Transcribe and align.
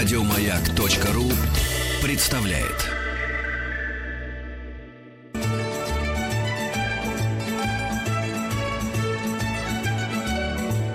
Радиомаяк.ру 0.00 1.30
представляет. 2.02 2.88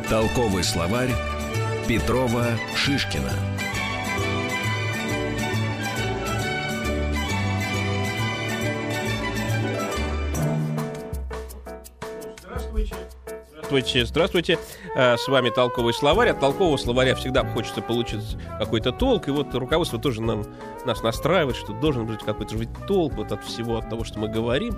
Толковый 0.10 0.64
словарь 0.64 1.12
Петрова 1.88 2.58
Шишкина. 2.76 3.55
Здравствуйте, 13.66 14.06
здравствуйте. 14.06 14.60
Э, 14.96 15.18
С 15.18 15.28
вами 15.28 15.50
толковый 15.50 15.92
словарь. 15.92 16.30
От 16.30 16.40
толкового 16.40 16.78
словаря 16.78 17.16
всегда 17.16 17.44
хочется 17.44 17.82
получить 17.82 18.38
какой-то 18.60 18.92
толк. 18.92 19.28
И 19.28 19.32
вот 19.32 19.56
руководство 19.56 19.98
тоже 19.98 20.22
нам, 20.22 20.46
нас 20.86 21.02
настраивает, 21.02 21.56
что 21.56 21.74
должен 21.74 22.06
быть 22.06 22.20
какой-то 22.20 22.56
толк 22.88 23.16
вот 23.16 23.32
от 23.32 23.44
всего, 23.44 23.78
от 23.80 23.90
того, 23.90 24.04
что 24.04 24.20
мы 24.20 24.28
говорим. 24.28 24.76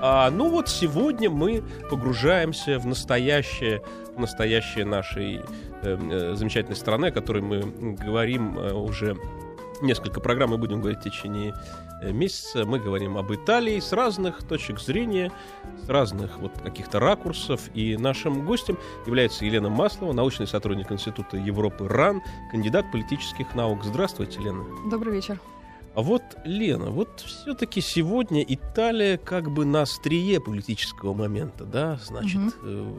А, 0.00 0.28
ну 0.32 0.50
вот 0.50 0.68
сегодня 0.68 1.30
мы 1.30 1.62
погружаемся 1.88 2.80
в 2.80 2.86
настоящее, 2.86 3.84
в 4.16 4.18
настоящее 4.18 4.84
нашей 4.84 5.36
э, 5.36 5.42
э, 5.82 6.34
замечательной 6.34 6.76
страны, 6.76 7.06
о 7.06 7.10
которой 7.12 7.40
мы 7.40 7.60
говорим 7.94 8.58
э, 8.58 8.72
уже 8.72 9.16
несколько 9.82 10.20
программ, 10.20 10.50
мы 10.50 10.58
будем 10.58 10.80
говорить 10.80 11.00
в 11.00 11.04
течение 11.04 11.54
э, 12.02 12.12
месяца. 12.12 12.64
Мы 12.64 12.78
говорим 12.78 13.16
об 13.16 13.32
Италии 13.32 13.78
с 13.80 13.92
разных 13.92 14.44
точек 14.46 14.80
зрения, 14.80 15.32
с 15.84 15.88
разных 15.88 16.38
вот 16.38 16.52
каких-то 16.60 17.00
ракурсов. 17.00 17.60
И 17.74 17.96
нашим 17.96 18.44
гостем 18.44 18.78
является 19.06 19.44
Елена 19.44 19.68
Маслова, 19.70 20.12
научный 20.12 20.46
сотрудник 20.46 20.90
Института 20.92 21.36
Европы 21.36 21.88
РАН, 21.88 22.22
кандидат 22.50 22.90
политических 22.92 23.54
наук. 23.54 23.84
Здравствуйте, 23.84 24.40
Лена. 24.40 24.64
Добрый 24.90 25.14
вечер. 25.14 25.40
А 25.94 26.02
вот, 26.02 26.22
Лена, 26.44 26.90
вот 26.90 27.20
все-таки 27.20 27.80
сегодня 27.80 28.42
Италия 28.42 29.16
как 29.16 29.50
бы 29.52 29.64
на 29.64 29.82
острие 29.82 30.40
политического 30.40 31.14
момента, 31.14 31.64
да? 31.64 32.00
Значит, 32.04 32.36
Мгм. 32.36 32.52
э, 32.64 32.92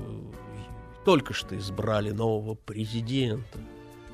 только 1.03 1.33
что 1.33 1.57
избрали 1.57 2.11
нового 2.11 2.55
президента. 2.55 3.59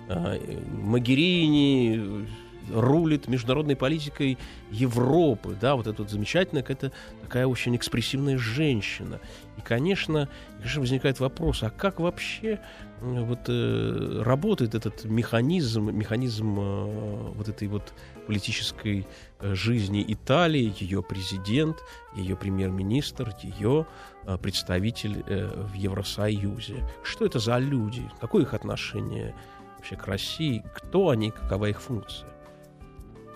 А, 0.10 0.36
э, 0.36 0.60
Магерини 0.82 2.28
рулит 2.74 3.28
международной 3.28 3.76
политикой 3.76 4.38
Европы, 4.72 5.58
да, 5.60 5.76
вот 5.76 5.88
эта 5.88 6.02
вот 6.02 6.12
замечательная 6.12 6.64
какая-то 6.64 6.92
такая 7.22 7.48
очень 7.48 7.76
экспрессивная 7.76 8.38
женщина. 8.38 9.20
И, 9.58 9.62
конечно, 9.62 10.30
конечно, 10.58 10.82
возникает 10.82 11.20
вопрос, 11.20 11.64
а 11.64 11.70
как 11.70 12.00
вообще 12.00 12.60
вот 13.02 13.40
э, 13.48 14.22
работает 14.24 14.76
этот 14.76 15.06
механизм, 15.06 15.90
механизм 15.90 16.60
э, 16.60 17.32
вот 17.36 17.50
этой 17.50 17.68
вот 17.68 17.94
политической 18.28 19.08
э, 19.40 19.56
жизни 19.56 20.06
Италии, 20.08 20.74
ее 20.80 21.02
президент, 21.02 21.78
ее 22.16 22.36
премьер-министр, 22.36 23.34
ее 23.42 23.88
э, 24.26 24.38
представитель 24.38 25.24
э, 25.26 25.66
в 25.66 25.74
Евросоюзе. 25.74 26.88
Что 27.04 27.26
это 27.26 27.40
за 27.40 27.58
люди? 27.58 28.10
Какое 28.20 28.44
их 28.44 28.54
отношение 28.54 29.34
вообще 29.78 29.96
к 29.96 30.06
России? 30.08 30.64
Кто 30.76 31.10
они? 31.10 31.32
Какова 31.32 31.66
их 31.66 31.82
функция? 31.82 32.30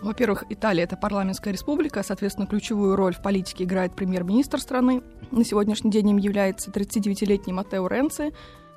Во-первых, 0.01 0.43
Италия— 0.49 0.83
это 0.85 0.97
парламентская 0.97 1.51
республика, 1.53 2.03
соответственно, 2.03 2.47
ключевую 2.47 2.95
роль 2.95 3.13
в 3.13 3.21
политике 3.21 3.63
играет 3.63 3.95
премьер-министр 3.95 4.59
страны. 4.59 5.01
На 5.31 5.43
сегодняшний 5.43 5.89
день 5.91 6.09
им 6.09 6.17
является 6.17 6.69
39-летний 6.69 7.53
Матео 7.53 7.87
Ренци, 7.87 8.31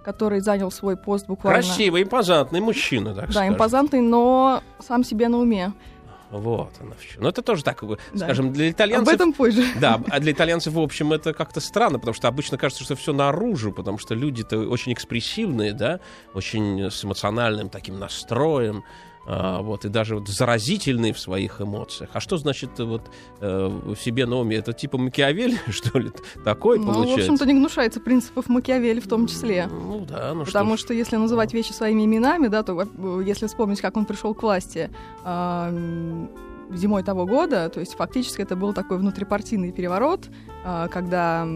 который 0.04 0.40
занял 0.40 0.70
свой 0.70 0.96
пост 0.96 1.26
буквально... 1.26 1.62
Красивый, 1.62 2.02
импозантный 2.04 2.60
мужчина, 2.60 3.14
так 3.14 3.26
Да, 3.26 3.32
скажем. 3.32 3.54
импозантный, 3.54 4.00
но 4.00 4.62
сам 4.80 5.04
себе 5.04 5.28
на 5.28 5.38
уме. 5.38 5.72
Вот 6.30 6.72
она 6.80 6.92
в. 6.94 7.20
Ну, 7.20 7.28
это 7.28 7.40
тоже 7.42 7.64
так, 7.64 7.82
Да. 8.12 8.24
скажем, 8.24 8.52
для 8.52 8.70
итальянцев... 8.70 9.08
Об 9.08 9.14
этом 9.14 9.32
позже. 9.32 9.64
Да, 9.80 10.00
а 10.10 10.20
для 10.20 10.32
итальянцев, 10.32 10.74
в 10.74 10.78
общем, 10.80 11.12
это 11.12 11.32
как-то 11.32 11.60
странно, 11.60 11.98
потому 11.98 12.14
что 12.14 12.28
обычно 12.28 12.58
кажется, 12.58 12.84
что 12.84 12.96
все 12.96 13.12
наружу, 13.12 13.72
потому 13.72 13.98
что 13.98 14.14
люди-то 14.14 14.58
очень 14.58 14.92
экспрессивные, 14.92 15.72
да, 15.72 16.00
очень 16.34 16.90
с 16.90 17.02
эмоциональным 17.04 17.70
таким 17.70 17.98
настроем, 17.98 18.84
вот, 19.60 19.84
и 19.84 19.88
даже 19.88 20.14
вот 20.16 20.28
заразительные 20.28 21.12
в 21.12 21.18
своих 21.18 21.60
эмоциях. 21.60 22.10
А 22.14 22.20
что 22.20 22.38
значит 22.38 22.80
э, 22.80 22.84
вот 22.84 23.02
э, 23.40 23.66
в 23.66 23.96
себе 23.96 24.24
на 24.26 24.36
уме? 24.36 24.56
Это 24.56 24.72
типа 24.72 24.96
Макиавелли, 24.96 25.58
что 25.70 25.98
ли, 25.98 26.10
такой 26.44 26.78
Ну, 26.78 26.84
в 26.84 26.94
получается? 26.94 27.32
общем-то, 27.32 27.46
не 27.46 27.54
гнушается 27.54 28.00
принципов 28.00 28.48
Макиавелли 28.48 29.00
в 29.00 29.08
том 29.08 29.26
числе. 29.26 29.66
Ну 29.66 30.06
да, 30.08 30.32
ну 30.34 30.44
Потому 30.44 30.76
что, 30.76 30.86
что 30.86 30.94
если 30.94 31.16
называть 31.16 31.52
вещи 31.52 31.72
своими 31.72 32.04
именами, 32.06 32.48
да, 32.48 32.62
то 32.62 32.88
если 33.20 33.46
вспомнить, 33.46 33.80
как 33.80 33.96
он 33.96 34.06
пришел 34.06 34.34
к 34.34 34.42
власти 34.42 34.90
а, 35.24 35.68
м, 35.68 36.30
зимой 36.70 37.02
того 37.02 37.26
года, 37.26 37.68
то 37.68 37.80
есть 37.80 37.94
фактически 37.94 38.40
это 38.42 38.56
был 38.56 38.72
такой 38.72 38.96
внутрипартийный 38.98 39.72
переворот, 39.72 40.28
а, 40.64 40.88
когда 40.88 41.46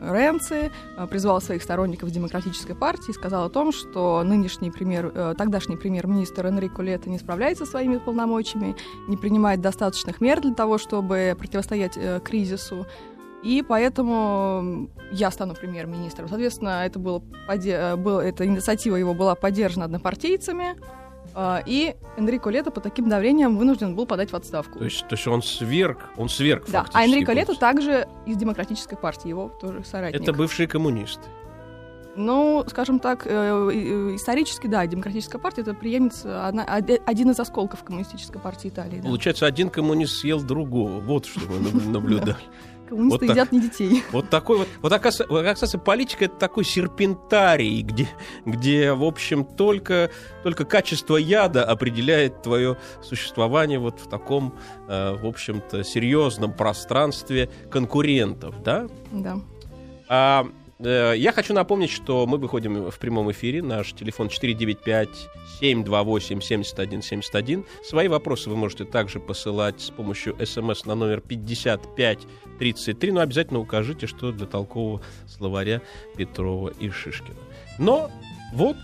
Ренци 0.00 0.70
а, 0.96 1.06
призвал 1.06 1.40
своих 1.40 1.62
сторонников 1.62 2.10
демократической 2.10 2.74
партии 2.74 3.10
и 3.10 3.14
сказал 3.14 3.44
о 3.44 3.50
том, 3.50 3.72
что 3.72 4.22
нынешний 4.24 4.70
премьер, 4.70 5.12
э, 5.14 5.34
тогдашний 5.36 5.76
премьер-министр 5.76 6.46
Энрико 6.46 6.82
Лето 6.82 7.10
не 7.10 7.18
справляется 7.18 7.64
со 7.66 7.72
своими 7.72 7.98
полномочиями, 7.98 8.76
не 9.08 9.16
принимает 9.16 9.60
достаточных 9.60 10.20
мер 10.20 10.40
для 10.40 10.54
того, 10.54 10.78
чтобы 10.78 11.36
противостоять 11.38 11.96
э, 11.96 12.20
кризису. 12.24 12.86
И 13.42 13.64
поэтому 13.66 14.90
я 15.12 15.30
стану 15.30 15.54
премьер-министром. 15.54 16.28
Соответственно, 16.28 16.84
это 16.84 16.98
было, 16.98 17.22
поде- 17.46 17.72
э, 17.72 17.96
был- 17.96 18.18
эта 18.20 18.44
инициатива 18.46 18.96
его 18.96 19.14
была 19.14 19.34
поддержана 19.34 19.86
однопартийцами. 19.86 20.76
А, 21.34 21.62
И 21.66 21.94
Энрико 22.16 22.50
Лето 22.50 22.70
под 22.70 22.82
таким 22.84 23.08
давлением 23.08 23.56
вынужден 23.56 23.94
был 23.94 24.06
подать 24.06 24.30
в 24.30 24.36
отставку. 24.36 24.78
то 24.78 24.84
есть, 24.84 25.06
то 25.08 25.14
есть 25.14 25.26
он 25.26 25.42
сверг, 25.42 25.98
он 26.16 26.28
сверг 26.28 26.64
да, 26.68 26.84
а 26.92 27.04
Энрико 27.04 27.32
Лето 27.32 27.54
также 27.58 28.06
из 28.26 28.36
демократической 28.36 28.96
партии, 28.96 29.28
его 29.28 29.48
тоже 29.60 29.84
соратник. 29.84 30.20
Это 30.20 30.32
бывшие 30.32 30.66
коммунисты. 30.66 31.22
Ну, 32.16 32.64
скажем 32.68 32.98
так, 32.98 33.24
э, 33.26 33.30
э, 33.30 34.16
исторически, 34.16 34.66
да, 34.66 34.84
демократическая 34.86 35.38
партия 35.38 35.62
это 35.62 35.74
преемница, 35.74 36.48
оде- 36.52 37.00
один 37.06 37.30
из 37.30 37.38
осколков 37.38 37.84
коммунистической 37.84 38.40
партии 38.40 38.68
Италии. 38.68 38.98
Да. 39.00 39.06
Получается, 39.08 39.46
один 39.46 39.70
коммунист 39.70 40.16
съел 40.18 40.42
другого. 40.42 40.98
Вот 41.00 41.26
что 41.26 41.40
мы 41.48 41.60
наб- 41.60 41.86
наблюдали. 41.92 42.36
Коммунисты 42.90 43.18
вот 43.18 43.20
так. 43.20 43.30
едят 43.30 43.52
не 43.52 43.60
детей. 43.60 44.02
Вот 44.12 44.28
такой 44.28 44.58
вот. 44.58 44.68
Вот 44.82 44.92
оказывается, 44.92 45.78
политика 45.78 46.24
это 46.24 46.34
такой 46.34 46.64
серпентарий, 46.64 47.82
где, 47.82 48.08
где 48.44 48.92
в 48.92 49.04
общем, 49.04 49.44
только, 49.44 50.10
только 50.42 50.64
качество 50.64 51.16
яда 51.16 51.64
определяет 51.64 52.42
твое 52.42 52.76
существование 53.00 53.78
вот 53.78 54.00
в 54.00 54.08
таком, 54.08 54.54
э, 54.88 55.16
в 55.16 55.24
общем-то, 55.24 55.84
серьезном 55.84 56.52
пространстве 56.52 57.48
конкурентов, 57.70 58.60
да? 58.62 58.88
Да. 59.12 59.36
А, 60.08 60.48
я 60.82 61.32
хочу 61.32 61.52
напомнить, 61.52 61.90
что 61.90 62.26
мы 62.26 62.38
выходим 62.38 62.90
в 62.90 62.98
прямом 62.98 63.30
эфире. 63.32 63.62
Наш 63.62 63.92
телефон 63.92 64.28
495-728-7171. 65.60 67.66
Свои 67.84 68.08
вопросы 68.08 68.48
вы 68.48 68.56
можете 68.56 68.84
также 68.84 69.20
посылать 69.20 69.80
с 69.80 69.90
помощью 69.90 70.34
смс 70.44 70.86
на 70.86 70.94
номер 70.94 71.20
5533. 71.20 73.12
Но 73.12 73.20
обязательно 73.20 73.60
укажите, 73.60 74.06
что 74.06 74.32
для 74.32 74.46
толкового 74.46 75.02
словаря 75.26 75.82
Петрова 76.16 76.68
и 76.68 76.88
Шишкина. 76.88 77.36
Но 77.78 78.10
вот 78.54 78.78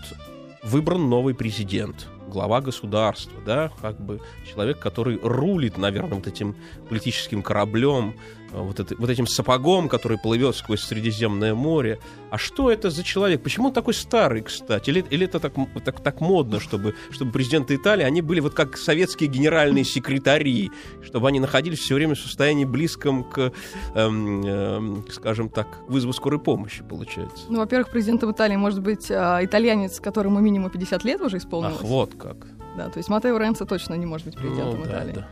выбран 0.63 1.09
новый 1.09 1.33
президент, 1.33 2.07
глава 2.27 2.61
государства, 2.61 3.39
да, 3.45 3.71
как 3.81 3.99
бы 3.99 4.21
человек, 4.49 4.79
который 4.79 5.19
рулит, 5.21 5.77
наверное, 5.77 6.15
вот 6.15 6.27
этим 6.27 6.55
политическим 6.89 7.41
кораблем, 7.41 8.15
э, 8.46 8.46
вот, 8.51 8.79
это- 8.79 8.95
вот 8.97 9.09
этим 9.09 9.27
сапогом, 9.27 9.89
который 9.89 10.17
плывет 10.17 10.55
сквозь 10.55 10.81
Средиземное 10.81 11.53
море. 11.53 11.99
А 12.31 12.37
что 12.37 12.71
это 12.71 12.89
за 12.89 13.03
человек? 13.03 13.41
Почему 13.43 13.67
он 13.67 13.73
такой 13.73 13.93
старый, 13.93 14.41
кстати? 14.41 14.89
Или, 14.89 15.05
или 15.09 15.25
это 15.25 15.39
так, 15.39 15.53
так, 15.85 16.01
так 16.01 16.21
модно, 16.21 16.59
чтобы, 16.59 16.95
чтобы 17.11 17.31
президенты 17.31 17.75
Италии, 17.75 18.03
они 18.03 18.21
были 18.21 18.39
вот 18.39 18.53
как 18.53 18.77
советские 18.77 19.29
генеральные 19.29 19.83
секретари, 19.83 20.71
чтобы 21.03 21.27
они 21.27 21.39
находились 21.39 21.79
все 21.79 21.95
время 21.95 22.15
в 22.15 22.19
состоянии 22.19 22.65
близком 22.65 23.23
к, 23.23 23.51
эм, 23.95 24.45
эм, 24.45 25.05
скажем 25.11 25.49
так, 25.49 25.67
вызову 25.87 26.13
скорой 26.13 26.39
помощи, 26.39 26.83
получается. 26.83 27.45
Ну, 27.49 27.59
во-первых, 27.59 27.89
президентом 27.89 28.31
Италии 28.31 28.55
может 28.55 28.81
быть 28.81 29.09
а, 29.11 29.39
итальянец, 29.43 29.99
которому 29.99 30.39
минимум 30.39 30.69
50 30.69 31.03
лет 31.03 31.21
уже 31.21 31.37
исполнилось. 31.37 31.77
Ах, 31.79 31.83
вот 31.83 32.13
как. 32.15 32.37
Да, 32.77 32.89
то 32.89 32.97
есть 32.99 33.09
Матео 33.09 33.37
Ренци 33.37 33.65
точно 33.65 33.95
не 33.95 34.05
может 34.05 34.25
быть 34.27 34.35
президентом 34.37 34.79
Ну, 34.79 34.85
да, 34.85 34.89
Италии. 34.91 35.13
да. 35.13 35.27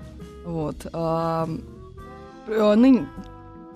Вот. 0.45 0.75
Э, 2.47 2.75
ныне- 2.75 3.07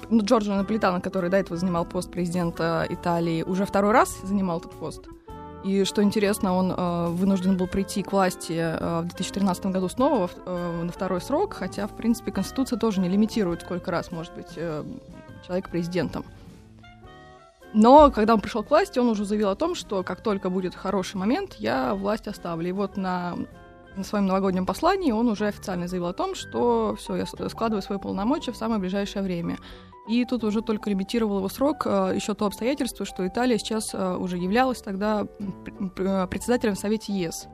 ну, 0.10 0.22
Джорджо 0.24 0.56
Наполитано, 0.56 1.02
который 1.02 1.30
до 1.30 1.38
этого 1.38 1.58
занимал 1.58 1.86
пост 1.86 2.12
президента 2.12 2.86
Италии, 2.90 3.44
уже 3.44 3.66
второй 3.66 3.92
раз 3.92 4.20
занимал 4.24 4.60
этот 4.60 4.72
пост. 4.72 5.08
И 5.64 5.84
что 5.84 6.02
интересно, 6.02 6.56
он 6.56 6.72
э, 6.72 7.08
вынужден 7.10 7.58
был 7.58 7.68
прийти 7.68 8.02
к 8.02 8.14
власти 8.14 8.54
э, 8.54 9.02
в 9.02 9.08
2013 9.08 9.66
году 9.68 9.90
снова 9.90 10.30
э, 10.46 10.82
на 10.84 10.92
второй 10.92 11.20
срок, 11.20 11.54
хотя, 11.54 11.86
в 11.86 11.96
принципе, 11.96 12.32
Конституция 12.32 12.80
тоже 12.80 13.02
не 13.02 13.10
лимитирует, 13.10 13.62
сколько 13.62 13.92
раз 13.92 14.12
может 14.12 14.34
быть 14.34 14.54
э, 14.56 14.84
человек 15.46 15.70
президентом. 15.70 16.24
Но 17.74 18.10
когда 18.10 18.34
он 18.34 18.42
пришел 18.42 18.64
к 18.64 18.70
власти, 18.70 19.00
он 19.00 19.10
уже 19.10 19.26
заявил 19.26 19.50
о 19.50 19.56
том, 19.56 19.76
что 19.76 20.02
как 20.04 20.22
только 20.22 20.50
будет 20.50 20.76
хороший 20.76 21.18
момент, 21.18 21.56
я 21.56 21.94
власть 21.94 22.28
оставлю. 22.28 22.70
И 22.70 22.72
вот 22.72 22.98
на 22.98 23.36
на 24.00 24.06
своем 24.06 24.26
новогоднем 24.26 24.66
послании 24.66 25.12
он 25.12 25.28
уже 25.28 25.48
официально 25.48 25.88
заявил 25.88 26.08
о 26.08 26.14
том, 26.14 26.34
что 26.34 26.96
все, 26.98 27.18
я 27.18 27.26
складываю 27.26 27.82
свои 27.82 28.00
полномочия 28.00 28.52
в 28.52 28.58
самое 28.58 28.80
ближайшее 28.80 29.22
время. 29.22 29.58
И 30.08 30.26
тут 30.26 30.44
уже 30.44 30.62
только 30.62 30.90
лимитировал 30.90 31.38
его 31.38 31.50
срок 31.50 31.84
э, 31.86 32.14
еще 32.16 32.34
то 32.34 32.48
обстоятельство, 32.48 33.06
что 33.06 33.28
Италия 33.28 33.60
сейчас 33.60 33.94
э, 33.94 34.16
уже 34.16 34.38
являлась 34.38 34.82
тогда 34.82 35.28
э, 35.98 36.28
председателем 36.28 36.74
в 36.74 36.80
Совете 36.80 37.14
ЕС. 37.14 37.48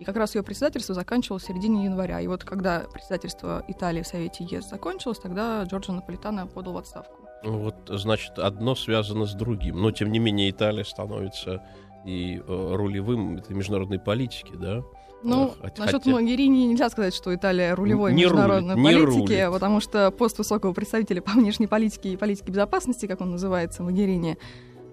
И 0.00 0.04
как 0.04 0.16
раз 0.16 0.34
ее 0.34 0.42
председательство 0.42 0.94
заканчивалось 0.94 1.44
в 1.44 1.46
середине 1.46 1.84
января. 1.84 2.20
И 2.20 2.26
вот 2.26 2.42
когда 2.42 2.80
председательство 2.92 3.62
Италии 3.68 4.02
в 4.02 4.08
Совете 4.08 4.42
ЕС 4.42 4.68
закончилось, 4.68 5.18
тогда 5.18 5.62
Джорджо 5.62 5.92
Наполитано 5.92 6.48
подал 6.48 6.72
в 6.72 6.78
отставку. 6.78 7.14
Ну 7.44 7.58
вот, 7.58 7.76
значит, 7.88 8.38
одно 8.38 8.74
связано 8.74 9.26
с 9.26 9.34
другим. 9.34 9.80
Но, 9.80 9.92
тем 9.92 10.10
не 10.10 10.18
менее, 10.18 10.50
Италия 10.50 10.84
становится 10.84 11.62
и 12.04 12.42
рулевым 12.48 13.36
этой 13.36 13.54
международной 13.54 14.00
политики, 14.00 14.52
да? 14.54 14.82
Ну, 15.22 15.54
Хотя... 15.60 15.84
насчет 15.84 16.06
Могерини 16.06 16.66
нельзя 16.66 16.88
сказать, 16.90 17.14
что 17.14 17.34
Италия 17.34 17.74
рулевой 17.74 18.14
не 18.14 18.22
международной 18.24 18.74
рулит, 18.74 19.06
политики, 19.06 19.32
не 19.32 19.50
потому 19.50 19.80
что 19.80 20.10
пост 20.10 20.38
высокого 20.38 20.72
представителя 20.72 21.20
по 21.20 21.32
внешней 21.32 21.66
политике 21.66 22.10
и 22.10 22.16
политике 22.16 22.50
безопасности, 22.50 23.06
как 23.06 23.20
он 23.20 23.32
называется, 23.32 23.82
Могерини, 23.82 24.38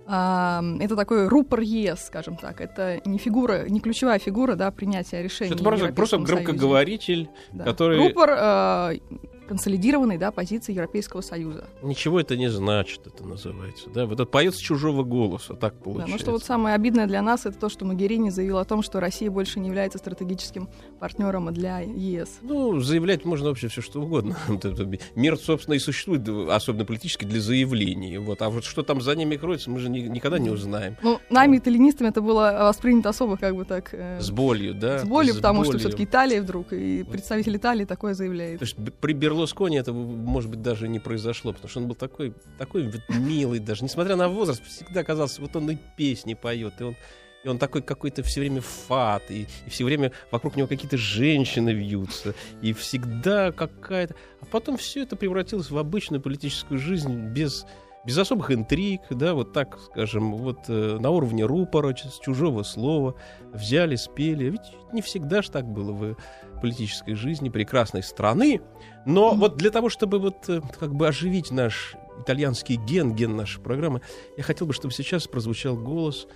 это 0.08 0.96
такой 0.96 1.28
рупор 1.28 1.60
ЕС, 1.60 2.06
скажем 2.06 2.38
так. 2.38 2.62
Это 2.62 3.02
не 3.04 3.18
фигура, 3.18 3.68
не 3.68 3.82
ключевая 3.82 4.20
фигура 4.20 4.56
да, 4.56 4.72
принятия 4.72 5.22
решений. 5.22 5.54
Это 5.54 5.64
просто, 5.64 5.92
просто 5.92 6.18
громкоговоритель, 6.20 7.30
да. 7.52 7.66
который... 7.66 7.98
Рупор 7.98 8.30
э, 8.32 9.00
консолидированной 9.48 10.18
да, 10.18 10.32
позиции 10.32 10.74
Европейского 10.74 11.22
Союза. 11.22 11.66
Ничего 11.82 12.20
это 12.20 12.38
не 12.38 12.50
значит, 12.50 13.08
это 13.08 13.26
называется. 13.26 13.90
Да? 13.90 14.06
Вот 14.06 14.16
это 14.16 14.26
поет 14.26 14.56
с 14.56 14.60
чужого 14.60 15.04
голоса, 15.04 15.56
так 15.56 15.74
получается. 15.76 16.08
Да, 16.08 16.12
ну 16.12 16.20
что 16.20 16.32
вот 16.32 16.44
самое 16.44 16.76
обидное 16.76 17.08
для 17.08 17.22
нас, 17.22 17.46
это 17.46 17.58
то, 17.58 17.70
что 17.70 17.86
Магерини 17.86 18.30
заявил 18.30 18.58
о 18.58 18.66
том, 18.66 18.82
что 18.84 19.00
Россия 19.00 19.32
больше 19.32 19.60
не 19.60 19.68
является 19.68 19.98
стратегическим 19.98 20.70
партнером 21.00 21.54
для 21.54 21.80
ЕС. 21.80 22.40
Ну, 22.42 22.80
заявлять 22.80 23.26
можно 23.26 23.50
вообще 23.50 23.68
все 23.68 23.82
что 23.82 24.02
угодно. 24.02 24.38
Мир, 25.16 25.38
собственно, 25.38 25.76
и 25.76 25.80
существует, 25.80 26.28
особенно 26.50 26.86
политически, 26.86 27.26
для 27.26 27.40
заявлений. 27.40 28.18
Вот. 28.18 28.42
А 28.42 28.50
вот 28.50 28.66
что 28.66 28.84
там 28.84 29.02
за 29.02 29.16
ними 29.16 29.36
кроется, 29.36 29.70
мы 29.70 29.80
же 29.80 29.90
ни, 29.90 30.00
никогда 30.00 30.40
не 30.40 30.50
узнаем. 30.50 30.98
Ну, 31.02 31.20
нами, 31.30 31.58
итальянистами, 31.58 32.10
это 32.10 32.22
было 32.22 32.58
воспринято 32.62 33.10
особо 33.10 33.38
как 33.38 33.56
бы 33.56 33.66
так... 33.66 33.94
Э, 33.94 34.20
с 34.20 34.30
болью, 34.30 34.74
да? 34.74 35.00
С 35.00 35.04
болью, 35.06 35.34
с 35.34 35.38
потому 35.38 35.60
болью. 35.60 35.72
что 35.72 35.80
все-таки 35.80 36.04
Италия 36.04 36.42
вдруг, 36.42 36.74
и 36.74 37.04
представитель 37.04 37.58
Италии 37.58 37.86
такое 37.86 38.14
заявляет. 38.14 38.60
То 38.60 38.66
есть 38.66 38.76
при 39.00 39.14
Берлускони 39.38 39.78
это, 39.78 39.94
может 39.94 40.50
быть, 40.50 40.62
даже 40.62 40.88
не 40.88 41.00
произошло, 41.00 41.54
потому 41.54 41.70
что 41.70 41.80
он 41.80 41.88
был 41.88 41.96
такой, 41.96 42.34
такой 42.58 42.92
милый 43.10 43.60
даже. 43.60 43.84
Несмотря 43.84 44.16
на 44.16 44.30
возраст, 44.30 44.64
всегда 44.66 45.04
казался, 45.04 45.42
вот 45.42 45.56
он 45.56 45.70
и 45.70 45.78
песни 45.96 46.34
поет, 46.34 46.74
и 46.80 46.84
он 46.84 46.96
и 47.44 47.50
он 47.50 47.60
такой 47.60 47.84
какой-то 47.84 48.24
все 48.24 48.42
время 48.42 48.62
фат, 48.62 49.30
и, 49.30 49.48
и 49.66 49.70
все 49.70 49.86
время 49.86 50.12
вокруг 50.32 50.56
него 50.56 50.68
какие-то 50.68 50.98
женщины 50.98 51.70
вьются, 51.70 52.34
и 52.62 52.74
всегда 52.74 53.52
какая-то... 53.52 54.16
А 54.42 54.46
потом 54.46 54.76
все 54.76 55.04
это 55.04 55.16
превратилось 55.16 55.70
в 55.70 55.78
обычную 55.78 56.20
политическую 56.20 56.80
жизнь 56.80 57.14
без, 57.30 57.66
без 58.06 58.18
особых 58.18 58.52
интриг, 58.52 59.02
да, 59.10 59.34
вот 59.34 59.54
так, 59.54 59.80
скажем, 59.80 60.34
вот 60.36 60.70
э, 60.70 60.98
на 61.00 61.10
уровне 61.10 61.46
рупора, 61.46 61.94
с 61.96 62.20
чужого 62.20 62.64
слова, 62.64 63.16
взяли, 63.54 63.96
спели. 63.96 64.46
Ведь 64.46 64.94
не 64.94 65.02
всегда 65.02 65.42
же 65.42 65.52
так 65.52 65.66
было 65.66 65.92
в 65.92 66.16
политической 66.62 67.16
жизни 67.16 67.50
прекрасной 67.50 68.04
страны. 68.04 68.62
Но 69.06 69.34
mm-hmm. 69.34 69.38
вот 69.38 69.58
для 69.58 69.72
того, 69.72 69.90
чтобы 69.90 70.20
вот 70.20 70.48
э, 70.48 70.62
как 70.80 70.96
бы 70.96 71.08
оживить 71.08 71.52
наш 71.52 71.96
итальянский 72.22 72.76
ген, 72.76 73.14
ген 73.14 73.36
нашей 73.36 73.62
программы, 73.62 74.02
я 74.38 74.44
хотел 74.44 74.68
бы, 74.68 74.74
чтобы 74.74 74.94
сейчас 74.94 75.28
прозвучал 75.28 75.76
голос 75.76 76.28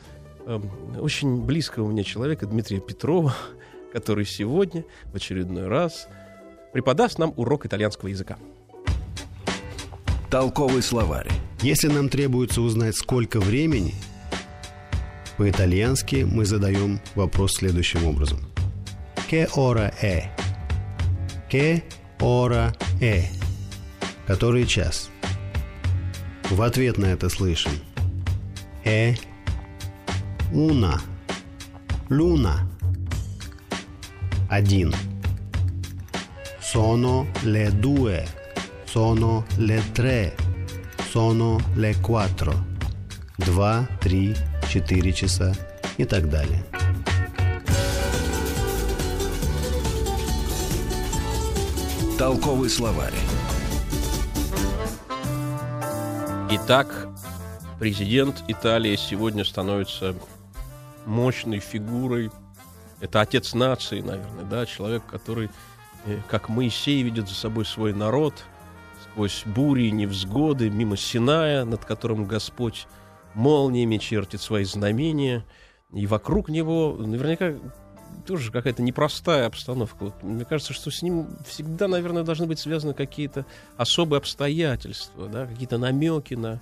э, 0.46 0.60
очень 1.00 1.42
близкого 1.44 1.88
мне 1.88 2.04
человека 2.04 2.46
Дмитрия 2.48 2.80
Петрова, 2.80 3.34
который 3.94 4.26
сегодня 4.26 4.84
в 5.06 5.16
очередной 5.16 5.68
раз 5.68 6.08
преподаст 6.74 7.18
нам 7.18 7.34
урок 7.38 7.66
итальянского 7.66 8.10
языка. 8.10 8.38
Толковый 10.32 10.82
словарь. 10.82 11.28
Если 11.62 11.90
нам 11.90 12.08
требуется 12.08 12.62
узнать, 12.62 12.96
сколько 12.96 13.42
времени, 13.42 13.94
по-итальянски 15.36 16.26
мы 16.26 16.46
задаем 16.46 17.02
вопрос 17.16 17.56
следующим 17.56 18.06
образом. 18.06 18.40
«Che 19.30 19.50
ora 19.58 19.94
è?» 20.02 20.30
«Che 21.50 21.84
ora 22.22 22.74
è?» 23.02 23.26
Который 24.26 24.66
час? 24.66 25.10
В 26.50 26.62
ответ 26.62 26.98
на 26.98 27.08
это 27.08 27.28
слышим 27.28 27.74
«Э 28.86 29.16
уна» 30.54 31.02
«Луна» 32.10 32.70
Один 34.50 34.96
«Sono 36.62 37.28
le 37.44 37.70
due» 37.70 38.26
«Sono 38.92 39.46
le 39.58 39.82
tre» 39.94 40.36
«Sono 41.14 41.62
le 41.78 41.96
quattro» 42.02 42.54
Два, 43.38 43.88
три, 44.02 44.36
четыре 44.70 45.14
часа 45.14 45.54
и 45.98 46.04
так 46.04 46.30
далее. 46.30 46.62
Толковый 52.18 52.70
словарь. 52.70 53.14
Итак, 56.50 57.08
президент 57.80 58.44
Италии 58.50 58.98
сегодня 58.98 59.46
становится 59.46 60.16
мощной 61.06 61.60
фигурой. 61.60 62.30
Это 63.00 63.22
отец 63.22 63.54
нации, 63.54 64.02
наверное, 64.02 64.44
да, 64.44 64.66
человек, 64.66 65.04
который, 65.06 65.50
э, 66.08 66.18
как 66.28 66.50
Моисей, 66.50 67.02
ведет 67.04 67.30
за 67.30 67.36
собой 67.36 67.66
свой 67.66 67.94
народ 67.94 68.44
сквозь 69.12 69.44
бури 69.46 69.84
и 69.84 69.92
невзгоды, 69.92 70.70
мимо 70.70 70.96
Синая, 70.96 71.66
над 71.66 71.84
которым 71.84 72.26
Господь 72.26 72.88
молниями 73.34 73.98
чертит 73.98 74.42
свои 74.42 74.64
знамения, 74.64 75.46
и 75.92 76.08
вокруг 76.08 76.50
него 76.50 76.96
наверняка 76.98 77.56
тоже 78.26 78.52
какая-то 78.52 78.82
непростая 78.82 79.48
обстановка. 79.48 80.06
Вот, 80.06 80.24
мне 80.24 80.46
кажется, 80.46 80.74
что 80.74 80.92
с 80.92 81.02
ним 81.02 81.28
всегда, 81.46 81.88
наверное, 81.88 82.24
должны 82.24 82.46
быть 82.46 82.60
связаны 82.60 82.94
какие-то 82.94 83.46
особые 83.78 84.20
обстоятельства, 84.20 85.28
да, 85.28 85.46
какие-то 85.46 85.78
намеки 85.78 86.36
на, 86.36 86.62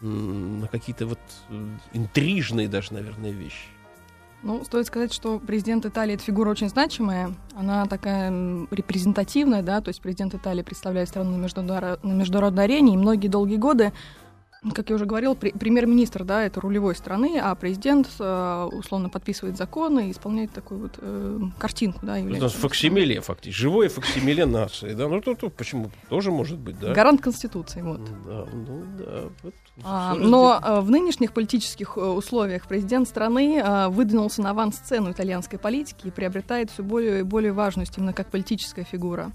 на 0.00 0.68
какие-то 0.68 1.06
вот 1.06 1.18
э, 1.50 1.68
интрижные 1.92 2.68
даже, 2.68 2.94
наверное, 2.94 3.30
вещи. 3.30 3.68
Ну, 4.42 4.64
стоит 4.64 4.86
сказать, 4.86 5.12
что 5.12 5.38
президент 5.38 5.84
Италии 5.84 6.14
это 6.14 6.24
фигура 6.24 6.48
очень 6.48 6.70
значимая. 6.70 7.34
Она 7.54 7.84
такая 7.84 8.30
репрезентативная, 8.70 9.62
да, 9.62 9.82
то 9.82 9.88
есть 9.88 10.00
президент 10.00 10.34
Италии 10.34 10.62
представляет 10.62 11.10
страну 11.10 11.36
на 11.36 11.42
международной, 11.42 12.10
на 12.10 12.16
международной 12.16 12.64
арене, 12.64 12.94
и 12.94 12.96
многие 12.96 13.28
долгие 13.28 13.56
годы 13.56 13.92
как 14.74 14.90
я 14.90 14.96
уже 14.96 15.06
говорил, 15.06 15.34
премьер-министр, 15.34 16.24
да, 16.24 16.44
это 16.44 16.60
рулевой 16.60 16.94
страны, 16.94 17.38
а 17.42 17.54
президент 17.54 18.08
э, 18.18 18.68
условно 18.70 19.08
подписывает 19.08 19.56
законы 19.56 20.08
и 20.08 20.10
исполняет 20.10 20.52
такую 20.52 20.82
вот 20.82 20.98
э, 20.98 21.40
картинку, 21.58 22.00
да, 22.04 22.18
является. 22.18 22.48
Это 22.48 22.58
факсимиле, 22.58 23.22
фактически, 23.22 23.58
живое 23.58 23.88
факсимиле 23.88 24.44
нации, 24.44 24.92
да, 24.92 25.08
ну 25.08 25.22
то, 25.22 25.34
то 25.34 25.48
почему 25.48 25.90
тоже 26.10 26.30
может 26.30 26.58
быть, 26.58 26.78
да. 26.78 26.92
Гарант 26.92 27.22
конституции, 27.22 27.80
вот. 27.80 28.04
Да, 28.26 28.46
ну 28.52 28.84
да. 28.98 29.22
Вот, 29.42 29.54
а, 29.82 30.14
но 30.14 30.60
э, 30.62 30.80
в 30.80 30.90
нынешних 30.90 31.32
политических 31.32 31.96
э, 31.96 32.00
условиях 32.00 32.66
президент 32.66 33.08
страны 33.08 33.62
э, 33.64 33.88
выдвинулся 33.88 34.42
на 34.42 34.50
авансцену 34.50 35.12
итальянской 35.12 35.58
политики 35.58 36.08
и 36.08 36.10
приобретает 36.10 36.70
все 36.70 36.82
более 36.82 37.20
и 37.20 37.22
более 37.22 37.52
важность 37.52 37.96
именно 37.96 38.12
как 38.12 38.30
политическая 38.30 38.84
фигура. 38.84 39.32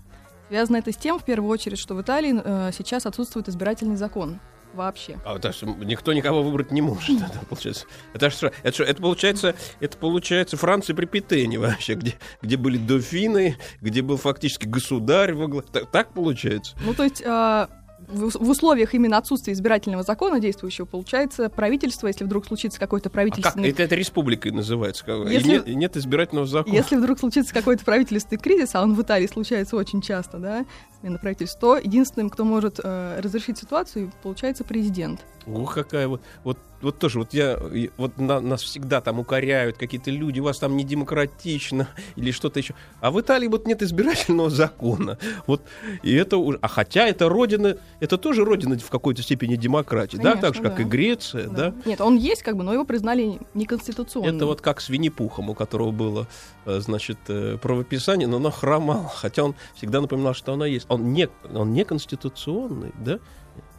Связано 0.49 0.77
это 0.77 0.91
с 0.91 0.97
тем, 0.97 1.17
в 1.17 1.23
первую 1.23 1.49
очередь, 1.49 1.79
что 1.79 1.95
в 1.95 2.01
Италии 2.03 2.39
э, 2.43 2.71
сейчас 2.77 3.07
отсутствует 3.07 3.49
избирательный 3.49 3.95
закон 3.95 4.39
вообще. 4.75 5.19
А, 5.25 5.39
то 5.39 5.47
есть 5.47 5.63
никто 5.63 6.13
никого 6.13 6.43
выбрать 6.43 6.71
не 6.71 6.81
может, 6.81 7.09
это 7.21 7.45
получается. 7.47 7.85
Это 8.13 8.29
что? 8.29 8.51
Это, 8.63 8.73
что? 8.73 8.83
это 8.83 9.01
получается, 9.01 9.55
это 9.79 9.97
получается 9.97 10.57
Франция 10.57 10.95
при 10.95 11.05
Петене 11.05 11.57
вообще, 11.57 11.95
где, 11.95 12.15
где 12.41 12.57
были 12.57 12.77
дофины, 12.77 13.57
где 13.81 14.01
был 14.01 14.17
фактически 14.17 14.65
государь 14.67 15.33
во 15.33 15.47
главе. 15.47 15.67
Так, 15.71 15.91
так 15.91 16.13
получается? 16.13 16.75
Ну, 16.85 16.93
то 16.93 17.03
есть... 17.03 17.23
А 17.25 17.69
в 18.07 18.49
условиях 18.49 18.93
именно 18.93 19.17
отсутствия 19.17 19.53
избирательного 19.53 20.03
закона 20.03 20.39
действующего, 20.39 20.85
получается, 20.85 21.49
правительство, 21.49 22.07
если 22.07 22.23
вдруг 22.23 22.45
случится 22.45 22.79
какой-то 22.79 23.09
правительственный... 23.09 23.69
А 23.69 23.71
как? 23.71 23.73
Это, 23.73 23.83
это 23.83 23.95
республикой 23.95 24.51
называется. 24.51 25.03
Если... 25.27 25.47
И 25.47 25.51
нет, 25.51 25.67
нет 25.67 25.97
избирательного 25.97 26.47
закона. 26.47 26.73
Если 26.73 26.95
вдруг 26.95 27.19
случится 27.19 27.53
какой-то 27.53 27.83
правительственный 27.83 28.39
кризис, 28.39 28.75
а 28.75 28.83
он 28.83 28.93
в 28.93 29.01
Италии 29.01 29.27
случается 29.27 29.75
очень 29.75 30.01
часто, 30.01 30.37
да, 30.37 30.65
на 31.09 31.17
правительство, 31.17 31.59
то 31.59 31.77
единственным, 31.77 32.29
кто 32.29 32.43
может 32.45 32.79
э, 32.83 33.19
разрешить 33.21 33.57
ситуацию, 33.57 34.11
получается 34.23 34.63
президент. 34.63 35.21
Ух, 35.47 35.75
какая 35.75 36.07
вот, 36.07 36.21
вот, 36.43 36.57
вот 36.81 36.97
тоже, 36.97 37.19
вот 37.19 37.33
я, 37.33 37.59
вот 37.97 38.17
на- 38.17 38.39
нас 38.39 38.63
всегда 38.63 38.99
там 38.99 39.19
укоряют 39.19 39.77
какие-то 39.77 40.09
люди, 40.09 40.39
у 40.39 40.43
вас 40.43 40.57
там 40.57 40.75
не 40.75 40.83
демократично 40.83 41.87
или 42.15 42.31
что-то 42.31 42.59
еще. 42.59 42.73
А 42.99 43.11
в 43.11 43.21
Италии 43.21 43.47
вот 43.47 43.67
нет 43.67 43.83
избирательного 43.83 44.49
закона. 44.49 45.19
Вот, 45.45 45.61
и 46.01 46.13
это 46.15 46.37
а 46.61 46.67
хотя 46.67 47.07
это 47.07 47.29
родина, 47.29 47.77
это 47.99 48.17
тоже 48.17 48.43
родина 48.43 48.77
в 48.79 48.89
какой-то 48.89 49.21
степени 49.21 49.55
демократии, 49.55 50.17
да, 50.17 50.35
так 50.35 50.55
же, 50.55 50.61
Конечно, 50.61 50.63
как 50.63 50.77
да. 50.77 50.81
и 50.81 50.85
Греция, 50.85 51.47
да. 51.47 51.73
Нет, 51.85 52.01
он 52.01 52.17
есть, 52.17 52.41
как 52.41 52.57
бы, 52.57 52.63
но 52.63 52.73
его 52.73 52.85
признали 52.85 53.39
неконституционным. 53.53 54.35
Это 54.35 54.47
вот 54.47 54.61
как 54.61 54.81
с 54.81 54.89
Винни-Пухом, 54.89 55.51
у 55.51 55.53
которого 55.53 55.91
было, 55.91 56.27
э, 56.65 56.79
значит, 56.79 57.19
э, 57.27 57.57
правописание, 57.61 58.27
но 58.27 58.37
оно 58.37 58.49
хромало, 58.49 59.09
хотя 59.09 59.43
он 59.43 59.55
всегда 59.75 60.01
напоминал, 60.01 60.33
что 60.33 60.53
оно 60.53 60.65
есть. 60.65 60.87
Он 60.95 61.13
не, 61.13 61.29
он 61.53 61.73
не 61.73 61.83
конституционный, 61.85 62.91
да? 62.99 63.19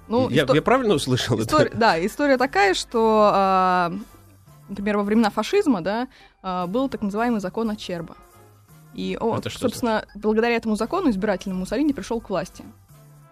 Ну, 0.08 0.28
я, 0.30 0.44
исто- 0.44 0.54
я 0.54 0.62
правильно 0.62 0.94
услышал 0.94 1.38
история- 1.40 1.66
это? 1.68 1.76
Да, 1.76 2.06
история 2.06 2.36
такая, 2.38 2.74
что, 2.74 3.30
а, 3.34 3.92
например, 4.68 4.96
во 4.98 5.02
времена 5.02 5.30
фашизма, 5.30 5.80
да, 5.80 6.08
а, 6.42 6.66
был 6.66 6.88
так 6.88 7.02
называемый 7.02 7.40
закон 7.40 7.70
Ачерба. 7.70 8.16
И, 8.94 9.18
он, 9.20 9.38
Это 9.38 9.50
собственно, 9.50 10.06
благодаря 10.14 10.56
этому 10.56 10.76
закону 10.76 11.10
избирательному 11.10 11.60
Муссолини 11.60 11.92
пришел 11.92 12.20
к 12.20 12.30
власти. 12.30 12.64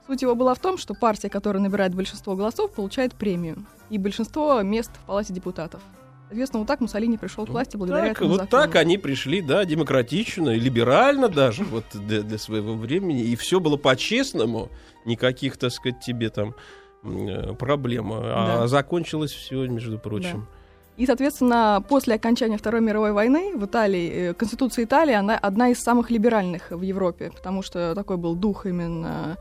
Суть 0.07 0.21
его 0.21 0.35
была 0.35 0.55
в 0.55 0.59
том, 0.59 0.77
что 0.77 0.93
партия, 0.95 1.31
которая 1.31 1.63
набирает 1.63 1.95
большинство 1.95 2.37
голосов, 2.37 2.73
получает 2.73 3.15
премию. 3.15 3.65
И 3.89 3.97
большинство 3.97 4.61
мест 4.63 4.91
в 4.93 5.07
Палате 5.07 5.33
депутатов. 5.33 5.81
Соответственно, 6.29 6.61
вот 6.61 6.69
так 6.69 6.81
Муссолини 6.81 7.17
пришел 7.17 7.47
к 7.47 7.51
власти 7.51 7.77
благодаря 7.77 8.09
Так, 8.09 8.17
этому 8.17 8.31
вот 8.31 8.41
закону. 8.41 8.63
так 8.63 8.77
они 8.77 8.99
пришли, 8.99 9.41
да, 9.41 9.65
демократично, 9.65 10.51
и 10.51 10.59
либерально 10.59 11.29
даже, 11.29 11.65
вот 11.65 11.85
для, 11.93 12.23
для 12.23 12.39
своего 12.39 12.75
времени, 12.75 13.23
и 13.23 13.37
все 13.37 13.61
было 13.61 13.77
по-честному, 13.77 14.71
никаких, 15.05 15.57
так 15.57 15.71
сказать, 15.71 16.01
тебе 16.01 16.31
там 16.31 16.55
э, 17.05 17.53
проблем. 17.55 18.11
А 18.13 18.61
Да. 18.61 18.67
закончилось 18.67 19.33
все, 19.33 19.67
между 19.69 19.99
прочим. 19.99 20.47
И, 20.97 21.07
соответственно, 21.07 21.85
после 21.89 22.15
окончания 22.15 22.57
Второй 22.57 22.81
мировой 22.81 23.11
войны 23.13 23.57
в 23.57 23.65
Италии, 23.67 24.31
э, 24.31 24.35
Конституция 24.35 24.85
Италии, 24.85 25.15
она 25.15 25.37
одна 25.37 25.71
из 25.71 25.81
самых 25.81 26.11
либеральных 26.11 26.71
в 26.71 26.83
Европе, 26.83 27.33
потому 27.35 27.63
что 27.63 27.95
такой 27.97 28.17
был 28.17 28.37
дух 28.37 28.65
именно 28.67 29.37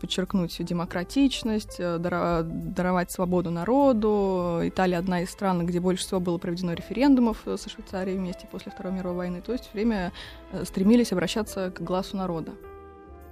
подчеркнуть 0.00 0.56
демократичность, 0.64 1.76
э, 1.78 1.98
даровать 1.98 3.10
свободу 3.10 3.50
народу. 3.50 4.60
Италия 4.62 4.98
одна 4.98 5.22
из 5.22 5.30
стран, 5.30 5.66
где 5.66 5.80
больше 5.80 6.04
всего 6.04 6.20
было 6.20 6.38
проведено 6.38 6.72
референдумов 6.74 7.38
э, 7.46 7.56
со 7.56 7.68
Швейцарией 7.68 8.16
вместе 8.18 8.46
после 8.50 8.70
Второй 8.72 8.92
мировой 8.92 9.16
войны. 9.18 9.40
То 9.40 9.52
есть 9.52 9.64
все 9.64 9.72
время 9.74 10.12
э, 10.52 10.64
стремились 10.64 11.12
обращаться 11.12 11.70
к 11.70 11.80
глазу 11.82 12.16
народа. 12.16 12.52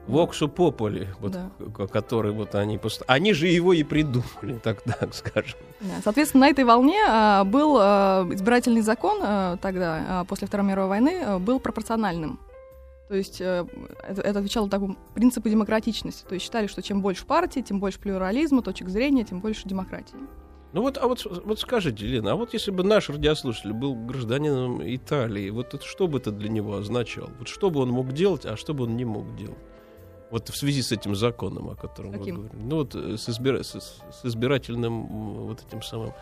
Воксу 0.08 0.48
Пополи, 0.48 1.06
вот, 1.20 1.30
Да. 1.30 1.50
который 1.86 2.32
вот 2.32 2.56
они... 2.56 2.76
пост- 2.76 3.04
Они 3.06 3.32
же 3.32 3.46
его 3.46 3.72
и 3.72 3.84
придумали, 3.84 4.58
так, 4.62 4.82
так 4.82 5.14
скажем. 5.14 5.56
Да, 5.80 5.94
Соответственно, 6.02 6.46
на 6.46 6.50
этой 6.50 6.64
волне 6.64 6.98
а, 7.08 7.44
был 7.44 7.76
а, 7.80 8.26
избирательный 8.32 8.80
закон 8.80 9.20
а, 9.22 9.56
тогда, 9.58 10.04
а, 10.08 10.24
после 10.24 10.48
Второй 10.48 10.66
мировой 10.66 10.88
войны, 10.88 11.22
а, 11.24 11.38
был 11.38 11.60
пропорциональным. 11.60 12.40
То 13.08 13.16
есть 13.16 13.40
э, 13.40 13.66
это, 14.08 14.22
это 14.22 14.38
отвечало 14.38 14.70
такому 14.70 14.96
принципу 15.14 15.48
демократичности. 15.48 16.24
То 16.24 16.34
есть 16.34 16.44
считали, 16.44 16.66
что 16.66 16.82
чем 16.82 17.02
больше 17.02 17.26
партий, 17.26 17.62
тем 17.62 17.80
больше 17.80 17.98
плюрализма, 17.98 18.62
точек 18.62 18.88
зрения, 18.88 19.24
тем 19.24 19.40
больше 19.40 19.68
демократии. 19.68 20.16
Ну 20.72 20.80
вот, 20.80 20.96
а 20.96 21.06
вот, 21.06 21.22
вот 21.44 21.60
скажите, 21.60 22.06
Лена, 22.06 22.32
а 22.32 22.34
вот 22.36 22.54
если 22.54 22.70
бы 22.70 22.82
наш 22.82 23.10
радиослушатель 23.10 23.74
был 23.74 23.94
гражданином 23.94 24.80
Италии, 24.82 25.50
вот 25.50 25.74
это 25.74 25.84
что 25.84 26.08
бы 26.08 26.16
это 26.18 26.30
для 26.30 26.48
него 26.48 26.76
означало? 26.76 27.30
Вот 27.38 27.48
что 27.48 27.68
бы 27.70 27.80
он 27.80 27.90
мог 27.90 28.12
делать, 28.12 28.46
а 28.46 28.56
что 28.56 28.72
бы 28.72 28.84
он 28.84 28.96
не 28.96 29.04
мог 29.04 29.36
делать? 29.36 29.58
Вот 30.30 30.48
в 30.48 30.56
связи 30.56 30.80
с 30.80 30.90
этим 30.92 31.14
законом, 31.14 31.68
о 31.68 31.74
котором 31.74 32.12
Каким? 32.12 32.36
вы 32.36 32.42
говорите. 32.48 32.66
Ну 32.66 32.76
вот 32.76 32.94
э, 32.94 33.18
с, 33.18 33.28
избира- 33.28 33.62
с- 33.62 33.74
с- 33.74 34.24
избирательным 34.24 35.46
вот 35.46 35.62
этим 35.62 35.82
самым 35.82 36.14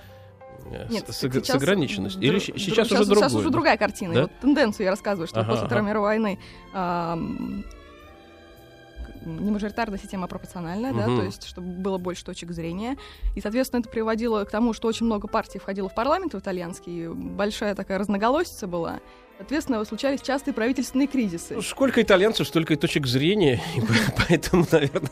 Нет, 0.90 1.08
с, 1.08 1.18
сейчас- 1.18 1.46
с 1.46 1.50
ограниченностью. 1.50 2.22
Или 2.22 2.38
сейчас, 2.38 2.60
сейчас, 2.62 2.92
уже 2.92 3.04
другое. 3.06 3.28
Сейчас 3.28 3.34
уже 3.34 3.50
другая 3.50 3.76
картина. 3.76 4.12
И 4.12 4.14
Да? 4.14 4.22
Вот 4.22 4.32
тенденцию 4.40 4.84
я 4.84 4.90
рассказываю, 4.90 5.26
что 5.28 5.40
Ага, 5.40 5.50
после 5.50 5.66
Второй 5.66 5.82
ага. 5.82 5.90
мировой 5.90 6.08
войны 6.08 6.38
к- 6.72 6.76
не 9.26 9.50
мажоритарная 9.50 9.98
система, 9.98 10.24
а 10.24 10.28
пропорциональная, 10.28 10.92
да, 10.92 11.06
Мгм. 11.06 11.18
то 11.18 11.24
есть 11.24 11.44
чтобы 11.46 11.68
было 11.68 11.98
больше 11.98 12.24
точек 12.24 12.52
зрения. 12.52 12.96
И, 13.36 13.40
соответственно, 13.40 13.80
это 13.80 13.88
приводило 13.90 14.44
к 14.44 14.50
тому, 14.50 14.72
что 14.72 14.88
очень 14.88 15.06
много 15.06 15.28
партий 15.28 15.58
входило 15.58 15.88
в 15.88 15.94
парламент 15.94 16.34
в 16.34 16.38
итальянский, 16.38 17.08
большая 17.08 17.74
такая 17.74 17.98
разноголосица 17.98 18.66
была. 18.66 19.00
Соответственно, 19.38 19.82
случались 19.86 20.20
частые 20.20 20.52
правительственные 20.54 21.08
кризисы. 21.08 21.54
Ну, 21.54 21.62
сколько 21.62 22.02
итальянцев, 22.02 22.46
столько 22.46 22.74
и 22.74 22.76
точек 22.76 23.06
зрения, 23.06 23.60
поэтому, 24.28 24.66
наверное, 24.70 25.10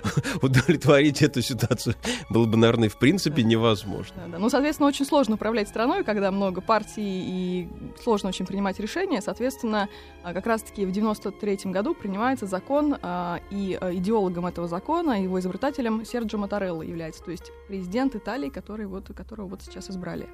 удовлетворить 0.42 1.22
эту 1.22 1.42
ситуацию 1.42 1.94
было 2.30 2.46
бы, 2.46 2.56
наверное, 2.56 2.88
в 2.88 2.98
принципе 2.98 3.42
невозможно. 3.42 4.14
Да, 4.26 4.32
да. 4.32 4.38
Ну, 4.38 4.48
соответственно, 4.50 4.88
очень 4.88 5.04
сложно 5.04 5.34
управлять 5.34 5.68
страной, 5.68 6.04
когда 6.04 6.30
много 6.30 6.60
партий 6.60 7.02
и 7.02 7.68
сложно 8.02 8.28
очень 8.28 8.46
принимать 8.46 8.78
решения. 8.78 9.20
Соответственно, 9.20 9.88
а, 10.22 10.32
как 10.32 10.46
раз-таки 10.46 10.86
в 10.86 10.92
93 10.92 11.70
году 11.72 11.94
принимается 11.94 12.46
закон, 12.46 12.96
а, 13.02 13.40
и 13.50 13.78
а, 13.80 13.92
идеологом 13.94 14.46
этого 14.46 14.68
закона, 14.68 15.22
его 15.22 15.38
изобретателем 15.38 16.04
Серджио 16.04 16.38
Матарелло 16.38 16.82
является, 16.82 17.22
то 17.22 17.30
есть 17.30 17.52
президент 17.68 18.14
Италии, 18.16 18.48
который 18.48 18.86
вот, 18.86 19.08
которого 19.14 19.48
вот 19.48 19.62
сейчас 19.62 19.90
избрали. 19.90 20.28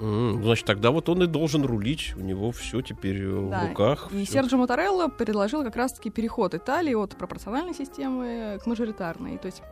М, 0.00 0.42
Значит, 0.42 0.66
тогда 0.66 0.90
вот 0.90 1.08
он 1.08 1.22
и 1.22 1.26
должен 1.26 1.64
рулить, 1.64 2.14
у 2.16 2.20
него 2.20 2.50
все 2.50 2.80
теперь 2.82 3.22
э, 3.22 3.28
в 3.30 3.50
Да, 3.50 3.68
руках. 3.68 4.08
И 4.12 4.24
всё. 4.24 4.32
Серджио 4.32 4.58
Матарелло 4.58 5.08
предложил 5.08 5.62
как 5.62 5.76
раз-таки 5.76 6.10
переход 6.10 6.54
Италии 6.54 6.94
от 6.94 7.16
пропорциональной 7.16 7.74
системы 7.74 8.58
к 8.62 8.66
мажоритарной. 8.66 9.38
То 9.38 9.46
есть 9.46 9.62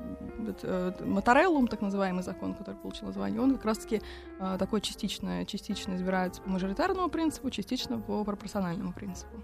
э, 0.62 0.92
Матареллум, 1.04 1.66
так 1.66 1.80
называемый 1.80 2.22
закон, 2.22 2.54
который 2.54 2.76
получил 2.76 3.06
название, 3.06 3.40
он 3.40 3.52
как 3.54 3.64
раз-таки 3.64 4.00
э, 4.38 4.56
такой 4.58 4.80
частично, 4.80 5.44
частично 5.44 5.94
избирается 5.96 6.40
по 6.42 6.50
мажоритарному 6.50 7.08
принципу, 7.08 7.50
частично 7.50 7.98
по 7.98 8.24
пропорциональному 8.24 8.92
принципу. 8.92 9.42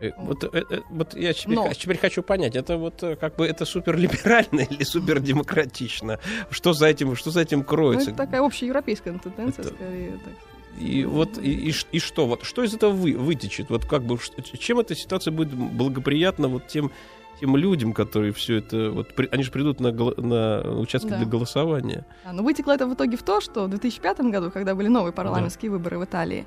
Э, 0.00 0.10
Вот, 0.18 0.44
э, 0.44 0.62
э, 0.70 0.80
вот 0.90 1.14
я 1.16 1.32
теперь, 1.32 1.54
Но- 1.54 1.72
теперь 1.72 1.98
хочу 1.98 2.22
понять, 2.22 2.54
это 2.56 2.76
вот 2.76 3.02
как 3.20 3.36
бы 3.36 3.46
это 3.46 3.64
суперлиберально 3.64 4.60
или 4.60 4.84
супердемократично? 4.84 6.18
Что 6.50 6.72
за 6.72 6.86
этим, 6.86 7.16
что 7.16 7.30
за 7.30 7.40
этим 7.40 7.58
Ну, 7.60 7.64
кроется? 7.64 8.10
это 8.10 8.16
такая 8.18 8.42
общеевропейская 8.42 9.18
тенденция, 9.18 9.64
Это- 9.64 9.74
скорее. 9.74 10.12
так. 10.24 10.34
И 10.78 11.04
вот 11.06 11.38
и, 11.38 11.70
и 11.70 11.74
и 11.92 11.98
что 11.98 12.26
вот 12.26 12.44
что 12.44 12.62
из 12.62 12.74
этого 12.74 12.90
вы, 12.92 13.16
вытечет? 13.16 13.70
Вот 13.70 13.86
как 13.86 14.02
бы 14.02 14.18
чем 14.58 14.78
эта 14.80 14.94
ситуация 14.94 15.32
будет 15.32 15.54
благоприятна 15.54 16.48
вот 16.48 16.66
тем 16.66 16.90
тем 17.40 17.56
людям, 17.56 17.92
которые 17.94 18.32
все 18.32 18.56
это 18.56 18.90
вот 18.90 19.14
при- 19.14 19.28
они 19.30 19.42
же 19.42 19.50
придут 19.50 19.80
на, 19.80 19.90
на 19.92 20.78
участки 20.80 21.08
Да. 21.08 21.16
для 21.18 21.26
голосования. 21.26 22.04
А, 22.24 22.32
но 22.32 22.42
вытекло 22.42 22.72
это 22.72 22.86
в 22.86 22.92
итоге 22.94 23.16
в 23.16 23.22
то, 23.22 23.40
что 23.42 23.64
в 23.64 23.68
2005 23.70 24.30
году, 24.30 24.50
когда 24.50 24.74
были 24.74 24.88
новые 24.88 25.12
парламентские 25.12 25.70
выборы 25.70 25.98
в 25.98 26.04
Италии, 26.04 26.46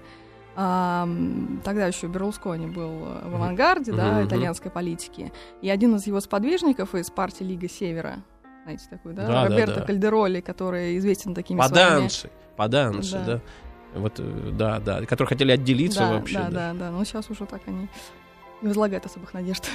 ам, 0.55 1.61
тогда 1.63 1.87
еще 1.87 2.07
Берлускони 2.07 2.67
был 2.67 2.89
э, 3.07 3.29
в 3.29 3.35
авангарде 3.35 3.91
да, 3.93 4.05
Мгм, 4.07 4.15
мгм. 4.19 4.27
итальянской 4.27 4.71
политики, 4.71 5.31
и 5.61 5.69
один 5.69 5.95
из 5.95 6.07
его 6.07 6.19
сподвижников 6.19 6.95
из 6.95 7.09
партии 7.09 7.43
Лига 7.43 7.69
Севера, 7.69 8.17
знаете 8.63 8.85
такой, 8.89 9.13
да, 9.13 9.25
Да, 9.27 9.33
да, 9.43 9.49
Роберто 9.49 9.75
да. 9.79 9.85
Кальдероли, 9.85 10.41
который 10.41 10.97
известен 10.97 11.33
такими 11.33 11.59
своими... 11.59 11.73
Поданцы, 11.73 12.29
поданцы, 12.57 13.11
да. 13.13 13.25
Да. 13.25 13.41
Вот, 13.95 14.19
э, 14.19 14.49
да, 14.53 14.79
да, 14.79 15.05
которые 15.05 15.29
хотели 15.29 15.51
отделиться 15.51 15.99
Да, 16.01 16.13
вообще. 16.13 16.37
да, 16.37 16.43
да. 16.49 16.51
да, 16.51 16.73
да, 16.79 16.91
но 16.91 17.03
сейчас 17.03 17.29
уже 17.29 17.45
так 17.45 17.61
они 17.65 17.87
не 18.61 18.67
возлагают 18.67 19.05
особых 19.05 19.33
надежд. 19.33 19.65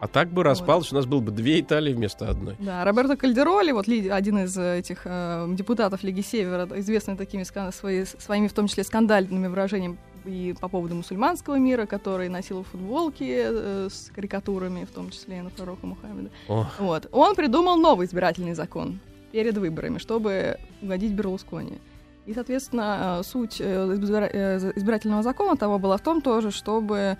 А 0.00 0.08
так 0.08 0.30
бы 0.30 0.42
распалось, 0.42 0.90
у 0.92 0.94
нас 0.94 1.04
было 1.04 1.20
бы 1.20 1.30
две 1.30 1.60
Италии 1.60 1.92
вместо 1.92 2.30
одной. 2.30 2.56
Да, 2.58 2.82
Роберто 2.86 3.18
Кальдероли, 3.18 3.72
вот 3.72 3.86
один 3.86 4.38
из 4.38 4.56
э, 4.56 4.78
этих 4.78 5.02
э, 5.04 5.46
депутатов 5.50 6.02
Лиги 6.02 6.22
Севера, 6.22 6.66
известный 6.76 7.16
такими 7.18 7.42
свои- 7.70 8.06
своими, 8.06 8.48
в 8.48 8.54
том 8.54 8.66
числе, 8.66 8.82
скандальными 8.84 9.46
выражениями 9.48 9.98
и 10.24 10.54
по 10.60 10.68
поводу 10.68 10.94
мусульманского 10.94 11.58
мира, 11.58 11.86
который 11.86 12.28
носил 12.28 12.62
футболки 12.64 13.24
э, 13.44 13.88
с 13.90 14.10
карикатурами, 14.14 14.84
в 14.84 14.90
том 14.90 15.10
числе 15.10 15.38
и 15.38 15.40
на 15.40 15.50
пророка 15.50 15.86
Мухаммеда. 15.86 16.30
О, 16.48 16.66
Вот. 16.78 17.08
Он 17.12 17.34
придумал 17.34 17.76
новый 17.76 18.06
избирательный 18.06 18.54
закон 18.54 18.98
перед 19.32 19.56
выборами, 19.56 19.98
чтобы 19.98 20.58
угодить 20.82 21.12
Берлускони. 21.12 21.78
И, 22.26 22.34
соответственно, 22.34 23.18
э, 23.20 23.22
суть 23.24 23.60
э, 23.60 23.64
избира- 23.94 24.72
избирательного 24.76 25.22
закона 25.22 25.56
того 25.56 25.78
была 25.78 25.96
в 25.96 26.02
том 26.02 26.20
тоже, 26.20 26.50
чтобы 26.50 27.16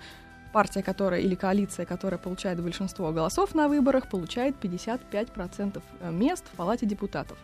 партия, 0.53 0.83
которая 0.83 1.21
или 1.21 1.35
коалиция, 1.35 1.85
которая 1.85 2.17
получает 2.19 2.61
большинство 2.61 3.11
голосов 3.11 3.55
на 3.55 3.67
выборах, 3.67 4.09
получает 4.09 4.55
55% 4.61 5.81
мест 6.11 6.45
в 6.51 6.57
Палате 6.57 6.85
депутатов. 6.85 7.37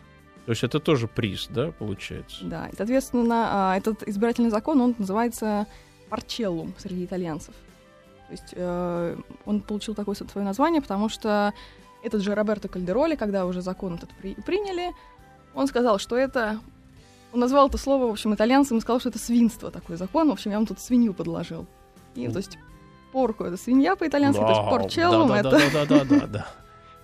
То 0.48 0.52
есть 0.52 0.64
это 0.64 0.80
тоже 0.80 1.08
приз, 1.08 1.46
да, 1.50 1.72
получается? 1.72 2.42
Да, 2.42 2.68
и, 2.68 2.74
соответственно, 2.74 3.48
а, 3.50 3.76
этот 3.76 4.02
избирательный 4.08 4.48
закон, 4.48 4.80
он 4.80 4.94
называется 4.96 5.66
парчеллум 6.08 6.72
среди 6.78 7.04
итальянцев. 7.04 7.54
То 8.28 8.32
есть 8.32 8.54
э, 8.56 9.16
он 9.44 9.60
получил 9.60 9.94
такое 9.94 10.14
свое 10.14 10.46
название, 10.46 10.80
потому 10.80 11.10
что 11.10 11.52
этот 12.02 12.22
же 12.22 12.34
Роберто 12.34 12.66
Кальдероли, 12.68 13.14
когда 13.14 13.44
уже 13.44 13.60
закон 13.60 13.96
этот 13.96 14.08
при- 14.22 14.36
приняли, 14.36 14.94
он 15.54 15.66
сказал, 15.66 15.98
что 15.98 16.16
это... 16.16 16.60
Он 17.34 17.40
назвал 17.40 17.68
это 17.68 17.76
слово, 17.76 18.06
в 18.06 18.10
общем, 18.12 18.32
итальянцам 18.32 18.78
и 18.78 18.80
сказал, 18.80 19.00
что 19.00 19.10
это 19.10 19.18
свинство 19.18 19.70
такой 19.70 19.96
закон. 19.96 20.30
В 20.30 20.32
общем, 20.32 20.50
я 20.52 20.56
вам 20.56 20.64
тут 20.64 20.80
свинью 20.80 21.12
подложил. 21.12 21.66
И, 22.14 22.26
то 22.26 22.38
есть, 22.38 22.56
порку— 23.12 23.44
это 23.44 23.58
свинья 23.58 23.96
по-итальянски, 23.96 24.40
то 24.40 24.48
есть 24.48 24.62
Да, 24.62 24.70
порчеллум— 24.70 25.28
да, 25.28 25.40
это... 25.40 25.50
да, 25.50 25.58
да, 25.72 25.84
да, 25.84 26.04
да, 26.04 26.26
да. 26.26 26.46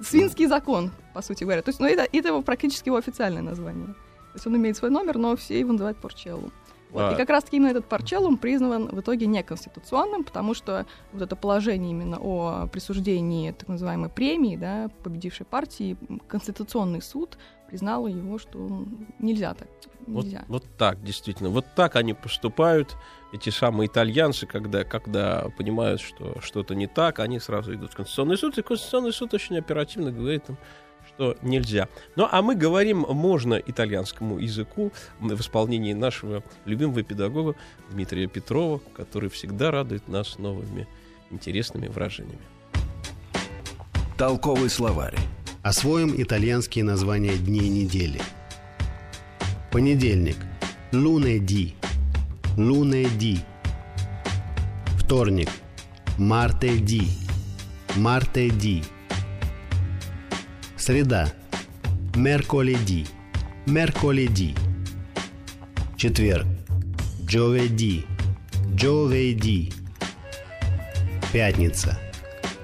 Свинский 0.00 0.46
закон, 0.46 0.90
по 1.12 1.22
сути 1.22 1.44
говоря. 1.44 1.62
То 1.62 1.70
есть, 1.70 1.80
ну, 1.80 1.86
это, 1.86 2.06
это 2.10 2.28
его 2.28 2.42
практически 2.42 2.88
его 2.88 2.96
официальное 2.96 3.42
название. 3.42 3.86
То 3.86 4.36
есть 4.36 4.46
он 4.46 4.56
имеет 4.56 4.76
свой 4.76 4.90
номер, 4.90 5.18
но 5.18 5.36
все 5.36 5.60
его 5.60 5.72
называют 5.72 5.98
Порчеллум. 5.98 6.52
Вот. 6.90 7.00
А. 7.00 7.12
И 7.12 7.16
как 7.16 7.28
раз-таки 7.28 7.56
именно 7.56 7.70
этот 7.70 7.86
Порчеллум 7.86 8.36
признан 8.38 8.88
в 8.88 9.00
итоге 9.00 9.26
неконституционным, 9.26 10.22
потому 10.22 10.54
что 10.54 10.86
вот 11.12 11.22
это 11.22 11.34
положение 11.34 11.90
именно 11.90 12.18
о 12.20 12.68
присуждении 12.68 13.50
так 13.50 13.68
называемой 13.68 14.10
премии, 14.10 14.56
да, 14.56 14.88
победившей 15.02 15.44
партии, 15.44 15.96
Конституционный 16.28 17.02
суд 17.02 17.36
признал 17.68 18.06
его, 18.06 18.38
что 18.38 18.86
нельзя 19.18 19.54
так. 19.54 19.68
Вот, 20.06 20.24
Нельзя. 20.24 20.44
вот 20.48 20.64
так, 20.78 21.02
действительно. 21.02 21.48
Вот 21.48 21.64
так 21.74 21.96
они 21.96 22.14
поступают, 22.14 22.96
эти 23.34 23.50
самые 23.50 23.88
итальянцы, 23.88 24.46
когда, 24.46 24.84
когда 24.84 25.48
понимают, 25.58 26.00
что 26.00 26.40
что-то 26.40 26.76
не 26.76 26.86
так, 26.86 27.18
они 27.18 27.40
сразу 27.40 27.74
идут 27.74 27.92
в 27.92 27.96
Конституционный 27.96 28.38
суд, 28.38 28.56
и 28.58 28.62
Конституционный 28.62 29.12
суд 29.12 29.34
очень 29.34 29.58
оперативно 29.58 30.12
говорит 30.12 30.44
им, 30.48 30.56
что 31.08 31.36
нельзя. 31.42 31.88
Ну, 32.14 32.28
а 32.30 32.42
мы 32.42 32.54
говорим 32.54 33.00
можно 33.00 33.54
итальянскому 33.54 34.38
языку 34.38 34.92
в 35.18 35.34
исполнении 35.34 35.94
нашего 35.94 36.44
любимого 36.64 37.02
педагога 37.02 37.56
Дмитрия 37.90 38.28
Петрова, 38.28 38.80
который 38.94 39.28
всегда 39.30 39.72
радует 39.72 40.06
нас 40.06 40.38
новыми 40.38 40.86
интересными 41.30 41.88
выражениями. 41.88 42.38
Толковый 44.16 44.70
словарь. 44.70 45.18
Освоим 45.64 46.14
итальянские 46.16 46.84
названия 46.84 47.36
дней 47.36 47.68
недели. 47.68 48.20
Понедельник. 49.72 50.36
Лунеди. 50.92 51.74
Лунеди. 52.56 53.40
Вторник. 54.96 55.48
Мартеди. 56.18 57.08
Мартеди. 57.96 58.84
Среда. 60.76 61.32
Мерколеди. 62.14 63.06
Мерколеди. 63.66 64.54
Четверг. 65.96 66.46
Джоведи. 67.26 68.06
Джоведи. 68.76 69.72
Пятница. 71.32 71.98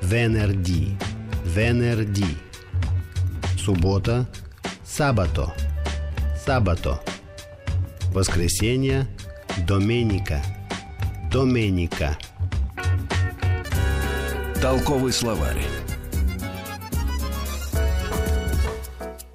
Венерди. 0.03 0.97
Венерди. 1.45 2.37
Суббота. 3.59 4.29
Сабато. 4.85 5.53
Сабато. 6.47 7.03
Воскресенье. 8.13 9.09
Доменика. 9.67 10.41
Доменика. 11.31 12.17
Толковый 14.61 15.13
словарь. 15.13 15.63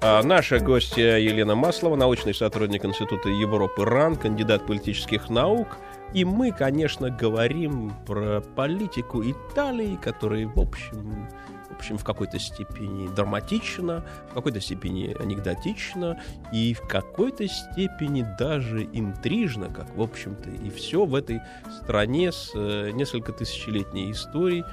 А 0.00 0.22
наша 0.22 0.58
гостья 0.58 1.16
Елена 1.16 1.54
Маслова, 1.54 1.96
научный 1.96 2.34
сотрудник 2.34 2.84
Института 2.84 3.28
Европы 3.28 3.84
РАН, 3.84 4.16
кандидат 4.16 4.66
политических 4.66 5.28
наук. 5.30 5.78
И 6.12 6.24
мы, 6.24 6.52
конечно, 6.52 7.10
говорим 7.10 7.92
про 8.06 8.40
политику 8.40 9.22
Италии, 9.22 9.98
которая, 10.00 10.46
в 10.46 10.58
общем, 10.58 11.28
общем, 11.76 11.98
в 11.98 12.04
какой-то 12.04 12.38
степени 12.38 13.08
драматична, 13.08 14.04
в 14.30 14.34
какой-то 14.34 14.60
степени 14.60 15.14
анекдотична 15.18 16.20
и 16.52 16.74
в 16.74 16.80
какой-то 16.86 17.46
степени 17.48 18.26
даже 18.38 18.84
интрижна, 18.92 19.68
как, 19.68 19.94
в 19.96 20.00
общем-то, 20.02 20.50
и 20.50 20.70
все 20.70 21.04
в 21.04 21.14
этой 21.14 21.40
стране 21.82 22.32
с 22.32 22.52
э, 22.54 22.90
несколько 22.92 23.32
тысячелетней 23.32 24.10
историей, 24.12 24.64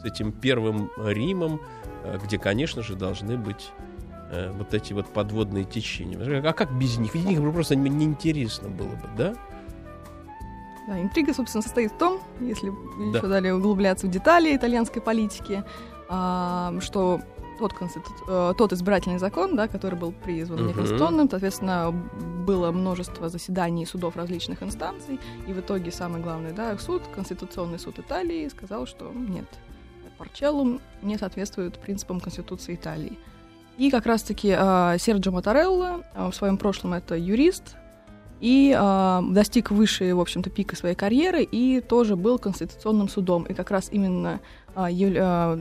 с 0.00 0.04
этим 0.04 0.32
первым 0.32 0.90
Римом, 0.96 1.60
э, 2.04 2.18
где, 2.24 2.38
конечно 2.38 2.82
же, 2.82 2.94
должны 2.94 3.36
быть 3.36 3.70
э, 4.30 4.50
вот 4.52 4.74
эти 4.74 4.92
вот 4.92 5.06
подводные 5.12 5.64
течения. 5.64 6.42
А 6.48 6.52
как 6.52 6.72
без 6.78 6.98
них? 6.98 7.14
Без 7.14 7.24
них 7.24 7.40
просто 7.52 7.76
не- 7.76 7.90
неинтересно 7.90 8.68
было 8.68 8.90
бы, 8.90 9.08
да? 9.16 9.34
Да, 10.88 11.00
интрига, 11.00 11.32
собственно, 11.34 11.62
состоит 11.62 11.92
в 11.92 11.98
том, 11.98 12.20
если 12.40 12.70
Да. 13.12 13.18
еще 13.18 13.28
далее 13.28 13.54
углубляться 13.54 14.06
в 14.06 14.10
детали 14.10 14.56
итальянской 14.56 15.00
политики, 15.00 15.62
что 16.80 17.20
тот, 17.60 17.72
конститу- 17.74 18.24
э, 18.26 18.54
тот 18.56 18.72
избирательный 18.72 19.18
закон, 19.18 19.54
да, 19.54 19.68
который 19.68 19.98
был 19.98 20.12
призван 20.12 20.66
неконституционным, 20.66 21.28
соответственно, 21.28 21.92
было 22.46 22.72
множество 22.72 23.28
заседаний 23.28 23.86
судов 23.86 24.16
различных 24.16 24.62
инстанций, 24.62 25.20
и 25.46 25.52
в 25.52 25.60
итоге 25.60 25.92
самый 25.92 26.22
главный 26.22 26.52
да, 26.52 26.76
суд, 26.78 27.02
Конституционный 27.14 27.78
суд 27.78 27.98
Италии, 27.98 28.48
сказал, 28.48 28.86
что 28.86 29.12
нет, 29.12 29.46
Парчеллум 30.18 30.80
не 31.02 31.18
соответствует 31.18 31.78
принципам 31.78 32.20
Конституции 32.20 32.74
Италии. 32.74 33.18
И 33.78 33.90
как 33.90 34.06
раз-таки 34.06 34.54
э, 34.56 34.96
Серджо 34.98 35.30
Моторелло, 35.30 36.02
э, 36.14 36.28
в 36.28 36.34
своем 36.34 36.58
прошлом 36.58 36.94
это 36.94 37.16
юрист, 37.16 37.76
и 38.40 38.74
э, 38.78 39.22
достиг 39.30 39.70
высшей, 39.70 40.12
в 40.12 40.20
общем-то, 40.20 40.50
пика 40.50 40.76
своей 40.76 40.94
карьеры 40.94 41.42
и 41.42 41.80
тоже 41.80 42.16
был 42.16 42.38
конституционным 42.38 43.08
судом. 43.08 43.44
И 43.44 43.54
как 43.54 43.70
раз 43.70 43.88
именно 43.92 44.40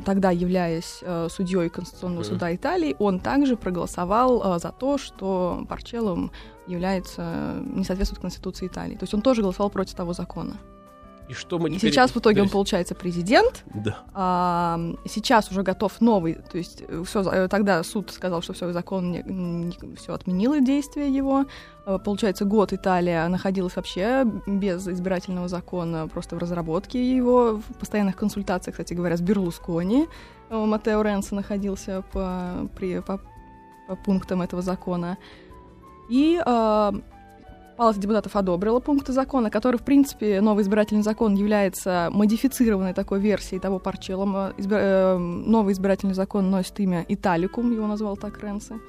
тогда, 0.06 0.32
являясь 0.32 1.00
э, 1.02 1.28
судьей 1.30 1.69
Конституционного 1.69 2.22
Мгм. 2.22 2.30
суда 2.30 2.56
Италии, 2.56 2.95
он 3.00 3.19
также 3.19 3.56
проголосовал 3.58 4.56
э, 4.56 4.60
за 4.60 4.72
то, 4.72 4.98
что 4.98 5.65
Парчеллум 5.67 6.32
является, 6.67 7.58
не 7.65 7.84
соответствует 7.84 8.22
Конституции 8.22 8.67
Италии. 8.67 8.95
То 8.95 9.04
есть 9.04 9.13
он 9.13 9.22
тоже 9.22 9.41
голосовал 9.41 9.69
против 9.69 9.95
того 9.95 10.13
закона. 10.13 10.58
И 11.30 11.34
что 11.34 11.60
мы 11.60 11.70
И 11.70 11.78
теперь- 11.78 11.92
сейчас 11.92 12.12
в 12.12 12.18
итоге 12.18 12.38
то 12.38 12.42
он, 12.42 12.46
есть- 12.46 12.54
получается, 12.54 12.96
президент, 12.96 13.63
Да. 13.74 14.00
а, 14.15 14.80
сейчас 15.06 15.52
уже 15.52 15.62
готов 15.62 16.02
новый, 16.02 16.34
то 16.52 16.58
есть 16.58 16.84
все, 17.06 17.48
тогда 17.48 17.84
суд 17.84 18.10
сказал, 18.12 18.42
что 18.42 18.54
все, 18.54 18.72
закон 18.74 19.72
все 19.98 20.13
отменил 20.13 20.60
действие 20.60 21.15
его. 21.15 21.46
А, 21.86 21.98
Получается, 22.00 22.46
год 22.46 22.74
Италия 22.74 23.28
находилась 23.28 23.76
вообще 23.76 24.26
без 24.48 24.88
избирательного 24.88 25.48
закона, 25.48 26.08
просто 26.08 26.36
в 26.36 26.39
разработке 26.39 27.00
его, 27.18 27.58
в 27.58 27.78
постоянных 27.80 28.15
консультациях, 28.15 28.74
кстати 28.76 28.94
говоря, 28.96 29.15
с 29.15 29.22
Берлускони. 29.22 30.08
Матео 30.50 31.04
Ренцо 31.04 31.36
находился 31.36 32.04
по, 32.12 32.68
при, 32.76 33.00
по, 33.02 33.20
по 33.88 33.96
пунктам 33.96 34.42
этого 34.42 34.63
закона. 34.63 35.18
И 36.10 36.42
а, 36.44 36.92
Палата 37.80 37.98
депутатов 37.98 38.36
одобрила 38.36 38.82
пункты 38.82 39.13
закона, 39.13 39.50
который, 39.50 39.78
в 39.78 39.84
принципе, 39.84 40.42
новый 40.42 40.63
избирательный 40.63 41.02
закон 41.02 41.36
является 41.36 42.10
модифицированной 42.12 42.94
такой 42.94 43.22
версией 43.22 43.62
того 43.62 43.80
Парчеллума. 43.80 44.54
Избира- 44.58 45.15
э, 45.15 45.18
новый 45.18 45.72
избирательный 45.72 46.13
закон 46.13 46.50
носит 46.50 46.78
имя 46.82 47.06
Италикум, 47.08 47.72
его 47.72 47.88
назвал 47.88 48.18
так 48.18 48.44
Ренци. 48.44 48.82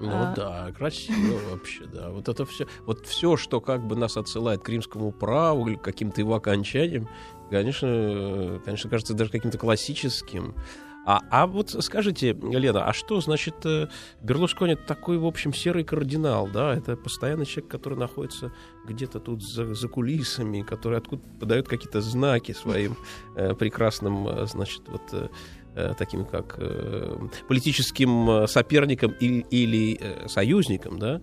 Ну 0.00 0.10
А. 0.12 0.34
да, 0.34 0.72
красиво 0.76 1.38
вообще, 1.52 1.84
да. 1.84 2.10
Вот 2.10 2.28
это 2.28 2.44
все, 2.46 2.66
вот 2.84 3.06
все, 3.06 3.36
что 3.36 3.60
как 3.60 3.86
бы 3.86 3.94
нас 3.94 4.16
отсылает 4.16 4.60
к 4.60 4.68
римскому 4.68 5.12
праву 5.12 5.68
или 5.68 5.76
к 5.76 5.82
каким-то 5.82 6.20
его 6.20 6.34
окончаниям, 6.34 7.06
конечно, 7.48 7.86
э, 7.86 8.58
конечно, 8.64 8.90
кажется 8.90 9.14
даже 9.14 9.30
каким-то 9.30 9.56
классическим. 9.56 10.56
А, 11.06 11.20
а 11.30 11.46
вот 11.46 11.70
скажите, 11.80 12.32
Лена, 12.32 12.84
а 12.84 12.92
что 12.92 13.20
значит 13.20 13.64
э, 13.64 13.88
Берлускони 14.22 14.74
такой, 14.74 15.18
в 15.18 15.24
общем, 15.26 15.54
серый 15.54 15.82
кардинал, 15.82 16.46
да? 16.46 16.74
Это 16.74 16.94
постоянный 16.96 17.46
человек, 17.46 17.70
который 17.70 17.98
находится 17.98 18.52
где-то 18.86 19.18
тут 19.18 19.42
за, 19.42 19.74
за 19.74 19.88
кулисами, 19.88 20.62
который 20.62 20.98
откуда 20.98 21.22
подает 21.40 21.68
какие-то 21.68 22.02
знаки 22.02 22.52
своим 22.52 22.96
э, 23.34 23.54
прекрасным, 23.54 24.28
э, 24.28 24.46
значит, 24.46 24.82
вот 24.88 25.02
э, 25.12 25.28
э, 25.74 25.94
таким 25.98 26.26
как 26.26 26.56
э, 26.58 27.16
политическим 27.48 28.46
соперником 28.46 29.12
или, 29.20 29.46
или 29.50 30.28
союзником, 30.28 30.98
да? 30.98 31.22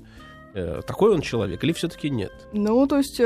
Э, 0.57 0.81
такой 0.81 1.13
он 1.13 1.21
человек 1.21 1.63
или 1.63 1.71
все-таки 1.71 2.09
нет? 2.09 2.31
Ну, 2.51 2.87
то 2.87 2.97
есть 2.97 3.19
э, 3.19 3.23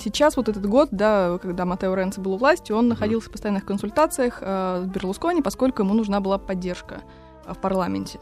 сейчас 0.00 0.36
вот 0.38 0.48
этот 0.48 0.64
год, 0.64 0.88
да, 0.92 1.38
когда 1.38 1.66
Матео 1.66 1.94
Ренци 1.94 2.22
был 2.22 2.32
у 2.32 2.36
власти, 2.38 2.72
он 2.72 2.88
находился 2.88 3.28
в 3.28 3.32
постоянных 3.32 3.66
консультациях 3.66 4.38
э, 4.40 4.84
с 4.84 4.88
Берлускони, 4.88 5.42
поскольку 5.42 5.82
ему 5.82 5.92
нужна 5.92 6.20
была 6.20 6.38
поддержка 6.38 7.02
в 7.46 7.58
парламенте, 7.58 8.18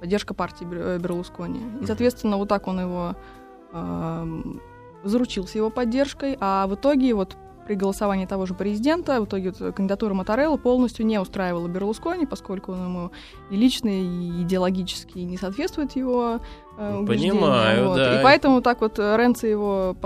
поддержка 0.00 0.34
партии 0.34 0.64
Бер- 0.64 0.98
Берлускони. 0.98 1.60
И, 1.80 1.86
соответственно, 1.86 2.36
вот 2.38 2.48
так 2.48 2.66
он 2.66 2.80
его 2.80 3.14
заручился 5.04 5.58
его 5.58 5.70
поддержкой, 5.70 6.36
а 6.40 6.66
в 6.66 6.74
итоге 6.74 7.14
вот 7.14 7.36
при 7.66 7.74
голосовании 7.74 8.26
того 8.26 8.46
же 8.46 8.54
президента, 8.54 9.20
в 9.20 9.26
итоге 9.26 9.52
вот 9.52 9.74
кандидатура 9.74 10.14
Моторелло 10.14 10.56
полностью 10.56 11.04
не 11.04 11.20
устраивала 11.20 11.66
Берлускони, 11.68 12.24
поскольку 12.24 12.72
он 12.72 12.84
ему 12.84 13.10
и 13.50 13.56
лично, 13.56 13.88
и 13.88 14.42
идеологически 14.42 15.18
не 15.18 15.36
соответствует 15.36 15.96
его 15.96 16.40
Понимаю, 16.76 17.88
вот. 17.88 17.96
да. 17.96 18.20
И 18.20 18.22
поэтому 18.22 18.60
так 18.60 18.80
вот 18.80 18.98
э, 18.98 19.16
Ренци 19.16 19.46
его, 19.46 19.96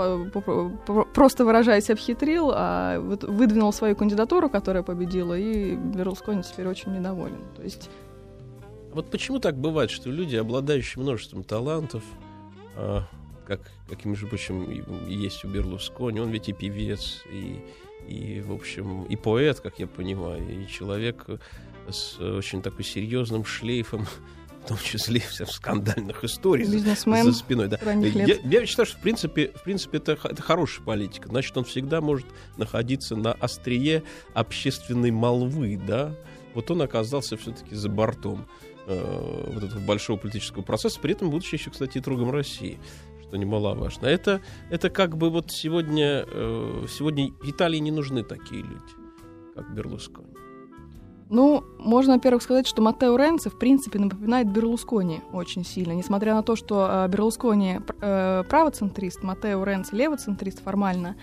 просто 1.13 1.43
выражаясь, 1.45 1.89
обхитрил, 1.89 2.51
а 2.53 2.99
вот 2.99 3.23
выдвинул 3.25 3.73
свою 3.73 3.95
кандидатуру, 3.95 4.49
которая 4.49 4.83
победила, 4.83 5.37
и 5.37 5.75
Берлускони 5.75 6.43
теперь 6.43 6.67
очень 6.67 6.93
недоволен. 6.93 7.39
То 7.57 7.63
есть 7.63 7.89
Вот 8.93 9.09
почему 9.11 9.39
так 9.39 9.55
бывает, 9.57 9.89
что 9.89 10.09
люди, 10.09 10.35
обладающие 10.35 11.01
множеством 11.01 11.43
талантов, 11.43 12.03
а, 12.75 13.03
как, 13.45 13.59
каким 13.89 14.15
же, 14.15 14.27
причем, 14.27 14.63
и- 14.63 15.13
есть 15.13 15.43
у 15.45 15.47
Берлускони, 15.49 16.19
он 16.19 16.29
ведь 16.29 16.49
и 16.49 16.53
певец, 16.53 17.23
и, 17.31 17.63
и, 18.07 18.41
в 18.41 18.51
общем, 18.53 19.03
и 19.03 19.15
поэт, 19.15 19.59
как 19.59 19.79
я 19.79 19.87
понимаю, 19.87 20.41
и 20.49 20.67
человек 20.67 21.25
с 21.89 22.19
очень 22.19 22.61
такой 22.61 22.83
серьезным 22.85 23.43
шлейфом 23.45 24.05
в 24.63 24.67
том 24.67 24.77
числе 24.77 25.19
всех 25.19 25.49
скандальных 25.51 26.23
историй 26.23 26.65
за, 26.65 26.75
Бизнесмен 26.75 27.25
за 27.25 27.33
спиной. 27.33 27.67
Да. 27.67 27.79
Я, 27.91 28.37
я 28.43 28.65
считаю, 28.65 28.85
что 28.85 28.97
в 28.97 29.01
принципе, 29.01 29.51
в 29.55 29.63
принципе 29.63 29.97
это, 29.97 30.13
это 30.23 30.41
хорошая 30.41 30.85
политика. 30.85 31.27
Значит, 31.27 31.57
он 31.57 31.63
всегда 31.63 32.01
может 32.01 32.27
находиться 32.57 33.15
на 33.15 33.33
острие 33.33 34.03
общественной 34.33 35.11
молвы, 35.11 35.79
да. 35.85 36.15
Вот 36.53 36.69
он 36.69 36.81
оказался 36.81 37.37
все-таки 37.37 37.75
за 37.75 37.89
бортом 37.89 38.47
э, 38.85 39.51
вот 39.53 39.63
этого 39.63 39.79
большого 39.79 40.17
политического 40.17 40.61
процесса, 40.61 40.99
при 40.99 41.13
этом 41.13 41.29
будучи 41.29 41.55
еще, 41.55 41.71
кстати, 41.71 41.97
и 41.97 42.01
другом 42.01 42.31
России, 42.31 42.77
что 43.27 43.37
немаловажно. 43.37 44.05
Это, 44.05 44.41
это 44.69 44.89
как 44.89 45.17
бы 45.17 45.29
вот 45.29 45.51
сегодня, 45.51 46.25
э, 46.27 46.85
сегодня 46.89 47.31
Италии 47.43 47.79
не 47.79 47.91
нужны 47.91 48.23
такие 48.23 48.61
люди, 48.61 48.93
как 49.55 49.73
Берлускони. 49.73 50.40
Ну, 51.31 51.63
можно, 51.79 52.15
во-первых, 52.15 52.43
сказать, 52.43 52.67
что 52.67 52.81
Маттео 52.81 53.15
Ренци, 53.15 53.49
в 53.49 53.57
принципе, 53.57 53.99
напоминает 53.99 54.51
Берлускони 54.51 55.21
очень 55.31 55.63
сильно. 55.63 55.93
Несмотря 55.93 56.35
на 56.35 56.43
то, 56.43 56.57
что 56.57 56.89
э, 56.91 57.07
Берлускони 57.07 57.79
э, 58.01 58.43
правоцентрист, 58.49 59.23
Маттео 59.23 59.63
Ренци 59.63 59.95
левоцентрист 59.95 60.61
формально. 60.61 61.15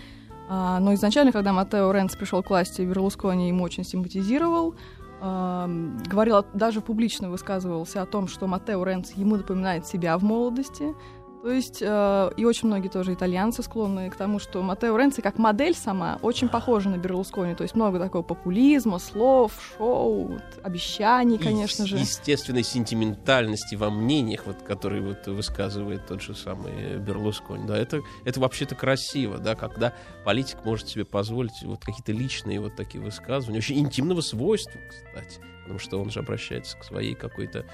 А, 0.49 0.81
но 0.81 0.95
изначально, 0.95 1.31
когда 1.31 1.53
Маттео 1.53 1.93
Ренци 1.93 2.17
пришел 2.17 2.43
к 2.43 2.49
власти, 2.49 2.81
Берлускони 2.81 3.49
ему 3.49 3.63
очень 3.63 3.85
симпатизировал. 3.85 4.75
Ам, 5.21 5.99
говорил, 6.07 6.43
даже 6.55 6.81
публично 6.81 7.29
высказывался 7.29 8.01
о 8.01 8.07
том, 8.07 8.29
что 8.29 8.47
Маттео 8.47 8.83
Ренци 8.85 9.13
ему 9.17 9.37
напоминает 9.37 9.87
себя 9.87 10.17
в 10.17 10.25
молодости. 10.25 10.95
То 11.43 11.51
есть, 11.51 11.79
э, 11.81 12.31
и 12.37 12.45
очень 12.45 12.67
многие 12.67 12.89
тоже 12.89 13.15
итальянцы 13.15 13.63
склонны 13.63 14.11
к 14.11 14.17
тому, 14.17 14.39
что 14.41 14.61
Матео 14.63 14.97
Ренци 14.97 15.23
как 15.23 15.39
модель 15.39 15.75
сама 15.75 16.19
очень 16.23 16.49
похожа 16.49 16.89
на 16.89 16.97
Берлускони. 16.97 17.55
То 17.55 17.63
есть 17.63 17.75
много 17.77 17.99
такого 17.99 18.23
популизма, 18.23 18.99
слов, 18.99 19.53
шоу, 19.77 20.39
обещаний, 20.63 21.39
конечно 21.39 21.85
и, 21.85 21.87
же. 21.87 21.97
Естественной 21.97 22.65
сентиментальности 22.65 23.77
во 23.77 23.89
мнениях, 23.89 24.47
вот, 24.47 24.63
которые 24.63 25.01
вот 25.01 25.27
высказывает 25.29 26.07
тот 26.07 26.23
же 26.23 26.35
самый 26.35 26.99
Берлускони. 26.99 27.67
Да, 27.67 27.77
это, 27.77 28.01
это 28.25 28.41
вообще-то 28.41 28.75
красиво, 28.75 29.39
да, 29.39 29.55
когда 29.55 29.95
политик 30.25 30.65
может 30.65 30.89
себе 30.89 31.05
позволить 31.05 31.63
вот 31.63 31.85
какие-то 31.85 32.13
личные 32.13 32.61
вот 32.61 32.75
такие 32.75 33.03
высказывания, 33.03 33.59
очень 33.59 33.79
интимного 33.79 34.23
свойства, 34.23 34.81
кстати, 34.89 35.41
потому 35.63 35.79
что 35.79 36.01
он 36.01 36.11
же 36.11 36.19
обращается 36.19 36.77
к 36.77 36.85
своей 36.85 37.15
какой-то 37.15 37.65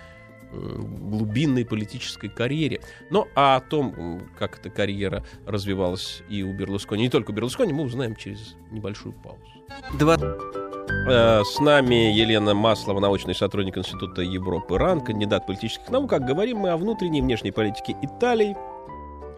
глубинной 0.55 1.65
политической 1.65 2.29
карьере. 2.29 2.81
Но 3.11 3.29
а 3.35 3.57
о 3.57 3.61
том, 3.61 4.23
как 4.39 4.59
эта 4.59 4.71
карьера 4.71 5.25
развивалась 5.47 6.23
и 6.29 6.43
у 6.43 6.53
Берлускони, 6.53 7.05
не 7.05 7.11
только 7.11 7.31
у 7.31 7.35
Берлускони, 7.35 7.73
мы 7.73 7.85
узнаем 7.85 8.17
через 8.17 8.57
небольшую 8.71 9.15
паузу. 9.15 9.41
Два... 9.99 10.17
Э, 11.09 11.43
С 11.45 11.61
нами 11.61 12.13
Елена 12.13 12.55
Маслова, 12.55 13.01
научный 13.01 13.35
сотрудник 13.35 13.77
Института 13.79 14.23
Европы 14.23 14.79
РАН, 14.79 15.01
кандидат 15.01 15.47
политических 15.47 15.91
наук. 15.91 16.11
Как 16.11 16.25
говорим 16.25 16.59
мы 16.59 16.71
о 16.71 16.77
внутренней 16.77 17.19
и 17.19 17.23
внешней 17.23 17.51
политике 17.51 17.97
Италии, 18.03 18.57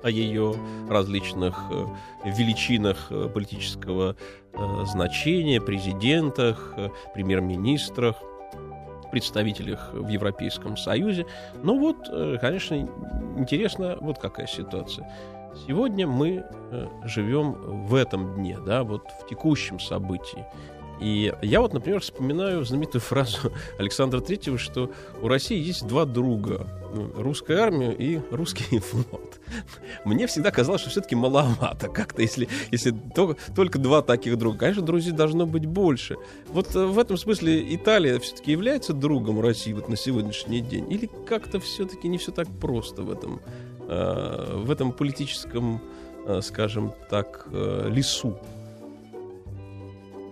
о 0.02 0.10
ее 0.10 0.54
различных 0.88 1.58
э, 1.70 1.86
величинах 2.24 3.08
э, 3.10 3.28
политического 3.32 4.16
э, 4.52 4.84
значения, 4.84 5.60
президентах, 5.60 6.74
э, 6.76 6.90
премьер-министрах, 7.14 8.16
представителях 9.10 9.90
в 9.92 10.08
Европейском 10.08 10.76
Союзе. 10.76 11.26
Ну 11.62 11.78
вот, 11.78 12.08
э, 12.10 12.38
конечно, 12.40 12.74
интересно, 13.36 13.96
вот 14.00 14.18
какая 14.18 14.46
ситуация. 14.46 15.10
Сегодня 15.66 16.06
мы 16.06 16.44
э, 16.70 16.86
живем 17.04 17.52
в 17.86 17.94
этом 17.94 18.34
дне, 18.34 18.58
да, 18.58 18.84
вот 18.84 19.10
в 19.20 19.26
текущем 19.28 19.80
событии. 19.80 20.44
И 21.00 21.32
я 21.42 21.60
вот, 21.60 21.72
например, 21.74 22.00
вспоминаю 22.00 22.64
знаменитую 22.64 23.02
фразу 23.02 23.52
Александра 23.78 24.20
Третьего, 24.20 24.58
что 24.58 24.90
у 25.20 25.28
России 25.28 25.58
есть 25.58 25.86
два 25.86 26.04
друга. 26.04 26.66
ну, 26.94 27.10
Русская 27.16 27.58
армия 27.58 27.92
и 27.92 28.20
русский 28.30 28.78
флот. 28.80 29.38
Мне 30.04 30.26
всегда 30.26 30.50
казалось, 30.50 30.80
что 30.80 30.90
все-таки 30.90 31.14
маловато 31.14 31.88
как-то, 31.88 32.22
если, 32.22 32.48
если 32.70 32.94
только, 33.14 33.36
только 33.54 33.78
два 33.78 34.02
таких 34.02 34.38
друга. 34.38 34.58
Конечно, 34.58 34.82
друзей 34.82 35.12
должно 35.12 35.46
быть 35.46 35.66
больше. 35.66 36.16
Вот 36.48 36.74
э, 36.74 36.86
в 36.86 36.98
этом 36.98 37.16
смысле 37.16 37.74
Италия 37.74 38.18
все-таки 38.18 38.52
является 38.52 38.92
другом 38.94 39.40
России 39.40 39.72
вот 39.72 39.88
на 39.88 39.96
сегодняшний 39.96 40.60
день? 40.60 40.90
Или 40.90 41.10
как-то 41.28 41.60
все-таки 41.60 42.08
не 42.08 42.16
все 42.16 42.32
так 42.32 42.48
просто 42.48 43.02
в 43.02 43.12
этом, 43.12 43.40
э, 43.88 44.62
в 44.64 44.70
этом 44.70 44.92
политическом, 44.92 45.82
э, 46.26 46.40
скажем 46.42 46.94
так, 47.10 47.46
лесу? 47.52 48.38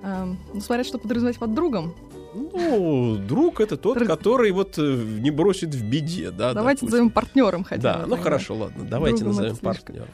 Эм, 0.05 0.39
ну, 0.53 0.61
смотря 0.61 0.85
что 0.85 0.99
подразумевать 0.99 1.39
под 1.39 1.55
другом. 1.55 1.95
Ну, 2.35 3.17
друг 3.17 3.61
это 3.61 3.77
тот, 3.77 3.95
Друг- 3.97 4.09
который 4.09 4.51
вот 4.53 4.77
э, 4.79 4.83
не 4.83 5.31
бросит 5.31 5.75
в 5.75 5.85
беде, 5.89 6.31
да. 6.31 6.53
Давайте 6.53 6.81
допустим. 6.81 6.87
назовем 6.87 7.11
партнером 7.11 7.65
хотя 7.65 7.83
Да, 7.83 7.95
бы. 7.95 8.03
ну 8.03 8.09
тогда. 8.11 8.23
хорошо, 8.25 8.55
ладно, 8.57 8.85
давайте 8.85 9.19
Другом 9.25 9.37
назовем 9.37 9.57
партнером. 9.57 10.09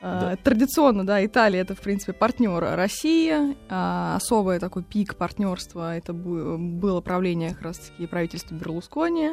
А, 0.00 0.36
Традиционно, 0.36 1.04
да, 1.06 1.24
Италия 1.24 1.60
это, 1.60 1.74
в 1.74 1.80
принципе, 1.80 2.12
партнер 2.12 2.60
России. 2.76 3.56
А, 3.68 4.16
особый 4.16 4.58
такой 4.60 4.82
пик 4.82 5.16
партнерства 5.16 5.96
это 5.96 6.12
было 6.12 7.00
правление 7.00 7.50
как 7.50 7.62
раз-таки 7.62 8.06
правительства 8.06 8.54
Берлускони, 8.54 9.32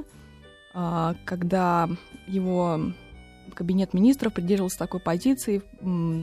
а, 0.73 1.15
когда 1.23 1.87
его 2.27 2.79
кабинет 3.53 3.93
министров 3.93 4.33
придерживался 4.33 4.79
такой 4.79 4.99
позиции, 4.99 5.61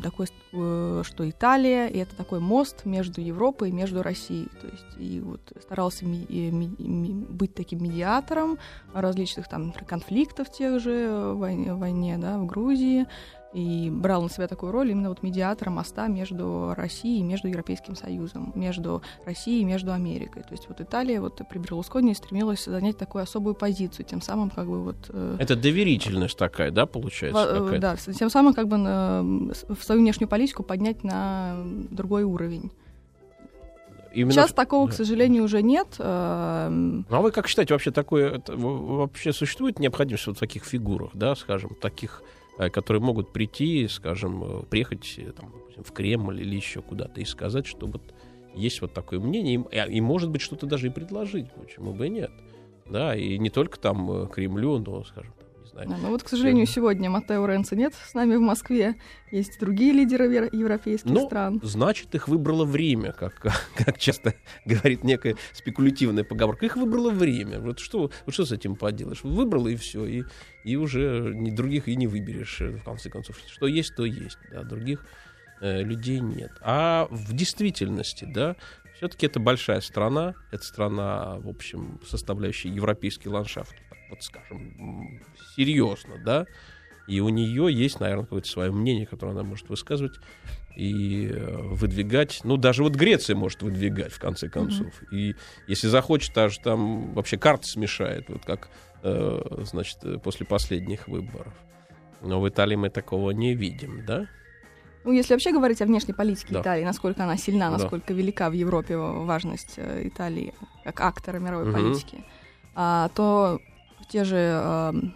такой, 0.02 0.26
э, 0.52 1.02
что 1.04 1.28
Италия 1.28 1.86
и 1.86 1.98
это 1.98 2.14
такой 2.16 2.40
мост 2.40 2.84
между 2.84 3.20
Европой 3.20 3.68
и 3.70 3.72
между 3.72 4.02
Россией. 4.02 4.48
То 4.60 4.66
есть 4.66 4.96
и 4.98 5.20
вот 5.20 5.40
старался 5.62 6.04
ми- 6.06 6.26
и 6.28 6.50
ми- 6.50 6.74
ми- 6.78 7.26
быть 7.26 7.54
таким 7.54 7.82
медиатором 7.82 8.58
различных 8.92 9.48
там 9.48 9.72
конфликтов 9.86 10.50
тех 10.50 10.80
же 10.80 10.92
э, 10.92 11.32
войне, 11.34 11.74
войне 11.74 12.18
да, 12.18 12.38
в 12.38 12.46
Грузии 12.46 13.06
и 13.52 13.90
брал 13.90 14.22
на 14.22 14.30
себя 14.30 14.48
такую 14.48 14.72
роль 14.72 14.90
именно 14.92 15.10
вот 15.10 15.22
медиатора 15.22 15.68
моста 15.70 16.08
между 16.08 16.72
Россией 16.74 17.20
и 17.20 17.22
между 17.22 17.48
Европейским 17.48 17.94
Союзом, 17.96 18.50
между 18.54 19.02
Россией 19.26 19.60
и 19.60 19.64
между 19.64 19.92
Америкой. 19.92 20.42
То 20.42 20.52
есть 20.52 20.68
вот 20.68 20.80
Италия 20.80 21.20
вот 21.20 21.40
при 21.50 21.58
Берлускони 21.58 22.14
стремилась 22.14 22.64
занять 22.64 22.96
такую 22.96 23.22
особую 23.22 23.54
позицию, 23.54 24.06
тем 24.06 24.22
самым 24.22 24.48
как 24.48 24.66
бы 24.66 24.82
вот... 24.82 24.96
э, 25.10 25.36
Это 25.38 25.54
доверительность 25.54 26.38
такая, 26.38 26.70
да, 26.70 26.86
получается? 26.86 27.62
во- 27.62 27.74
э, 27.74 27.78
да, 27.78 27.96
тем 27.96 28.30
самым 28.30 28.54
как 28.54 28.68
бы 28.68 28.78
на- 28.78 29.22
в 29.22 29.82
свою 29.84 30.00
внешнюю 30.00 30.28
политику 30.30 30.62
поднять 30.62 31.04
на 31.04 31.56
другой 31.90 32.22
уровень. 32.24 32.70
Именно 34.14 34.32
Сейчас 34.32 34.50
в- 34.50 34.54
такого, 34.54 34.86
да. 34.86 34.92
к 34.92 34.96
сожалению, 34.96 35.44
уже 35.44 35.62
нет. 35.62 35.88
Ну, 35.98 36.04
а 36.04 37.20
вы 37.22 37.30
как 37.30 37.48
считаете, 37.48 37.72
вообще 37.74 37.90
такое, 37.90 38.42
в- 38.46 38.96
вообще 38.96 39.32
существует 39.32 39.78
необходимость 39.78 40.26
вот 40.26 40.36
в 40.36 40.40
таких 40.40 40.64
фигурах, 40.64 41.10
да, 41.14 41.34
скажем, 41.34 41.74
таких, 41.80 42.22
э, 42.22 42.41
которые 42.56 43.02
могут 43.02 43.32
прийти, 43.32 43.88
скажем, 43.88 44.44
э, 44.44 44.62
приехать 44.64 45.14
э, 45.18 45.32
там, 45.32 45.52
в 45.76 45.92
Кремль 45.92 46.40
или 46.40 46.54
еще 46.54 46.82
куда-то 46.82 47.20
и 47.20 47.24
сказать, 47.24 47.66
что 47.66 47.86
вот 47.86 48.02
есть 48.54 48.80
вот 48.82 48.92
такое 48.92 49.20
мнение, 49.20 49.64
и, 49.70 49.96
и, 49.96 50.00
может 50.00 50.30
быть, 50.30 50.42
что-то 50.42 50.66
даже 50.66 50.88
и 50.88 50.90
предложить, 50.90 51.50
почему 51.52 51.92
бы 51.94 52.06
и 52.06 52.10
нет. 52.10 52.30
Да, 52.86 53.16
и 53.16 53.38
не 53.38 53.48
только 53.48 53.78
там 53.78 54.10
э, 54.10 54.26
Кремлю, 54.28 54.78
но, 54.78 55.04
скажем, 55.04 55.32
знаю, 55.72 55.88
Да, 55.88 55.96
ну 55.96 56.08
вот, 56.10 56.22
к 56.22 56.28
сожалению, 56.28 56.66
сегодня 56.66 57.10
Матео 57.10 57.46
Ренца 57.46 57.74
нет 57.76 57.94
с 57.94 58.14
нами 58.14 58.36
в 58.36 58.40
Москве. 58.40 58.96
Есть 59.30 59.58
другие 59.58 59.92
лидеры 59.92 60.26
европейских 60.52 61.10
Ну, 61.10 61.26
стран. 61.26 61.60
Значит, 61.62 62.14
их 62.14 62.28
выбрало 62.28 62.64
время, 62.64 63.12
как, 63.12 63.34
как 63.76 63.98
часто 63.98 64.34
говорит 64.64 65.04
некая 65.04 65.36
спекулятивная 65.52 66.24
поговорка. 66.24 66.66
Их 66.66 66.76
выбрало 66.76 67.10
время. 67.10 67.60
Вот 67.60 67.78
что, 67.78 68.10
вот 68.26 68.34
что 68.34 68.44
с 68.44 68.52
этим 68.52 68.76
поделаешь? 68.76 69.24
Выбрало 69.24 69.68
и 69.68 69.76
все, 69.76 70.04
и, 70.04 70.24
и 70.64 70.76
уже 70.76 71.32
ни 71.34 71.50
других 71.50 71.88
и 71.88 71.96
не 71.96 72.06
выберешь, 72.06 72.60
э, 72.60 72.70
в 72.70 72.84
конце 72.84 73.10
концов. 73.10 73.38
Что 73.50 73.66
есть, 73.66 73.94
то 73.96 74.04
есть. 74.04 74.38
Да, 74.50 74.62
других 74.62 75.06
э, 75.60 75.82
людей 75.82 76.20
нет. 76.20 76.52
А 76.60 77.08
в 77.10 77.32
действительности, 77.34 78.24
да, 78.24 78.56
все-таки 78.96 79.26
это 79.26 79.40
большая 79.40 79.80
страна, 79.80 80.34
это 80.52 80.64
страна, 80.64 81.36
в 81.38 81.48
общем, 81.48 82.00
составляющая 82.06 82.68
европейский 82.68 83.28
ландшафт, 83.28 83.74
вот 84.12 84.22
скажем, 84.22 85.18
серьезно, 85.56 86.18
да, 86.18 86.46
и 87.06 87.20
у 87.20 87.30
нее 87.30 87.72
есть, 87.72 87.98
наверное, 87.98 88.24
какое-то 88.24 88.48
свое 88.48 88.70
мнение, 88.70 89.06
которое 89.06 89.32
она 89.32 89.42
может 89.42 89.68
высказывать 89.70 90.20
и 90.76 91.28
э, 91.32 91.56
выдвигать. 91.62 92.40
Ну, 92.44 92.56
даже 92.56 92.82
вот 92.82 92.94
Греция 92.94 93.34
может 93.36 93.62
выдвигать, 93.62 94.12
в 94.12 94.18
конце 94.18 94.48
концов. 94.48 94.94
И 95.10 95.34
если 95.66 95.88
захочет, 95.88 96.34
даже 96.34 96.60
там 96.60 97.12
вообще 97.14 97.38
карты 97.38 97.66
смешает, 97.66 98.28
вот 98.28 98.44
как, 98.44 98.68
э, 99.02 99.64
значит, 99.64 99.98
э, 100.04 100.18
после 100.18 100.46
последних 100.46 101.08
выборов. 101.08 101.54
Но 102.20 102.40
в 102.40 102.48
Италии 102.48 102.76
мы 102.76 102.90
такого 102.90 103.30
не 103.32 103.54
видим, 103.54 104.04
да? 104.06 104.26
Ну, 105.04 105.12
если 105.12 105.34
вообще 105.34 105.52
говорить 105.52 105.82
о 105.82 105.86
внешней 105.86 106.14
политике 106.14 106.52
Да. 106.54 106.60
Италии, 106.60 106.84
насколько 106.84 107.24
она 107.24 107.36
сильна, 107.36 107.66
Да. 107.70 107.78
насколько 107.78 108.14
велика 108.14 108.48
в 108.48 108.52
Европе 108.52 108.96
важность 108.96 109.74
э, 109.76 110.06
Италии 110.06 110.54
как 110.84 111.00
актора 111.00 111.38
мировой 111.38 111.64
Мгм. 111.64 111.72
политики, 111.74 112.24
а, 112.74 113.08
то 113.14 113.60
те 114.12 114.24
же 114.24 114.36
эм, 114.36 115.14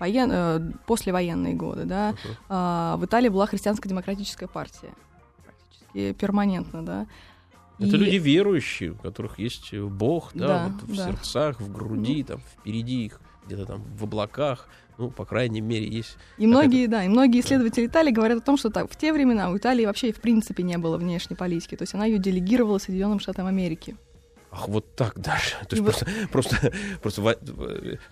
воен... 0.00 0.30
э, 0.32 0.72
послевоенные 0.86 1.54
годы, 1.54 1.84
да, 1.84 2.10
Мгм. 2.10 2.36
а, 2.48 2.96
в 2.96 3.04
Италии 3.04 3.28
была 3.28 3.46
христианско-демократическая 3.46 4.48
партия 4.48 4.90
практически 5.44 6.12
перманентно, 6.14 6.84
да. 6.84 7.06
Это 7.78 7.96
И- 7.96 8.00
люди 8.00 8.16
верующие, 8.16 8.90
у 8.92 8.94
которых 8.96 9.38
есть 9.38 9.72
Бог, 9.74 10.30
да, 10.34 10.46
Да, 10.46 10.64
вот 10.68 10.82
в 10.82 10.96
да. 10.96 11.04
сердцах, 11.06 11.60
в 11.60 11.72
груди, 11.72 12.22
там, 12.22 12.40
впереди 12.40 13.06
их, 13.06 13.20
где-то 13.46 13.64
там 13.66 13.82
в 13.96 14.04
облаках. 14.04 14.68
Ну, 14.98 15.10
по 15.10 15.24
крайней 15.24 15.62
мере, 15.62 15.88
есть. 15.88 16.16
И 16.36 16.46
многие, 16.46 16.86
да, 16.86 17.04
и 17.04 17.08
многие 17.08 17.40
исследователи 17.40 17.86
Италии 17.86 18.10
говорят 18.12 18.38
о 18.38 18.40
том, 18.42 18.56
что 18.58 18.70
так, 18.70 18.90
в 18.90 18.96
те 18.96 19.12
времена 19.12 19.50
у 19.50 19.56
Италии 19.56 19.86
вообще 19.86 20.12
в 20.12 20.20
принципе 20.20 20.62
не 20.62 20.76
было 20.78 20.98
внешней 20.98 21.34
политики. 21.34 21.74
То 21.76 21.82
есть 21.82 21.94
она 21.94 22.04
ее 22.04 22.18
делегировала 22.18 22.78
Соединенным 22.78 23.18
Штатам 23.18 23.46
Америки. 23.46 23.96
Ах, 24.54 24.68
вот 24.68 24.94
так 24.94 25.18
даже. 25.18 25.54
То 25.68 25.76
есть 25.76 25.82
просто, 25.82 26.06
просто, 26.30 26.72
просто 27.00 27.22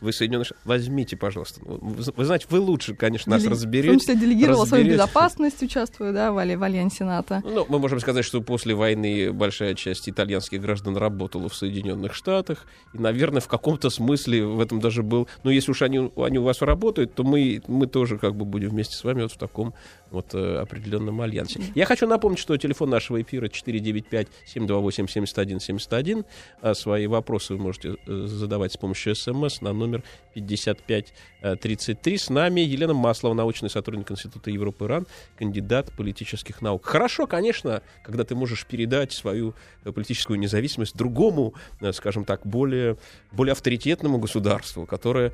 вы 0.01 0.13
Соединенные 0.13 0.47
Штаты, 0.47 0.61
возьмите, 0.65 1.15
пожалуйста. 1.17 1.61
Вы, 1.63 2.03
вы 2.17 2.25
знаете, 2.25 2.47
вы 2.49 2.61
лучше, 2.61 2.95
конечно, 2.95 3.31
нас 3.31 3.43
Деле- 3.43 3.55
В 3.55 3.59
том 3.59 3.67
разберете. 3.67 3.99
числе 3.99 4.17
делегировала 4.17 4.65
свою 4.65 4.85
разберете. 4.85 5.03
безопасность, 5.03 5.63
участвуя, 5.63 6.13
да, 6.13 6.33
в, 6.33 6.37
в 6.37 6.63
Альянсе 6.63 7.05
НАТО. 7.05 7.43
Ну, 7.45 7.67
мы 7.69 7.79
можем 7.79 8.01
сказать, 8.01 8.25
что 8.25 8.41
после 8.41 8.75
войны 8.75 9.33
большая 9.35 9.75
часть 9.75 10.09
итальянских 10.09 10.63
граждан 10.63 10.97
работала 10.97 11.51
в 11.51 11.55
Соединенных 11.55 12.15
Штатах. 12.15 12.65
И, 12.95 12.99
наверное, 12.99 13.43
в 13.43 13.49
каком-то 13.49 13.91
смысле 13.91 14.47
в 14.47 14.61
этом 14.61 14.81
даже 14.81 15.03
был... 15.03 15.29
Ну, 15.45 15.51
если 15.51 15.73
уж 15.73 15.83
они, 15.83 16.11
они 16.17 16.39
у 16.39 16.43
вас 16.43 16.63
работают, 16.63 17.15
то 17.15 17.23
мы, 17.23 17.61
мы 17.67 17.87
тоже 17.87 18.17
как 18.17 18.35
бы 18.35 18.47
будем 18.47 18.71
вместе 18.71 18.97
с 18.97 19.05
вами 19.05 19.21
вот 19.23 19.33
в 19.33 19.37
таком 19.37 19.75
вот 20.11 20.35
э, 20.35 20.57
определенном 20.57 21.21
альянсе. 21.21 21.61
Я 21.75 21.85
хочу 21.85 22.07
напомнить, 22.07 22.39
что 22.39 22.57
телефон 22.57 22.89
нашего 22.91 23.21
эфира 23.21 23.49
495-728-7171. 23.49 26.25
А 26.61 26.75
свои 26.75 27.07
вопросы 27.07 27.55
вы 27.55 27.61
можете 27.61 27.97
э, 28.07 28.27
задавать 28.27 28.73
с 28.73 28.77
помощью 28.77 29.15
СМС 29.15 29.61
на 29.61 29.73
номер 29.73 30.03
5533. 30.35 32.19
С 32.19 32.31
нами 32.31 32.61
Елена 32.61 32.95
Маслова, 32.95 33.35
научный 33.35 33.71
сотрудник 33.71 34.11
Института 34.11 34.51
Европы 34.51 34.87
РАН, 34.87 35.07
кандидат 35.37 35.93
политических 35.97 36.63
наук. 36.63 36.85
Хорошо, 36.85 37.27
конечно, 37.27 37.83
когда 38.03 38.25
ты 38.25 38.35
можешь 38.35 38.67
передать 38.67 39.13
свою 39.13 39.55
э, 39.85 39.93
политическую 39.93 40.39
независимость 40.39 40.97
другому, 40.97 41.55
э, 41.81 41.93
скажем 41.93 42.25
так, 42.25 42.47
более, 42.47 42.97
более 43.33 43.53
авторитетному 43.53 44.19
государству, 44.19 44.87
которое, 44.87 45.33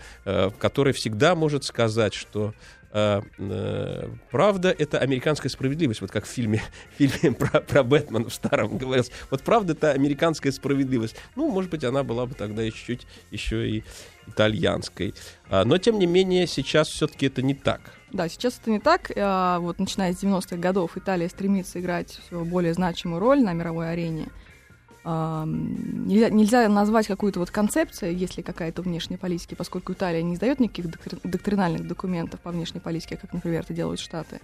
которое 0.58 0.92
всегда 0.92 1.34
может 1.34 1.64
сказать, 1.64 2.14
что 2.14 2.54
э, 2.96 3.20
э, 3.38 4.08
правда 4.30 4.74
это 4.76 4.98
американская 4.98 5.50
справедливость, 5.50 6.00
вот 6.00 6.10
как 6.10 6.24
в 6.24 6.28
фильме, 6.28 6.62
фильме 6.96 7.36
про, 7.36 7.60
про 7.60 7.82
Бэтмена 7.82 8.28
в 8.28 8.34
старом 8.34 8.78
говорилось. 8.78 9.10
Вот 9.30 9.42
правда 9.42 9.74
это 9.74 9.92
американская 9.92 10.52
справедливость. 10.52 11.16
Ну, 11.36 11.50
может 11.50 11.70
быть, 11.70 11.84
она 11.84 12.02
была 12.02 12.26
бы 12.26 12.34
тогда 12.34 12.64
чуть-чуть 12.64 13.06
еще 13.30 13.68
и 13.68 13.84
итальянской. 14.26 15.14
А, 15.48 15.64
но, 15.64 15.78
тем 15.78 15.98
не 15.98 16.06
менее, 16.06 16.46
сейчас 16.46 16.88
все-таки 16.88 17.26
это 17.26 17.42
не 17.42 17.54
так. 17.54 17.80
Да, 18.12 18.28
сейчас 18.28 18.58
это 18.60 18.70
не 18.70 18.80
так. 18.80 19.12
А, 19.14 19.58
Вот 19.58 19.78
начиная 19.78 20.12
с 20.12 20.22
90-х 20.22 20.56
годов 20.56 20.96
Италия 20.96 21.28
стремится 21.28 21.78
играть 21.80 22.18
все 22.26 22.44
более 22.44 22.72
значимую 22.72 23.20
роль 23.20 23.42
на 23.42 23.52
мировой 23.52 23.92
арене. 23.92 24.28
Нельзя, 25.06 26.30
нельзя 26.30 26.68
назвать 26.68 27.06
какую-то 27.06 27.38
вот 27.38 27.52
концепцию, 27.52 28.16
если 28.16 28.42
какая-то 28.42 28.82
внешняя 28.82 29.18
политика, 29.18 29.54
поскольку 29.54 29.92
Италия 29.92 30.20
не 30.20 30.34
издает 30.34 30.58
никаких 30.58 30.86
доктри- 30.86 31.20
доктринальных 31.22 31.86
документов 31.86 32.40
по 32.40 32.50
внешней 32.50 32.80
политике, 32.80 33.16
как, 33.16 33.32
например, 33.32 33.60
это 33.60 33.72
делают 33.72 34.00
Штаты. 34.00 34.40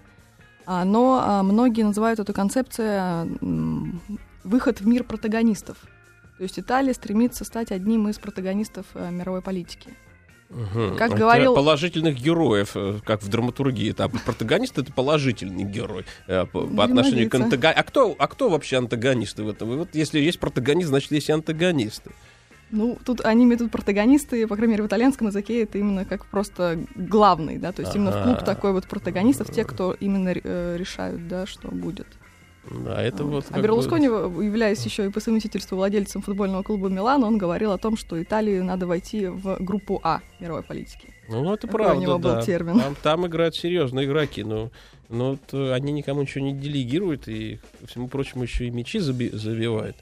А, 0.65 0.85
Но 0.85 1.21
а, 1.21 1.43
многие 1.43 1.83
называют 1.83 2.21
эту 2.21 2.33
концепцию 2.33 3.41
выход 4.45 4.81
в 4.81 4.87
мир 4.87 5.03
протагонистов. 5.03 5.79
То 6.39 6.45
есть 6.45 6.59
Италия 6.59 6.95
стремится 6.95 7.45
стать 7.45 7.73
одним 7.73 8.09
из 8.09 8.19
протагонистов 8.19 8.87
э, 8.95 9.11
мировой 9.11 9.43
политики. 9.43 9.91
Мгм. 10.53 10.97
Как 10.97 11.13
говорил- 11.13 11.55
положительных 11.55 12.21
героев, 12.21 12.73
э, 12.75 13.01
как 13.05 13.23
в 13.23 13.29
драматургии. 13.29 13.93
Там 13.93 14.11
протагонист 14.27 14.79
это 14.79 14.93
положительный 14.93 15.65
герой 15.65 16.05
э, 16.27 16.45
по, 16.47 16.67
по 16.67 16.85
отношению 16.85 17.31
к 17.31 17.35
антагонисту. 17.35 17.81
А 17.81 17.83
кто, 17.83 18.17
а 18.19 18.29
кто 18.29 18.49
вообще 18.51 18.77
антагонисты 18.77 19.43
в 19.43 19.49
этом? 19.49 19.73
И 19.73 19.77
вот 19.77 19.89
если 19.95 20.21
есть 20.21 20.39
протагонист, 20.39 20.89
значит 20.89 21.11
есть 21.13 21.29
и 21.29 21.33
антагонисты. 21.33 22.11
Ну, 22.71 22.99
тут 23.05 23.21
они 23.21 23.45
имеют 23.45 23.71
протагонисты, 23.71 24.47
по 24.47 24.57
крайней 24.57 24.73
мере, 24.73 24.85
в 24.85 24.87
итальянском 24.87 25.27
языке 25.27 25.63
это 25.63 25.77
именно 25.77 26.07
как 26.07 26.25
просто 26.25 26.79
главный, 26.95 27.59
да, 27.59 27.71
то 27.71 27.83
есть 27.83 27.95
именно 27.95 28.13
в 28.13 28.25
клуб 28.25 28.45
такой 28.45 28.73
вот 28.73 28.87
протагонистов, 28.87 29.51
те, 29.53 29.65
кто 29.65 29.93
именно 29.93 30.33
э, 30.35 30.77
решают, 30.79 31.29
да, 31.29 31.45
что 31.47 31.69
будет. 31.69 32.07
А 32.87 33.03
это 33.03 33.25
вот. 33.25 33.47
а 33.51 33.61
Берлускони, 33.61 34.07
являясь 34.07 34.85
еще 34.85 35.07
и 35.07 35.11
по 35.11 35.19
совместительству 35.21 35.77
владельцем 35.77 36.23
футбольного 36.23 36.63
клуба 36.63 36.89
Милан, 36.89 37.25
он 37.25 37.37
говорил 37.37 37.73
о 37.73 37.79
том, 37.79 37.97
что 37.97 38.23
Италии 38.23 38.61
надо 38.61 38.87
войти 38.87 39.27
в 39.27 39.57
группу 39.61 40.01
А 40.05 40.21
мировой 40.39 40.63
политики. 40.63 41.07
бы- 41.29 41.35
Ну, 41.43 41.53
это 41.55 41.67
Такой 41.67 41.81
у 41.81 41.85
правда, 41.85 42.03
него 42.03 42.19
был 42.19 42.31
да. 42.35 42.43
термин. 42.43 42.79
Там, 42.79 42.97
там 43.03 43.27
играют 43.27 43.57
серьезные 43.57 44.07
игроки, 44.07 44.45
но, 44.45 44.71
но 45.09 45.31
вот, 45.31 45.41
э, 45.53 45.73
они 45.73 45.93
никому 45.93 46.23
ничего 46.23 46.45
не 46.45 46.53
делегируют 46.53 47.27
и, 47.27 47.59
ко 47.81 47.87
всему 47.89 48.09
прочему, 48.09 48.45
еще 48.45 48.67
и 48.67 48.71
мячи 48.71 48.99
заби- 48.99 49.35
забивают. 49.35 49.97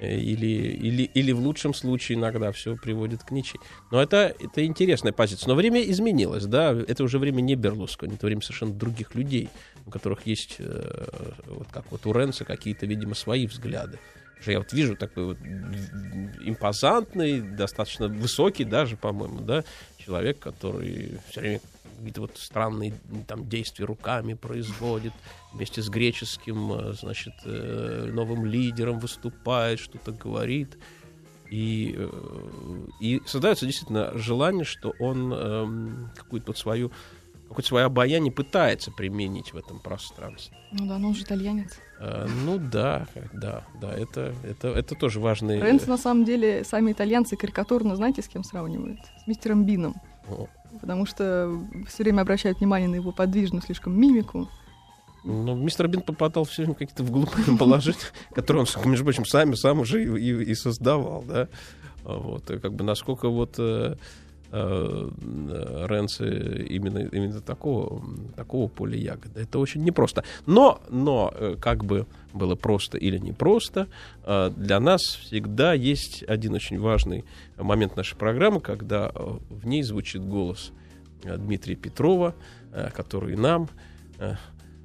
Э, 0.00 0.16
Или, 0.18 0.46
или, 0.46 1.02
или 1.02 1.32
в 1.32 1.40
лучшем 1.40 1.74
случае 1.74 2.18
иногда 2.18 2.50
все 2.52 2.74
приводит 2.76 3.22
к 3.22 3.30
ничьи. 3.30 3.60
Но 3.90 4.02
это, 4.02 4.34
это 4.40 4.64
интересная 4.64 5.12
позиция. 5.12 5.48
Но 5.48 5.54
время 5.54 5.82
изменилось, 5.82 6.46
да. 6.46 6.72
Это 6.72 7.04
уже 7.04 7.18
время 7.18 7.42
не 7.42 7.54
Берлускони, 7.54 8.14
это 8.14 8.26
время 8.26 8.40
совершенно 8.40 8.72
других 8.72 9.14
людей, 9.14 9.50
у 9.86 9.90
которых 9.90 10.26
есть, 10.26 10.56
э, 10.58 11.06
вот 11.46 11.68
как 11.70 11.84
вот 11.90 12.06
у 12.06 12.12
Ренца, 12.12 12.44
какие-то, 12.44 12.86
видимо, 12.86 13.14
свои 13.14 13.46
взгляды. 13.46 13.98
Что 14.40 14.52
Я 14.52 14.58
вот 14.60 14.72
вижу 14.72 14.96
такой 14.96 15.26
вот 15.26 15.38
импозантный, 16.40 17.42
достаточно 17.42 18.08
высокий 18.08 18.64
даже, 18.64 18.96
по-моему, 18.96 19.40
да, 19.40 19.64
человек, 19.98 20.38
который 20.38 21.18
все 21.28 21.40
время 21.40 21.60
какие-то 22.00 22.22
вот 22.22 22.36
странные 22.36 22.94
там 23.26 23.48
действия 23.48 23.84
руками 23.84 24.34
производит, 24.34 25.12
вместе 25.52 25.82
с 25.82 25.88
греческим, 25.88 26.72
э, 26.72 26.92
значит, 26.94 27.34
э, 27.44 28.10
новым 28.12 28.44
лидером 28.44 28.98
выступает, 28.98 29.78
что-то 29.78 30.12
говорит. 30.12 30.78
И, 31.50 31.94
э, 31.96 32.86
и 33.00 33.20
создается 33.26 33.66
действительно 33.66 34.16
желание, 34.16 34.64
что 34.64 34.94
он 35.00 35.32
эм, 35.32 36.10
какую-то 36.14 36.48
вот 36.48 36.58
свою 36.58 36.92
какое-то 37.50 37.68
свое 37.68 37.86
обаяние 37.86 38.32
пытается 38.32 38.92
применить 38.92 39.52
в 39.52 39.56
этом 39.56 39.80
пространстве. 39.80 40.56
Ну 40.70 40.86
да, 40.86 40.98
но 40.98 41.08
он 41.08 41.14
же 41.16 41.24
итальянец. 41.24 41.80
Э, 41.98 42.28
ну 42.44 42.58
да, 42.58 43.08
да, 43.32 43.64
да, 43.80 43.92
это, 43.92 44.32
это, 44.44 44.68
это 44.68 44.94
тоже 44.94 45.18
важный... 45.18 45.60
Ренц, 45.60 45.86
на 45.86 45.98
самом 45.98 46.24
деле, 46.24 46.62
сами 46.62 46.92
итальянцы 46.92 47.36
карикатурно, 47.36 47.96
знаете, 47.96 48.22
с 48.22 48.28
кем 48.28 48.44
сравнивают? 48.44 49.00
С 49.24 49.26
мистером 49.26 49.64
Бином. 49.66 49.96
О, 50.28 50.46
Потому 50.80 51.06
что 51.06 51.58
все 51.88 52.02
время 52.04 52.22
обращают 52.22 52.58
внимание 52.60 52.88
на 52.88 52.94
его 52.96 53.12
подвижную 53.12 53.62
слишком 53.62 53.98
мимику. 53.98 54.48
Ну, 55.24 55.54
мистер 55.54 55.88
Бин 55.88 56.00
попадал 56.00 56.44
все 56.44 56.62
время 56.62 56.74
какие-то 56.74 57.02
в 57.04 57.10
глупые 57.10 57.56
положения, 57.58 57.98
которые 58.34 58.64
он, 58.76 58.90
между 58.90 59.04
прочим, 59.04 59.24
сам, 59.26 59.54
сам 59.56 59.80
уже 59.80 60.02
и, 60.02 60.06
и- 60.06 60.44
и 60.50 60.54
создавал, 60.54 61.24
да. 61.26 61.48
А 62.04 62.18
Вот, 62.18 62.50
и 62.50 62.58
как 62.58 62.72
бы 62.72 62.84
насколько 62.84 63.28
вот 63.28 63.56
э, 63.58 63.96
Ренци 64.50 66.66
именно, 66.68 66.98
именно 66.98 67.40
такого, 67.40 68.02
такого 68.34 68.68
поля 68.68 68.96
ягоды. 68.96 69.40
Это 69.40 69.58
очень 69.58 69.84
непросто. 69.84 70.24
Но, 70.46 70.80
но 70.88 71.32
э, 71.34 71.56
как 71.60 71.84
бы 71.84 72.06
было 72.32 72.56
просто 72.56 72.98
или 72.98 73.18
непросто, 73.18 73.86
э, 74.24 74.50
для 74.56 74.80
нас 74.80 75.02
всегда 75.02 75.72
есть 75.72 76.24
один 76.24 76.54
очень 76.54 76.80
важный 76.80 77.24
момент 77.56 77.96
нашей 77.96 78.16
программы, 78.16 78.60
когда 78.60 79.12
э, 79.14 79.38
в 79.50 79.66
ней 79.66 79.82
звучит 79.82 80.24
голос 80.24 80.72
э, 81.22 81.36
Дмитрия 81.36 81.76
Петрова, 81.76 82.34
э, 82.72 82.90
который 82.92 83.36
нам 83.36 83.68
э, 84.18 84.34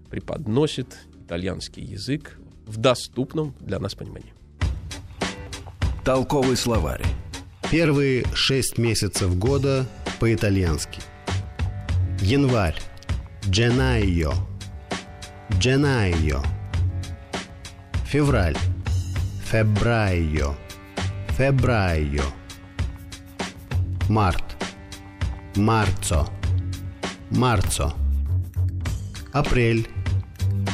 преподносит 0.10 0.96
итальянский 1.26 1.84
язык 1.84 2.38
в 2.68 2.78
доступном 2.78 3.56
для 3.60 3.80
нас 3.80 3.96
понимании. 3.96 4.34
Толковый 6.04 6.56
словарь. 6.56 7.02
Первые 7.72 8.24
шесть 8.34 8.78
месяцев 8.78 9.38
года 9.38 9.86
по-итальянски. 10.20 11.02
Январь. 12.22 12.80
Gennaio. 13.44 14.34
Gennaio. 15.60 16.46
Февраль. 18.06 18.58
Febbraio. 19.52 20.56
Febbraio. 21.38 22.24
Март. 24.10 24.44
Marzo. 25.56 26.30
Marzo. 27.32 27.94
Апрель. 29.32 29.88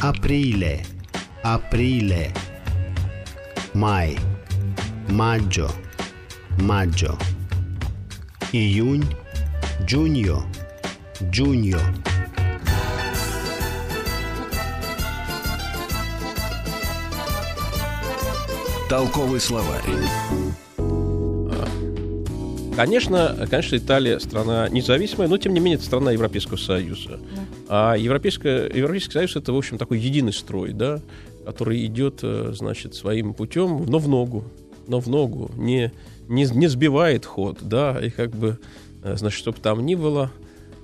Aprile. 0.01 0.86
Aprile. 1.43 2.32
Май. 3.73 4.17
Maggio. 5.10 5.69
Maggio. 6.60 7.18
Июнь. 8.52 9.06
Giugno. 9.88 10.44
Giugno. 11.32 11.80
Толковый 18.90 19.40
словарь. 19.40 19.82
Конечно, 22.76 23.48
конечно, 23.50 23.76
Италия 23.78 24.20
страна 24.20 24.68
независимая, 24.70 25.28
но 25.28 25.38
тем 25.38 25.54
не 25.54 25.60
менее 25.60 25.76
это 25.76 25.86
страна 25.86 26.12
Европейского 26.12 26.58
Союза. 26.58 27.20
А 27.70 27.96
Европейская, 27.96 28.70
Европейский 28.74 29.14
Союз 29.14 29.36
это, 29.36 29.54
в 29.54 29.58
общем, 29.58 29.78
такой 29.78 30.00
единый 30.00 30.34
строй, 30.34 30.74
да. 30.74 31.00
который 31.46 31.86
идет, 31.86 32.20
э, 32.24 32.52
значит, 32.54 32.96
своим 32.96 33.34
путем, 33.34 33.86
но 33.88 33.98
в 33.98 34.08
ногу, 34.08 34.46
но 34.88 35.00
в 35.00 35.08
ногу, 35.08 35.52
не, 35.56 35.91
не, 36.28 36.46
не 36.46 36.67
сбивает 36.67 37.26
ход, 37.26 37.60
да, 37.62 38.00
и 38.02 38.10
как 38.10 38.32
бы, 38.32 38.60
э, 39.04 39.15
значит, 39.17 39.39
чтобы 39.39 39.60
там 39.60 39.86
ни 39.86 39.96
было, 39.96 40.32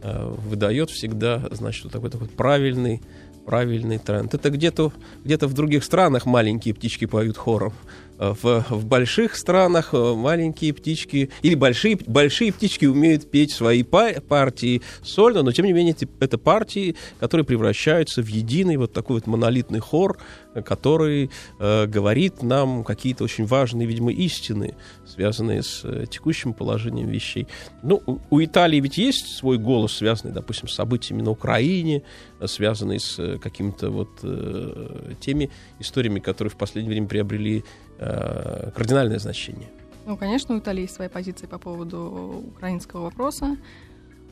э, 0.02 0.36
выдает 0.50 0.90
всегда, 0.90 1.44
значит, 1.52 1.86
вот 1.86 1.94
такой, 1.94 2.10
такой 2.10 2.28
правильный, 2.28 3.02
правильный 3.46 3.98
тренд. 3.98 4.34
Это 4.34 4.50
где-то 4.50 4.92
где 5.24 5.38
в 5.38 5.54
других 5.54 5.84
странах 5.84 6.26
маленькие 6.26 6.74
птички 6.74 7.06
поют 7.06 7.38
хором, 7.38 7.74
в, 8.18 8.66
в 8.70 8.86
больших 8.86 9.36
странах 9.36 9.94
э, 9.94 10.14
маленькие 10.14 10.74
птички 10.74 11.30
или 11.42 11.56
большие, 11.56 11.98
большие 12.08 12.52
птички 12.52 12.86
умеют 12.86 13.30
петь 13.30 13.52
свои 13.52 13.84
партии 13.84 14.82
сольно, 15.04 15.44
но 15.44 15.52
тем 15.52 15.66
не 15.66 15.74
менее 15.74 15.96
это 16.20 16.38
партии, 16.38 16.96
которые 17.20 17.46
превращаются 17.46 18.22
в 18.22 18.28
единый 18.28 18.78
вот 18.78 18.94
такой 18.94 19.18
вот 19.18 19.28
монолитный 19.28 19.80
хор, 19.80 20.18
который 20.66 21.30
э, 21.60 21.86
говорит 21.86 22.42
нам 22.42 22.84
какие-то 22.84 23.24
очень 23.24 23.46
важные, 23.46 23.88
видимо, 23.88 24.12
истины, 24.12 24.76
связанные 25.06 25.64
с 25.64 25.82
э, 25.84 26.06
текущим 26.10 26.54
положением 26.54 27.10
вещей. 27.10 27.48
Ну, 27.84 28.02
у, 28.06 28.20
у 28.30 28.44
Италии 28.44 28.80
ведь 28.80 28.98
есть 28.98 29.36
свой 29.38 29.58
голос, 29.58 29.94
связанный, 29.94 30.34
допустим, 30.34 30.68
с 30.68 30.74
событиями 30.74 31.22
на 31.22 31.32
Украине, 31.32 32.04
связанный 32.46 33.00
с 33.00 33.20
э, 33.20 33.38
какими-то 33.38 33.90
вот 33.90 34.10
э, 34.24 35.14
теми 35.20 35.50
историями, 35.80 36.20
которые 36.20 36.52
в 36.52 36.58
последнее 36.58 36.92
время 36.92 37.08
приобрели 37.08 37.64
э, 37.98 38.72
кардинальное 38.76 39.20
значение. 39.20 39.70
Ну, 40.06 40.18
конечно, 40.18 40.56
у 40.56 40.60
Италии 40.60 40.84
есть 40.84 40.96
своя 40.96 41.10
позиция 41.10 41.48
по 41.48 41.58
поводу 41.58 42.44
украинского 42.56 43.04
вопроса. 43.04 43.58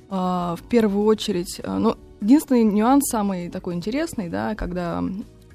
Uh, 0.07 0.55
в 0.55 0.61
первую 0.69 1.05
очередь, 1.05 1.59
uh, 1.59 1.79
ну, 1.79 1.97
единственный 2.21 2.63
нюанс 2.63 3.09
самый 3.09 3.49
такой 3.49 3.73
интересный, 3.73 4.29
да, 4.29 4.53
когда 4.53 5.03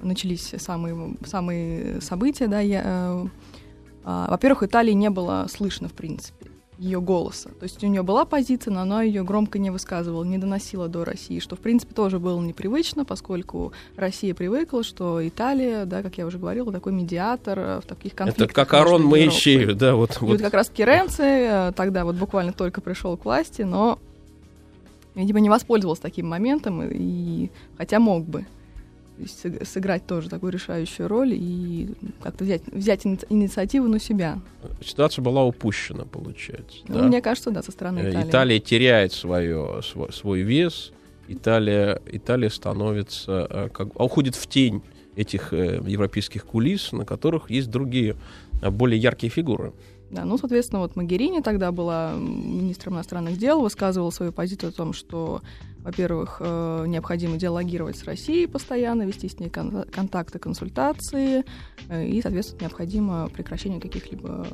начались 0.01 0.53
самые, 0.57 1.15
самые 1.25 2.01
события, 2.01 2.47
да, 2.47 2.59
я, 2.59 2.83
uh, 2.83 4.29
во-первых, 4.29 4.63
Италии 4.63 4.91
не 4.91 5.09
было 5.09 5.47
слышно, 5.49 5.87
в 5.87 5.93
принципе 5.93 6.50
ее 6.81 6.99
голоса. 6.99 7.49
То 7.59 7.63
есть 7.63 7.83
у 7.83 7.87
нее 7.87 8.01
была 8.01 8.25
позиция, 8.25 8.73
но 8.73 8.81
она 8.81 9.03
ее 9.03 9.23
громко 9.23 9.59
не 9.59 9.69
высказывала, 9.69 10.23
не 10.23 10.39
доносила 10.39 10.87
до 10.87 11.05
России, 11.05 11.39
что, 11.39 11.55
в 11.55 11.59
принципе, 11.59 11.93
тоже 11.93 12.17
было 12.17 12.41
непривычно, 12.41 13.05
поскольку 13.05 13.71
Россия 13.95 14.33
привыкла, 14.33 14.83
что 14.83 15.25
Италия, 15.25 15.85
да, 15.85 16.01
как 16.01 16.17
я 16.17 16.25
уже 16.25 16.39
говорила, 16.39 16.71
такой 16.71 16.91
медиатор 16.93 17.59
э, 17.59 17.81
в 17.81 17.85
таких 17.85 18.15
конфликтах. 18.15 18.45
Это 18.45 18.53
как 18.53 18.73
Арон 18.73 19.03
Моисеев, 19.03 19.77
да, 19.77 19.95
вот. 19.95 20.17
И 20.17 20.19
вот. 20.21 20.31
вот 20.31 20.41
как 20.41 20.55
раз 20.55 20.69
Керенци 20.69 21.21
э, 21.21 21.71
тогда 21.75 22.03
вот 22.03 22.15
буквально 22.15 22.51
только 22.51 22.81
пришел 22.81 23.15
к 23.15 23.25
власти, 23.25 23.61
но, 23.61 23.99
видимо, 25.13 25.39
не 25.39 25.49
воспользовался 25.49 26.01
таким 26.01 26.27
моментом, 26.27 26.81
и, 26.83 27.51
хотя 27.77 27.99
мог 27.99 28.25
бы 28.25 28.47
сыграть 29.63 30.07
тоже 30.07 30.29
такую 30.29 30.51
решающую 30.51 31.07
роль 31.07 31.33
и 31.33 31.89
как-то 32.21 32.43
взять, 32.43 32.63
взять 32.67 33.05
инициативу 33.05 33.87
на 33.87 33.99
себя. 33.99 34.39
Ситуация 34.83 35.21
была 35.21 35.43
упущена, 35.43 36.05
получается. 36.05 36.79
Ну, 36.87 36.95
да? 36.95 37.03
Мне 37.03 37.21
кажется, 37.21 37.51
да, 37.51 37.61
со 37.61 37.71
стороны 37.71 37.99
э, 37.99 38.09
Италии. 38.11 38.29
Италия 38.29 38.59
теряет 38.59 39.13
свое, 39.13 39.81
свой, 39.83 40.11
свой 40.11 40.41
вес, 40.41 40.91
Италия, 41.27 42.01
Италия 42.07 42.49
становится, 42.49 43.47
э, 43.49 43.69
как, 43.71 43.89
а 43.95 44.05
уходит 44.05 44.35
в 44.35 44.47
тень 44.47 44.81
этих 45.15 45.53
э, 45.53 45.81
европейских 45.85 46.45
кулис, 46.45 46.91
на 46.91 47.05
которых 47.05 47.49
есть 47.51 47.69
другие, 47.69 48.15
более 48.61 48.99
яркие 48.99 49.31
фигуры. 49.31 49.73
Да, 50.11 50.25
ну, 50.25 50.37
соответственно, 50.37 50.81
вот 50.81 50.97
Магерини 50.97 51.41
тогда 51.41 51.71
была 51.71 52.13
министром 52.15 52.95
иностранных 52.95 53.37
дел, 53.37 53.61
высказывала 53.61 54.09
свою 54.09 54.33
позицию 54.33 54.69
о 54.69 54.73
том, 54.73 54.91
что, 54.91 55.41
во-первых, 55.83 56.37
э, 56.39 56.85
необходимо 56.87 57.37
диалогировать 57.37 57.97
с 57.97 58.03
Россией 58.03 58.47
постоянно, 58.47 59.03
вести 59.03 59.27
с 59.27 59.39
ней 59.39 59.49
кон- 59.49 59.85
контакты, 59.91 60.39
консультации, 60.39 61.43
э, 61.89 62.07
и, 62.07 62.21
соответственно, 62.21 62.61
необходимо 62.61 63.29
прекращение 63.29 63.79
каких-либо 63.79 64.47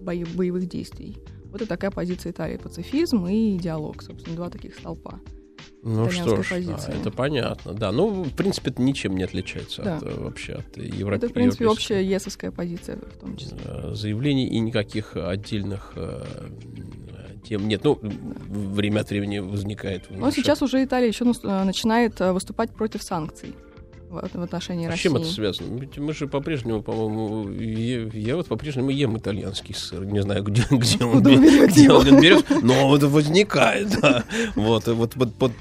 боев- 0.00 0.34
боевых 0.34 0.68
действий. 0.68 1.18
Вот 1.44 1.60
это 1.60 1.68
такая 1.68 1.90
позиция 1.90 2.32
Италии, 2.32 2.56
пацифизм 2.56 3.26
и 3.26 3.58
диалог, 3.58 4.02
собственно, 4.02 4.36
два 4.36 4.50
таких 4.50 4.74
столпа. 4.74 5.20
Ну 5.82 6.10
что 6.10 6.42
ж, 6.42 6.62
да, 6.66 6.92
это 6.92 7.10
понятно. 7.10 7.72
Да, 7.72 7.90
ну, 7.90 8.24
в 8.24 8.34
принципе, 8.34 8.70
это 8.70 8.82
ничем 8.82 9.16
не 9.16 9.24
отличается 9.24 9.82
да. 9.82 9.96
от, 9.96 10.02
э, 10.02 10.20
вообще 10.20 10.54
от 10.54 10.76
Европы. 10.76 11.16
Это, 11.16 11.28
в 11.28 11.32
принципе, 11.32 11.68
общая 11.68 12.04
ЕСовская 12.04 12.50
позиция 12.50 12.96
в 12.96 13.18
том 13.18 13.36
числе. 13.36 13.58
Заявлений 13.94 14.46
и 14.46 14.58
никаких 14.58 15.16
отдельных 15.16 15.92
э, 15.96 16.22
тем 17.42 17.68
нет. 17.68 17.84
Ну, 17.84 17.98
время 18.02 19.00
от 19.00 19.10
времени 19.10 19.38
возникает. 19.38 20.10
Но 20.10 20.30
сейчас 20.30 20.62
уже 20.62 20.82
Италия 20.84 21.08
еще 21.08 21.24
э, 21.24 21.64
начинает 21.64 22.20
выступать 22.20 22.70
против 22.70 23.02
санкций 23.02 23.54
в 24.10 24.42
отношении 24.42 24.86
а 24.86 24.90
России. 24.90 25.00
С 25.00 25.02
чем 25.02 25.16
это 25.16 25.26
связано? 25.26 25.78
Ведь 25.78 25.96
мы 25.98 26.12
же 26.12 26.26
по-прежнему, 26.26 26.82
по-моему, 26.82 27.50
я, 27.50 28.08
я 28.12 28.36
вот 28.36 28.48
по-прежнему 28.48 28.90
ем 28.90 29.16
итальянский 29.16 29.74
сыр. 29.74 30.04
Не 30.04 30.20
знаю, 30.22 30.42
где, 30.42 30.64
где 30.70 31.04
он, 31.04 31.22
где 31.22 31.90
он 31.90 32.20
берет, 32.20 32.44
но 32.62 32.94
это 32.96 33.08
возникает. 33.08 34.00
Да. 34.00 34.24
Вот, 34.56 34.86
вот, 34.88 35.14
под, 35.14 35.34
под, 35.34 35.52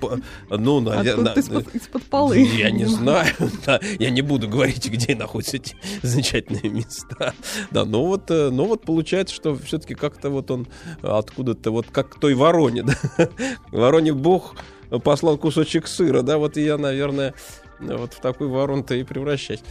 ну, 0.49 0.79
наверное, 0.79 1.33
из-под, 1.33 1.75
из-под 1.75 2.03
полы. 2.03 2.39
Я 2.39 2.71
не 2.71 2.85
знаю. 2.85 3.27
Да, 3.65 3.79
я 3.99 4.09
не 4.09 4.21
буду 4.21 4.47
говорить, 4.47 4.89
где 4.89 5.15
находятся 5.15 5.57
эти 5.57 5.75
замечательные 6.01 6.69
места. 6.69 7.33
Да, 7.71 7.83
но 7.85 8.05
вот, 8.05 8.31
э, 8.31 8.49
но 8.49 8.65
вот 8.65 8.83
получается, 8.83 9.35
что 9.35 9.55
все-таки 9.55 9.95
как-то 9.95 10.29
вот 10.29 10.49
он 10.49 10.67
откуда-то, 11.01 11.71
вот 11.71 11.87
как 11.91 12.19
той 12.19 12.33
вороне, 12.35 12.83
да? 13.17 13.29
Вороне 13.71 14.13
бог 14.13 14.55
послал 15.03 15.37
кусочек 15.37 15.87
сыра, 15.87 16.21
да, 16.21 16.37
вот 16.37 16.57
я, 16.57 16.77
наверное, 16.77 17.33
вот 17.79 18.13
в 18.13 18.21
такой 18.21 18.47
ворон-то 18.47 18.95
и 18.95 19.03
превращать. 19.03 19.63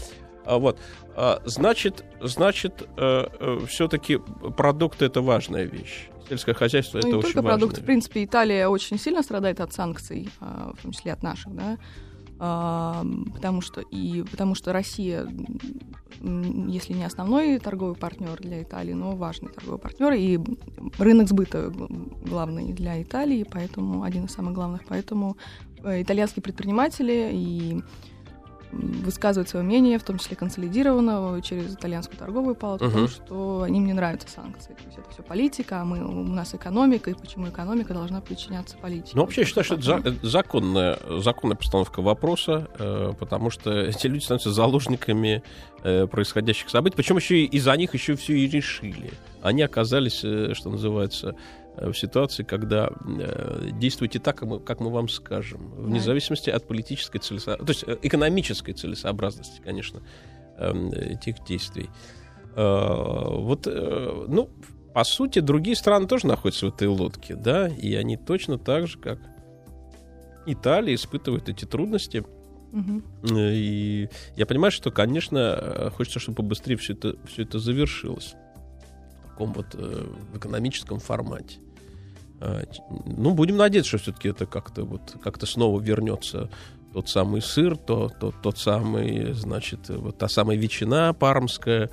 А 0.45 0.59
вот, 0.59 0.79
а, 1.15 1.43
значит, 1.45 2.05
значит, 2.23 2.89
э, 2.97 3.27
э, 3.39 3.59
все-таки 3.67 4.19
продукты 4.57 5.05
это 5.05 5.21
важная 5.21 5.65
вещь. 5.65 6.09
Сельское 6.27 6.55
хозяйство 6.55 6.97
ну, 6.97 7.01
это 7.01 7.09
не 7.09 7.15
очень 7.15 7.33
только 7.33 7.43
продукты. 7.43 7.81
В 7.83 7.85
принципе, 7.85 8.25
Италия 8.25 8.69
очень 8.69 8.99
сильно 8.99 9.23
страдает 9.23 9.61
от 9.61 9.73
санкций, 9.73 10.31
а, 10.41 10.73
в 10.79 10.83
том 10.83 10.93
числе 10.93 11.13
от 11.13 11.23
наших, 11.23 11.55
да. 11.55 11.77
А, 12.41 13.05
потому 13.35 13.61
что 13.61 13.81
и 13.81 14.23
потому 14.23 14.55
что 14.55 14.73
Россия, 14.73 15.27
если 16.21 16.93
не 16.93 17.05
основной 17.05 17.59
торговый 17.59 17.97
партнер 17.97 18.41
для 18.41 18.63
Италии, 18.63 18.93
но 18.93 19.17
важный 19.17 19.51
торговый 19.51 19.81
партнер 19.81 20.13
и 20.13 20.39
рынок 20.99 21.29
сбыта 21.29 21.71
главный 21.71 22.73
для 22.73 23.03
Италии, 23.03 23.45
поэтому 23.51 24.05
один 24.05 24.27
из 24.27 24.33
самых 24.33 24.55
главных, 24.55 24.85
поэтому 24.87 25.37
итальянские 25.85 26.43
предприниматели 26.43 27.31
и 27.33 27.83
высказывают 28.73 29.49
свое 29.49 29.65
мнение, 29.65 29.99
в 29.99 30.03
том 30.03 30.19
числе 30.19 30.37
консолидированно 30.37 31.41
через 31.43 31.75
итальянскую 31.75 32.19
торговую 32.19 32.55
палату, 32.55 32.85
uh-huh. 32.85 32.89
потому 32.89 33.09
что 33.09 33.67
им 33.67 33.87
не 33.87 33.93
нравятся 33.93 34.29
санкции. 34.29 34.75
То 34.75 34.85
есть 34.85 34.99
это 34.99 35.11
все 35.11 35.23
политика, 35.23 35.81
а 35.81 35.85
мы, 35.85 36.05
у 36.05 36.25
нас 36.25 36.55
экономика, 36.55 37.11
и 37.11 37.15
почему 37.15 37.49
экономика 37.49 37.95
должна 37.95 38.21
подчиняться 38.21 38.77
политике. 38.77 39.13
Ну, 39.15 39.23
вообще, 39.23 39.43
я 39.43 39.47
считаю, 39.47 39.65
что 39.65 39.75
это 39.77 39.83
за, 39.83 40.17
законная, 40.23 40.99
законная 41.21 41.57
постановка 41.57 42.03
вопроса, 42.03 42.69
э, 42.79 43.13
потому 43.19 43.51
что 43.51 43.73
эти 43.87 44.07
люди 44.07 44.25
становятся 44.25 44.53
заложниками 44.53 45.43
э, 45.83 46.07
происходящих 46.07 46.69
событий, 46.69 46.97
причем 46.97 47.17
еще 47.17 47.39
и 47.39 47.45
из-за 47.45 47.75
них 47.77 47.95
еще 47.95 48.17
все 48.17 48.35
и 48.35 48.47
решили. 48.49 49.11
Они 49.41 49.63
оказались, 49.63 50.21
э, 50.25 50.53
что 50.55 50.71
называется, 50.71 51.35
Э, 51.35 51.68
в 51.81 51.95
ситуации, 51.95 52.43
когда 52.43 52.91
э, 52.91 53.71
действуйте 53.73 54.19
так, 54.19 54.37
как 54.39 54.49
мы, 54.49 54.61
как 54.61 54.81
мы 54.81 54.91
вам 54.91 55.09
скажем, 55.09 55.71
вне 55.77 56.01
зависимости 56.01 56.51
от 56.51 56.67
политической 56.67 57.19
целесообразности, 57.19 57.85
то 57.85 57.93
есть 57.93 58.03
э, 58.03 58.07
экономической 58.07 58.73
целесообразности, 58.73 59.61
конечно, 59.65 60.03
э, 60.57 60.73
этих 61.13 61.45
действий. 61.45 61.89
Э, 62.57 63.25
вот, 63.29 63.67
э, 63.67 64.25
ну, 64.29 64.51
по 64.93 65.05
сути, 65.05 65.39
другие 65.41 65.77
страны 65.77 66.07
тоже 66.07 66.27
находятся 66.27 66.67
в 66.67 66.75
этой 66.75 66.89
лодке, 66.89 67.37
да, 67.37 67.69
и 67.69 67.95
они 67.95 68.17
точно 68.17 68.59
так 68.59 68.89
же, 68.89 68.99
как 68.99 69.21
Италия, 70.47 70.95
испытывают 70.95 71.49
эти 71.49 71.65
трудности. 71.65 72.25
Угу. 72.73 73.03
И 73.35 74.09
я 74.37 74.47
понимаю, 74.47 74.73
что, 74.73 74.91
конечно, 74.91 75.93
хочется, 75.97 76.19
чтобы 76.19 76.37
побыстрее 76.37 76.77
все 76.77 76.95
это, 76.95 77.17
все 77.27 77.43
это 77.43 77.59
завершилось 77.59 78.35
в 79.25 79.29
таком 79.29 79.53
вот 79.53 79.69
э, 79.75 80.07
экономическом 80.35 80.99
формате. 80.99 81.61
А, 82.41 82.63
ну, 83.07 83.35
будем 83.35 83.57
надеяться, 83.57 83.89
что 83.89 83.99
все-таки 83.99 84.29
это 84.29 84.47
как-то 84.47 84.85
вот 84.85 85.17
как-то 85.23 85.47
снова 85.47 85.81
вернется 85.81 86.51
тот 86.93 87.09
самый 87.09 87.43
сыр, 87.43 87.77
то, 87.77 88.09
то, 88.09 88.33
тот 88.43 88.59
самый, 88.59 89.33
значит, 89.33 89.89
вот 89.89 90.19
та 90.19 90.29
самая 90.29 90.57
ветчина 90.57 91.13
пармская 91.13 91.91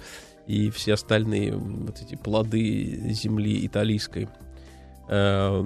и 0.47 0.69
все 0.69 0.93
остальные 0.93 1.55
вот 1.55 2.01
эти 2.01 2.15
плоды 2.15 3.11
земли 3.11 3.65
италийской 3.65 4.29
э, 5.09 5.65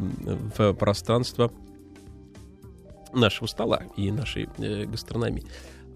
в 0.57 0.73
пространство 0.73 1.51
нашего 3.13 3.47
стола 3.47 3.83
и 3.97 4.11
нашей 4.11 4.49
э, 4.57 4.85
гастрономии. 4.85 5.45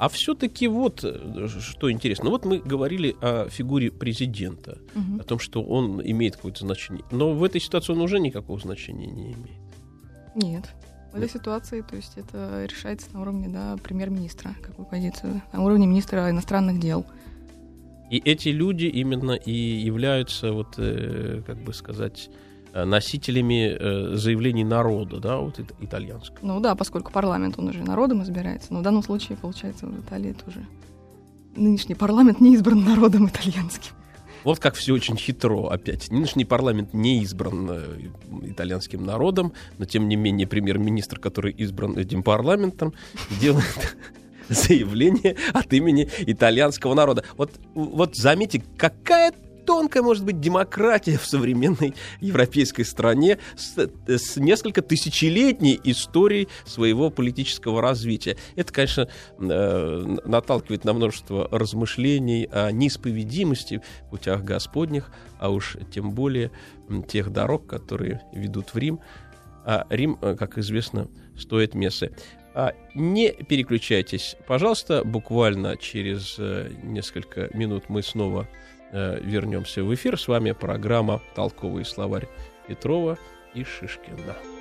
А 0.04 0.10
все-таки 0.10 0.68
вот 0.68 1.06
э, 1.06 1.48
что 1.48 1.90
интересно. 1.90 2.26
Ну 2.26 2.32
вот 2.32 2.44
мы 2.44 2.60
говорили 2.60 3.16
о 3.22 3.48
фигуре 3.48 3.90
президента, 3.90 4.78
угу. 4.94 5.22
о 5.22 5.24
том, 5.24 5.40
что 5.40 5.64
он 5.64 6.02
имеет 6.02 6.36
какое-то 6.36 6.60
значение. 6.66 7.06
Но 7.10 7.32
в 7.32 7.42
этой 7.42 7.62
ситуации 7.62 7.94
он 7.94 8.02
уже 8.02 8.20
никакого 8.20 8.60
значения 8.60 9.08
не 9.08 9.32
имеет. 9.32 9.62
Нет. 10.36 10.66
В 11.14 11.16
этой 11.16 11.30
ситуации, 11.30 11.80
то 11.90 11.96
есть 11.96 12.18
это 12.18 12.66
решается 12.70 13.14
на 13.14 13.22
уровне 13.22 13.48
да, 13.48 13.78
премьер-министра, 13.82 14.54
какую 14.62 14.86
позицию, 14.86 15.42
на 15.54 15.64
уровне 15.64 15.88
министра 15.88 16.30
иностранных 16.30 16.82
дел. 16.82 17.06
И 18.10 18.18
эти 18.18 18.50
люди 18.50 18.88
именно 18.88 19.32
и 19.32 19.54
являются, 19.54 20.52
вот, 20.52 20.74
э, 20.80 21.44
как 21.48 21.64
бы 21.64 21.74
сказать, 21.74 22.30
носителями 22.74 23.78
э, 23.80 24.16
заявлений 24.16 24.64
народа, 24.64 25.20
да, 25.20 25.38
вот 25.38 25.60
ит- 25.60 25.74
итальянского. 25.80 26.40
Ну 26.42 26.60
да, 26.60 26.76
поскольку 26.76 27.12
парламент, 27.12 27.56
он 27.58 27.68
уже 27.68 27.84
народом 27.84 28.24
избирается. 28.24 28.74
Но 28.74 28.80
в 28.80 28.82
данном 28.82 29.04
случае, 29.04 29.38
получается, 29.38 29.86
в 29.86 30.00
Италии 30.00 30.34
тоже 30.34 30.66
нынешний 31.56 31.96
парламент 31.96 32.42
не 32.42 32.56
избран 32.56 32.84
народом 32.84 33.28
итальянским. 33.28 33.94
Вот 34.44 34.60
как 34.60 34.76
все 34.76 34.94
очень 34.94 35.16
хитро 35.16 35.70
опять. 35.70 36.12
Нынешний 36.12 36.46
парламент 36.46 36.94
не 36.94 37.22
избран 37.22 37.70
э, 37.72 37.84
итальянским 38.44 39.06
народом, 39.06 39.54
но 39.78 39.86
тем 39.86 40.10
не 40.10 40.16
менее 40.16 40.48
премьер-министр, 40.48 41.20
который 41.20 41.54
избран 41.54 41.98
этим 41.98 42.24
парламентом, 42.24 42.94
делает 43.42 43.96
заявление 44.50 45.38
от 45.54 45.72
имени 45.74 46.10
итальянского 46.26 46.94
народа. 46.94 47.24
Вот, 47.38 47.52
вот 47.74 48.16
заметьте, 48.16 48.64
какая 48.78 49.32
тонкая 49.66 50.04
может 50.04 50.24
быть 50.26 50.40
демократия 50.40 51.18
в 51.18 51.26
современной 51.26 51.94
европейской 52.22 52.84
стране 52.84 53.40
с, 53.56 53.90
с 54.08 54.38
несколько 54.38 54.82
тысячелетней 54.82 55.80
историей 55.84 56.48
своего 56.66 57.10
политического 57.10 57.82
развития. 57.82 58.38
Это, 58.56 58.72
конечно, 58.72 59.10
э, 59.40 60.18
наталкивает 60.26 60.86
на 60.86 60.94
множество 60.94 61.48
размышлений 61.52 62.48
о 62.52 62.72
неисповедимости 62.72 63.82
путях 64.10 64.44
Господних, 64.44 65.12
а 65.40 65.50
уж 65.50 65.78
тем 65.92 66.12
более 66.12 66.52
тех 67.08 67.32
дорог, 67.32 67.68
которые 67.68 68.22
ведут 68.34 68.74
в 68.74 68.78
Рим. 68.78 69.00
А 69.66 69.86
Рим, 69.90 70.18
э, 70.22 70.36
как 70.38 70.58
известно, 70.58 71.08
стоит 71.38 71.74
мессы. 71.74 72.16
А, 72.56 72.74
Не 72.94 73.32
переключайтесь, 73.32 74.36
пожалуйста, 74.48 75.04
буквально 75.04 75.76
через 75.78 76.36
э, 76.38 76.70
несколько 76.84 77.50
минут 77.58 77.86
мы 77.90 78.04
снова 78.04 78.44
э, 78.44 78.73
вернемся 78.94 79.84
в 79.84 79.94
эфир. 79.94 80.20
С 80.20 80.28
вами 80.28 80.52
программа 80.52 81.22
«Толковый 81.36 81.84
словарь» 81.84 82.28
Петрова 82.68 83.18
и 83.54 83.64
Шишкина. 83.64 84.53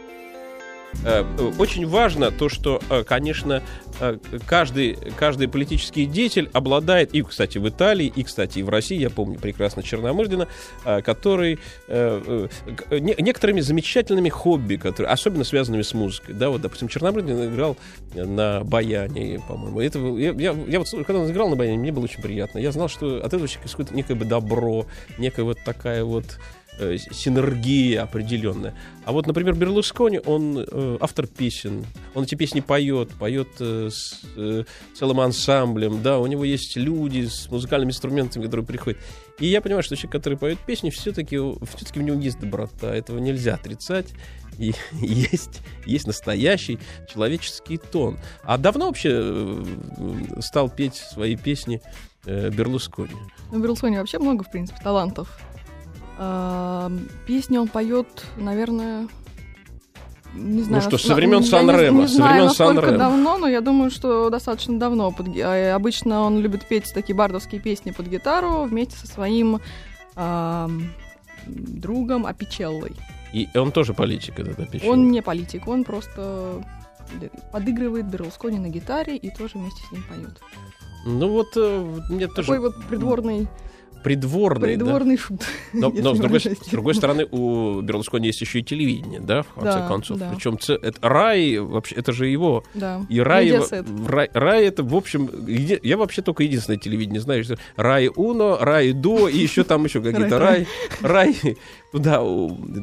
Э, 1.04 1.24
Очень 1.58 1.86
важно 1.86 2.30
то, 2.30 2.48
что, 2.48 2.80
э, 2.90 3.04
конечно, 3.04 3.62
э, 4.00 4.18
каждый, 4.46 4.96
каждый 5.16 5.48
политический 5.48 6.06
деятель 6.06 6.48
обладает, 6.52 7.14
и, 7.14 7.22
кстати, 7.22 7.58
в 7.58 7.68
Италии, 7.68 8.12
и, 8.14 8.22
кстати, 8.22 8.60
и 8.60 8.62
в 8.62 8.68
России, 8.68 8.98
я 8.98 9.10
помню 9.10 9.38
прекрасно 9.38 9.82
Черномырдина, 9.82 10.48
э, 10.84 11.02
который 11.02 11.58
э, 11.88 12.48
э, 12.90 12.98
некоторыми 12.98 13.60
замечательными 13.60 14.28
хобби, 14.28 14.76
которые, 14.76 15.12
особенно 15.12 15.44
связанными 15.44 15.82
с 15.82 15.94
музыкой. 15.94 16.34
Да, 16.34 16.50
вот, 16.50 16.60
допустим, 16.60 16.88
Черномырдин 16.88 17.52
играл 17.52 17.76
на 18.14 18.62
баяне, 18.64 19.40
по-моему. 19.48 19.80
Это, 19.80 19.98
я, 19.98 20.32
я, 20.32 20.56
я 20.68 20.78
вот, 20.78 20.88
когда 20.90 21.18
он 21.18 21.30
играл 21.30 21.48
на 21.48 21.56
баяне, 21.56 21.78
мне 21.78 21.92
было 21.92 22.04
очень 22.04 22.22
приятно. 22.22 22.58
Я 22.58 22.72
знал, 22.72 22.88
что 22.88 23.16
от 23.16 23.26
этого 23.26 23.46
исходит 23.46 23.92
некое 23.92 24.14
бы 24.14 24.24
добро, 24.24 24.86
некая 25.18 25.42
вот 25.42 25.58
такая 25.64 26.04
вот 26.04 26.38
э, 26.78 26.96
синергия 27.10 28.02
определенная. 28.02 28.74
А 29.04 29.12
вот, 29.12 29.26
например, 29.26 29.54
Берлускони, 29.54 30.20
он 30.24 30.58
э, 30.58 30.98
автор 31.00 31.26
песен, 31.26 31.84
он 32.14 32.24
эти 32.24 32.34
песни 32.34 32.60
поет, 32.60 33.10
поет 33.10 33.48
э, 33.60 33.88
с 33.90 34.20
э, 34.36 34.64
целым 34.94 35.20
ансамблем, 35.20 36.02
да, 36.02 36.18
у 36.18 36.26
него 36.26 36.44
есть 36.44 36.76
люди 36.76 37.26
с 37.26 37.50
музыкальными 37.50 37.90
инструментами, 37.90 38.44
которые 38.44 38.66
приходят. 38.66 38.98
И 39.38 39.46
я 39.46 39.60
понимаю, 39.60 39.82
что 39.82 39.96
человек, 39.96 40.12
который 40.12 40.38
поет 40.38 40.58
песни, 40.60 40.90
все-таки 40.90 41.36
все-таки 41.76 41.98
в 41.98 42.02
нем 42.02 42.20
есть 42.20 42.38
доброта, 42.38 42.94
этого 42.94 43.18
нельзя 43.18 43.54
отрицать. 43.54 44.08
И 44.58 44.74
есть, 44.92 45.60
есть 45.86 46.06
настоящий 46.06 46.78
человеческий 47.08 47.78
тон. 47.78 48.18
А 48.44 48.58
давно 48.58 48.86
вообще 48.86 49.10
э, 49.12 49.64
стал 50.40 50.68
петь 50.68 50.96
свои 50.96 51.36
песни 51.36 51.80
э, 52.26 52.50
Берлускони? 52.50 53.16
Ну, 53.50 53.60
Берлускони 53.60 53.98
вообще 53.98 54.18
много, 54.18 54.44
в 54.44 54.50
принципе, 54.50 54.80
талантов. 54.82 55.40
Песни 57.26 57.56
он 57.58 57.68
поет, 57.68 58.06
наверное, 58.36 59.08
не 60.34 60.62
знаю. 60.62 60.82
Ну 60.82 60.88
что 60.88 60.98
со 60.98 61.14
времен 61.14 61.38
я 61.38 61.40
не- 61.40 61.46
Сан-Ремо, 61.46 62.00
Не, 62.02 62.08
со 62.08 62.14
знаю, 62.14 62.32
времен 62.32 62.46
насколько 62.48 62.74
Сан-Ремо. 62.80 62.98
давно, 62.98 63.38
но 63.38 63.48
я 63.48 63.60
думаю, 63.60 63.90
что 63.90 64.30
достаточно 64.30 64.78
давно. 64.78 65.10
Под 65.12 65.28
а, 65.36 65.74
Обычно 65.74 66.22
он 66.22 66.38
любит 66.40 66.66
петь 66.68 66.90
такие 66.94 67.14
бардовские 67.14 67.60
песни 67.60 67.90
под 67.90 68.06
гитару 68.06 68.62
вместе 68.64 68.96
со 68.96 69.06
своим 69.06 69.60
ам, 70.16 70.90
другом 71.46 72.26
Апичеллой. 72.26 72.92
И 73.32 73.48
он 73.54 73.72
тоже 73.72 73.94
политик, 73.94 74.38
этот 74.38 74.58
Апичелло. 74.58 74.92
Он 74.92 75.10
не 75.10 75.22
политик, 75.22 75.66
он 75.68 75.84
просто 75.84 76.62
подыгрывает 77.50 78.06
Берлускони 78.06 78.58
на 78.58 78.68
гитаре 78.68 79.16
и 79.16 79.30
тоже 79.34 79.58
вместе 79.58 79.82
с 79.88 79.92
ним 79.92 80.02
поет. 80.08 80.40
Ну 81.04 81.28
вот, 81.28 81.48
э, 81.56 82.00
мне 82.10 82.28
тоже 82.28 82.42
Такой 82.48 82.60
вот 82.60 82.84
придворный, 82.86 83.48
придворный, 84.02 84.76
да. 84.76 84.84
придворный 84.84 85.16
шут. 85.16 85.42
Но, 85.72 85.90
но 85.90 86.14
с, 86.14 86.18
другой, 86.18 86.40
с 86.40 86.68
другой 86.70 86.94
стороны, 86.94 87.26
у 87.30 87.80
Берлускони 87.80 88.26
есть 88.28 88.40
еще 88.40 88.60
и 88.60 88.62
телевидение, 88.62 89.20
да, 89.20 89.42
в 89.42 89.48
конце 89.54 89.78
Да, 89.80 89.88
концов. 89.88 90.18
да. 90.18 90.30
Причем 90.34 90.58
это, 90.82 90.98
рай, 91.08 91.58
вообще, 91.58 91.94
это 91.94 92.12
же 92.12 92.26
его. 92.26 92.64
Да. 92.74 93.04
И 93.08 93.20
рай, 93.20 93.50
в- 93.52 94.06
рай, 94.08 94.30
рай 94.32 94.66
это, 94.66 94.82
в 94.82 94.94
общем, 94.94 95.26
еди- 95.26 95.80
я 95.82 95.96
вообще 95.96 96.22
только 96.22 96.42
единственное 96.42 96.78
телевидение 96.78 97.20
знаю, 97.20 97.44
что 97.44 97.56
рай 97.76 98.08
Уно, 98.14 98.58
рай 98.60 98.92
До, 98.92 99.28
и 99.28 99.38
еще 99.38 99.64
там 99.64 99.84
еще 99.84 100.00
какие-то 100.02 100.38
рай, 100.38 100.66
рай, 101.00 101.34
да, 101.92 102.22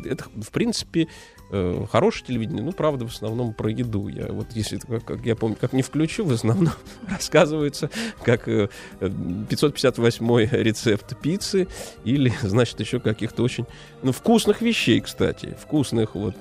это, 0.06 0.26
в 0.36 0.52
принципе, 0.52 1.08
э, 1.52 1.86
хорошее 1.92 2.28
телевидение, 2.28 2.64
ну, 2.64 2.72
правда, 2.72 3.06
в 3.06 3.12
основном 3.12 3.54
про 3.54 3.70
еду. 3.70 4.08
Я 4.08 4.28
вот, 4.28 4.48
если, 4.54 4.78
как, 4.78 5.06
как 5.06 5.26
я 5.26 5.36
помню, 5.36 5.58
как 5.60 5.74
не 5.74 5.82
включу, 5.82 6.26
в 6.26 6.32
основном 6.32 6.74
рассказывается, 7.10 7.90
как 8.24 8.48
э, 8.48 8.70
э, 9.00 9.10
558 9.50 10.50
рецепт 10.52 11.20
пиццы 11.20 11.68
или, 12.04 12.34
значит, 12.42 12.80
еще 12.80 13.00
каких-то 13.00 13.44
очень, 13.44 13.66
ну, 14.04 14.12
вкусных 14.12 14.62
вещей, 14.62 15.02
кстати, 15.02 15.58
вкусных 15.62 16.16
вот, 16.16 16.36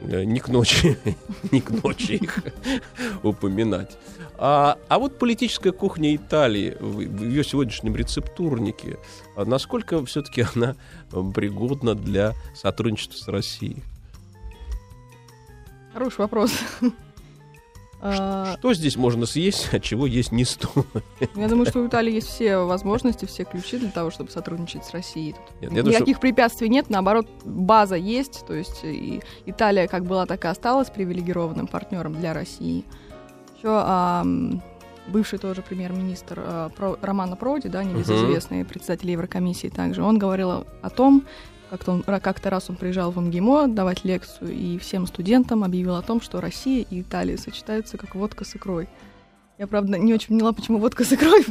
э, 0.00 0.24
не 0.24 0.40
к 0.40 0.48
ночи, 0.48 0.98
не 1.50 1.60
к 1.60 1.70
ночи 1.70 2.12
их 2.12 2.38
упоминать. 3.22 3.96
А, 4.42 4.78
а 4.88 4.98
вот 4.98 5.18
политическая 5.18 5.70
кухня 5.70 6.16
Италии 6.16 6.74
в, 6.80 6.96
в 6.96 7.24
ее 7.24 7.44
сегодняшнем 7.44 7.94
рецептурнике, 7.94 8.96
а 9.36 9.44
насколько 9.44 10.02
все-таки 10.06 10.46
она 10.54 10.76
э, 11.12 11.22
пригодна 11.34 11.94
для 11.94 12.32
сотрудничества 12.54 13.16
с 13.16 13.28
Россией? 13.28 13.82
Хороший 15.92 16.18
вопрос. 16.20 16.52
А, 18.02 18.56
Что 18.58 18.72
здесь 18.72 18.96
можно 18.96 19.26
съесть, 19.26 19.68
а 19.72 19.78
чего 19.78 20.06
есть 20.06 20.32
не 20.32 20.46
стоит? 20.46 20.86
Я 21.34 21.48
думаю, 21.48 21.66
что 21.66 21.80
у 21.80 21.86
Италии 21.86 22.14
есть 22.14 22.28
все 22.28 22.56
возможности, 22.64 23.26
все 23.26 23.44
ключи 23.44 23.76
для 23.76 23.90
того, 23.90 24.10
чтобы 24.10 24.30
сотрудничать 24.30 24.86
с 24.86 24.92
Россией. 24.92 25.34
Нет, 25.60 25.64
я 25.64 25.68
думаю, 25.68 25.82
что- 25.82 25.90
Никаких 26.00 26.18
препятствий 26.18 26.70
нет, 26.70 26.88
наоборот, 26.88 27.28
база 27.44 27.96
есть. 27.96 28.46
То 28.46 28.54
есть 28.54 28.80
и 28.84 29.20
Италия 29.44 29.86
как 29.86 30.06
была, 30.06 30.24
так 30.24 30.46
и 30.46 30.48
осталась 30.48 30.88
привилегированным 30.88 31.66
партнером 31.66 32.14
для 32.14 32.32
России. 32.32 32.86
Еще 33.58 33.68
ам, 33.68 34.62
бывший 35.08 35.38
тоже 35.38 35.60
премьер-министр 35.60 36.42
а, 36.42 36.68
Про- 36.70 36.96
Романо 37.02 37.36
Проди, 37.36 37.68
да, 37.68 37.84
небезызвестный 37.84 38.64
председатель 38.64 39.10
Еврокомиссии 39.10 39.68
также, 39.68 40.02
он 40.02 40.16
говорил 40.18 40.64
о 40.80 40.88
том, 40.88 41.24
как-то, 41.70 41.92
он, 41.92 42.02
как-то 42.02 42.50
раз 42.50 42.68
он 42.68 42.76
приезжал 42.76 43.10
в 43.12 43.20
МГИМО 43.20 43.68
давать 43.68 44.04
лекцию 44.04 44.52
и 44.52 44.76
всем 44.78 45.06
студентам 45.06 45.64
объявил 45.64 45.94
о 45.96 46.02
том, 46.02 46.20
что 46.20 46.40
Россия 46.40 46.84
и 46.90 47.00
Италия 47.02 47.38
сочетаются 47.38 47.96
как 47.96 48.14
водка 48.14 48.44
с 48.44 48.54
икрой. 48.56 48.88
Я, 49.58 49.66
правда, 49.66 49.98
не 49.98 50.12
очень 50.14 50.28
поняла, 50.28 50.52
почему 50.52 50.78
водка 50.78 51.04
с 51.04 51.12
икрой. 51.12 51.44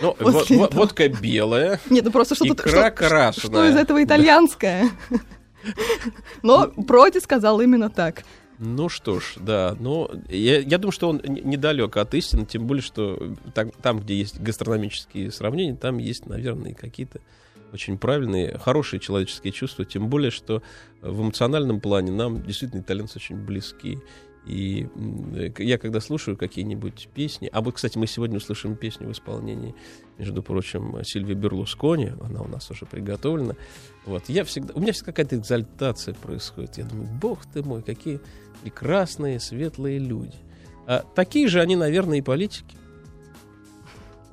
Ну, 0.00 0.14
во- 0.20 0.40
этого. 0.42 0.68
водка 0.72 1.08
белая, 1.08 1.80
Нет, 1.90 2.04
ну 2.04 2.10
просто 2.10 2.34
что-то... 2.34 2.52
икра 2.62 2.70
что- 2.70 2.90
красная. 2.90 3.50
что 3.50 3.68
из 3.68 3.76
этого 3.76 4.02
итальянское? 4.04 4.90
Но 6.42 6.68
Проди 6.68 7.20
сказал 7.20 7.60
именно 7.60 7.90
так. 7.90 8.24
Ну 8.58 8.88
что 8.88 9.18
ж, 9.18 9.34
да, 9.36 9.76
но 9.80 10.10
я, 10.28 10.60
я 10.60 10.78
думаю, 10.78 10.92
что 10.92 11.08
он 11.08 11.20
недалек 11.26 11.96
от 11.96 12.14
истины, 12.14 12.46
тем 12.46 12.66
более, 12.66 12.82
что 12.82 13.34
там, 13.52 13.70
там, 13.82 13.98
где 13.98 14.16
есть 14.16 14.40
гастрономические 14.40 15.32
сравнения, 15.32 15.74
там 15.74 15.98
есть, 15.98 16.26
наверное, 16.26 16.72
какие-то 16.72 17.20
очень 17.74 17.98
правильные, 17.98 18.56
хорошие 18.58 19.00
человеческие 19.00 19.52
чувства, 19.52 19.84
тем 19.84 20.08
более, 20.08 20.30
что 20.30 20.62
в 21.02 21.20
эмоциональном 21.20 21.80
плане 21.80 22.12
нам 22.12 22.42
действительно 22.42 22.80
итальянцы 22.80 23.18
очень 23.18 23.36
близки. 23.36 23.98
И 24.46 24.86
я 25.58 25.78
когда 25.78 26.00
слушаю 26.00 26.36
какие-нибудь 26.36 27.08
песни, 27.14 27.48
а 27.50 27.62
вот, 27.62 27.74
кстати, 27.74 27.96
мы 27.96 28.06
сегодня 28.06 28.36
услышим 28.36 28.76
песню 28.76 29.08
в 29.08 29.12
исполнении, 29.12 29.74
между 30.18 30.42
прочим, 30.42 31.02
Сильвии 31.02 31.34
Берлускони, 31.34 32.12
она 32.20 32.42
у 32.42 32.48
нас 32.48 32.70
уже 32.70 32.84
приготовлена. 32.84 33.56
Вот, 34.04 34.28
я 34.28 34.44
всегда, 34.44 34.74
у 34.74 34.80
меня 34.80 34.92
всегда 34.92 35.12
какая-то 35.12 35.36
экзальтация 35.36 36.14
происходит. 36.14 36.76
Я 36.76 36.84
думаю, 36.84 37.08
бог 37.20 37.46
ты 37.46 37.62
мой, 37.62 37.82
какие 37.82 38.20
прекрасные, 38.62 39.40
светлые 39.40 39.98
люди. 39.98 40.36
А 40.86 41.04
такие 41.14 41.48
же 41.48 41.60
они, 41.60 41.74
наверное, 41.74 42.18
и 42.18 42.22
политики. 42.22 42.76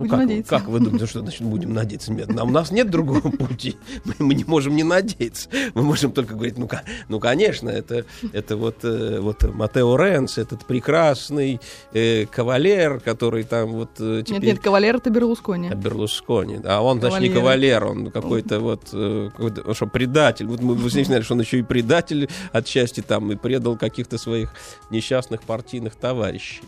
Ну, 0.03 0.09
как, 0.09 0.19
надеяться. 0.19 0.57
как 0.57 0.67
вы 0.67 0.79
думаете, 0.79 1.05
что 1.05 1.19
значит 1.21 1.41
будем 1.41 1.73
надеяться? 1.73 2.11
Нет, 2.11 2.29
нам, 2.29 2.49
у 2.49 2.51
нас 2.51 2.71
нет 2.71 2.89
другого 2.89 3.19
пути. 3.31 3.77
Мы, 4.05 4.13
мы 4.19 4.33
не 4.33 4.43
можем 4.43 4.75
не 4.75 4.83
надеяться. 4.83 5.49
Мы 5.73 5.83
можем 5.83 6.11
только 6.11 6.33
говорить, 6.33 6.57
ну, 6.57 6.69
ну 7.09 7.19
конечно, 7.19 7.69
это, 7.69 8.05
это 8.33 8.57
вот, 8.57 8.83
э, 8.83 9.19
вот 9.19 9.43
Матео 9.43 9.95
Ренц, 9.97 10.37
этот 10.37 10.65
прекрасный 10.65 11.59
э, 11.93 12.25
кавалер, 12.25 12.99
который 12.99 13.43
там 13.43 13.71
вот 13.71 13.91
э, 13.99 14.23
теперь... 14.25 14.41
Нет, 14.41 14.53
нет, 14.55 14.59
кавалер 14.59 14.95
это 14.97 15.09
Берлускони. 15.09 15.69
А 15.69 15.75
Берлускони. 15.75 16.59
А 16.63 16.81
он, 16.81 16.99
значит, 16.99 17.21
не 17.21 17.29
Кавалер. 17.29 17.85
он 17.85 18.11
какой-то 18.11 18.59
вот, 18.59 18.89
э, 18.93 19.29
какой-то, 19.31 19.61
он 19.61 19.73
что, 19.73 19.87
предатель. 19.87 20.47
Вот 20.47 20.61
мы 20.61 20.75
знали, 20.89 21.21
что 21.21 21.33
он 21.33 21.41
еще 21.41 21.59
и 21.59 21.63
предатель 21.63 22.29
отчасти 22.51 23.01
там, 23.01 23.31
и 23.31 23.35
предал 23.35 23.77
каких-то 23.77 24.17
своих 24.17 24.53
несчастных 24.89 25.43
партийных 25.43 25.95
товарищей. 25.95 26.61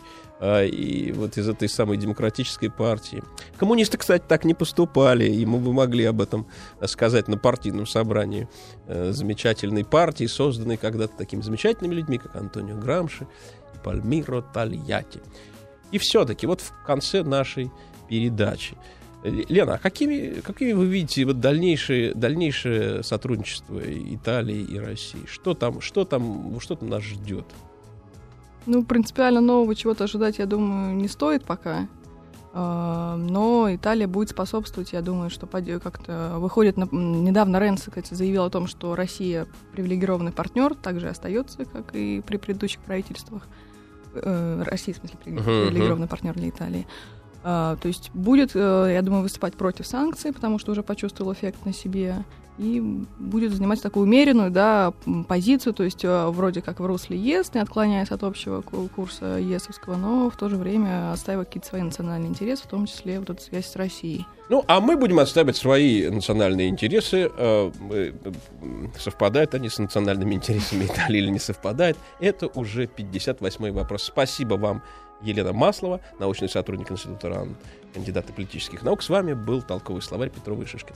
А, 0.46 0.66
И 0.66 1.14
вот 1.14 1.38
из 1.38 1.48
этой 1.48 1.70
самой 1.70 1.96
демократической 1.96 2.68
партии. 2.68 3.24
Коммунисты, 3.56 3.98
кстати, 3.98 4.26
так 4.28 4.44
не 4.44 4.54
поступали, 4.54 5.24
и 5.24 5.46
мы 5.46 5.58
бы 5.60 5.72
могли 5.72 6.04
об 6.04 6.20
этом 6.20 6.48
сказать 6.86 7.30
на 7.30 7.38
партийном 7.38 7.88
собрании 7.88 8.50
э, 8.88 9.14
замечательной 9.14 9.86
партии, 9.86 10.26
созданной 10.26 10.76
когда-то 10.76 11.16
такими 11.16 11.40
замечательными 11.40 11.96
людьми, 11.96 12.18
как 12.18 12.36
Антонио 12.36 12.76
Грамши 12.76 13.26
и 13.74 13.78
Пальмиро 13.86 14.42
Тольятти. 14.42 15.22
И 15.94 15.98
все-таки 15.98 16.46
вот 16.46 16.60
в 16.60 16.74
конце 16.86 17.24
нашей 17.24 17.72
передачи. 18.10 18.76
Лена, 19.24 19.76
а 19.76 19.78
какими, 19.78 20.42
какими 20.42 20.74
вы 20.74 20.88
видите 20.88 21.24
вот 21.24 21.40
дальнейшее, 21.40 22.14
дальнейшее 22.14 23.02
сотрудничество 23.04 23.80
Италии 23.80 24.60
и 24.60 24.78
России? 24.78 25.26
Что 25.26 25.54
там, 25.54 25.80
что 25.80 26.04
там, 26.04 26.60
что 26.60 26.76
там 26.76 26.90
нас 26.90 27.02
ждет? 27.02 27.46
Ну, 28.66 28.84
принципиально 28.84 29.42
нового 29.42 29.76
чего-то 29.76 30.06
ожидать, 30.06 30.38
я 30.38 30.46
думаю, 30.46 30.96
не 30.96 31.08
стоит 31.08 31.44
пока. 31.44 31.88
А, 32.54 33.18
Но 33.18 33.74
Италия 33.74 34.08
будет 34.08 34.30
способствовать, 34.30 34.94
я 34.94 35.02
думаю, 35.02 35.30
что 35.30 35.48
как-то 35.48 36.36
выходит... 36.38 36.78
На... 36.78 36.88
Недавно 36.92 37.60
Ренс, 37.60 37.82
кстати, 37.82 38.14
заявил 38.14 38.44
о 38.46 38.50
том, 38.50 38.68
что 38.68 38.96
Россия 38.96 39.48
привилегированный 39.72 40.32
партнер, 40.32 40.76
также 40.76 41.10
остается, 41.10 41.66
как 41.66 41.96
и 41.96 42.22
при 42.26 42.38
предыдущих 42.38 42.80
правительствах. 42.82 43.48
Э, 44.14 44.64
Россия, 44.66 44.94
в 44.94 44.98
смысле, 45.00 45.18
привилегированный 45.24 46.08
партнер 46.08 46.34
для 46.36 46.50
Италии. 46.50 46.88
А, 47.44 47.76
То 47.78 47.88
есть 47.88 48.12
будет, 48.14 48.52
э, 48.54 48.92
я 48.94 49.02
думаю, 49.02 49.24
выступать 49.24 49.56
против 49.56 49.88
санкций, 49.88 50.32
потому 50.32 50.60
что 50.60 50.72
уже 50.72 50.84
почувствовал 50.84 51.34
эффект 51.34 51.66
на 51.66 51.74
себе, 51.74 52.24
и 52.58 52.80
будет 53.20 53.54
занимать 53.54 53.82
такую 53.82 54.06
умеренную 54.06 54.52
да, 54.52 54.94
позицию, 55.28 55.74
то 55.74 55.84
есть 55.84 56.04
э, 56.04 56.28
вроде 56.28 56.62
как 56.62 56.80
в 56.80 56.86
русле 56.86 57.18
ЕС, 57.18 57.54
не 57.54 57.60
отклоняясь 57.62 58.12
от 58.12 58.24
общего 58.24 58.62
ку- 58.62 58.88
курса 58.96 59.38
ЕСовского, 59.40 59.96
но 59.96 60.30
в 60.30 60.36
то 60.36 60.50
же 60.50 60.58
время 60.58 61.12
отстаивая 61.12 61.46
какие-то 61.46 61.68
свои 61.68 61.82
национальные 61.82 62.30
интересы, 62.30 62.64
в 62.64 62.68
том 62.68 62.86
числе 62.86 63.20
вот 63.20 63.30
эту 63.30 63.42
связь 63.42 63.66
с 63.68 63.76
Россией. 63.76 64.26
Ну, 64.50 64.64
а 64.68 64.82
мы 64.82 64.98
будем 64.98 65.20
отстаивать 65.20 65.56
свои 65.56 66.10
национальные 66.10 66.70
интересы. 66.70 67.32
Э, 67.36 67.72
Совпадают 69.00 69.56
они 69.56 69.70
с 69.70 69.80
национальными 69.80 70.36
интересами 70.36 70.86
Италии 70.86 71.18
или 71.20 71.30
не 71.30 71.40
совпадают? 71.40 71.98
Это 72.20 72.48
уже 72.48 72.86
58-й 72.86 73.72
вопрос. 73.72 74.04
Спасибо 74.04 74.56
вам, 74.56 74.84
Елена 75.22 75.54
Маслова, 75.54 76.02
научный 76.20 76.50
сотрудник 76.50 76.92
Института 76.92 77.30
РАН, 77.30 77.56
кандидат 77.94 78.26
политических 78.28 78.84
наук. 78.84 79.02
С 79.02 79.10
вами 79.10 79.34
был 79.34 79.62
толковый 79.62 80.02
словарь 80.02 80.30
Петрова 80.30 80.62
и 80.62 80.66
Шишкин. 80.66 80.96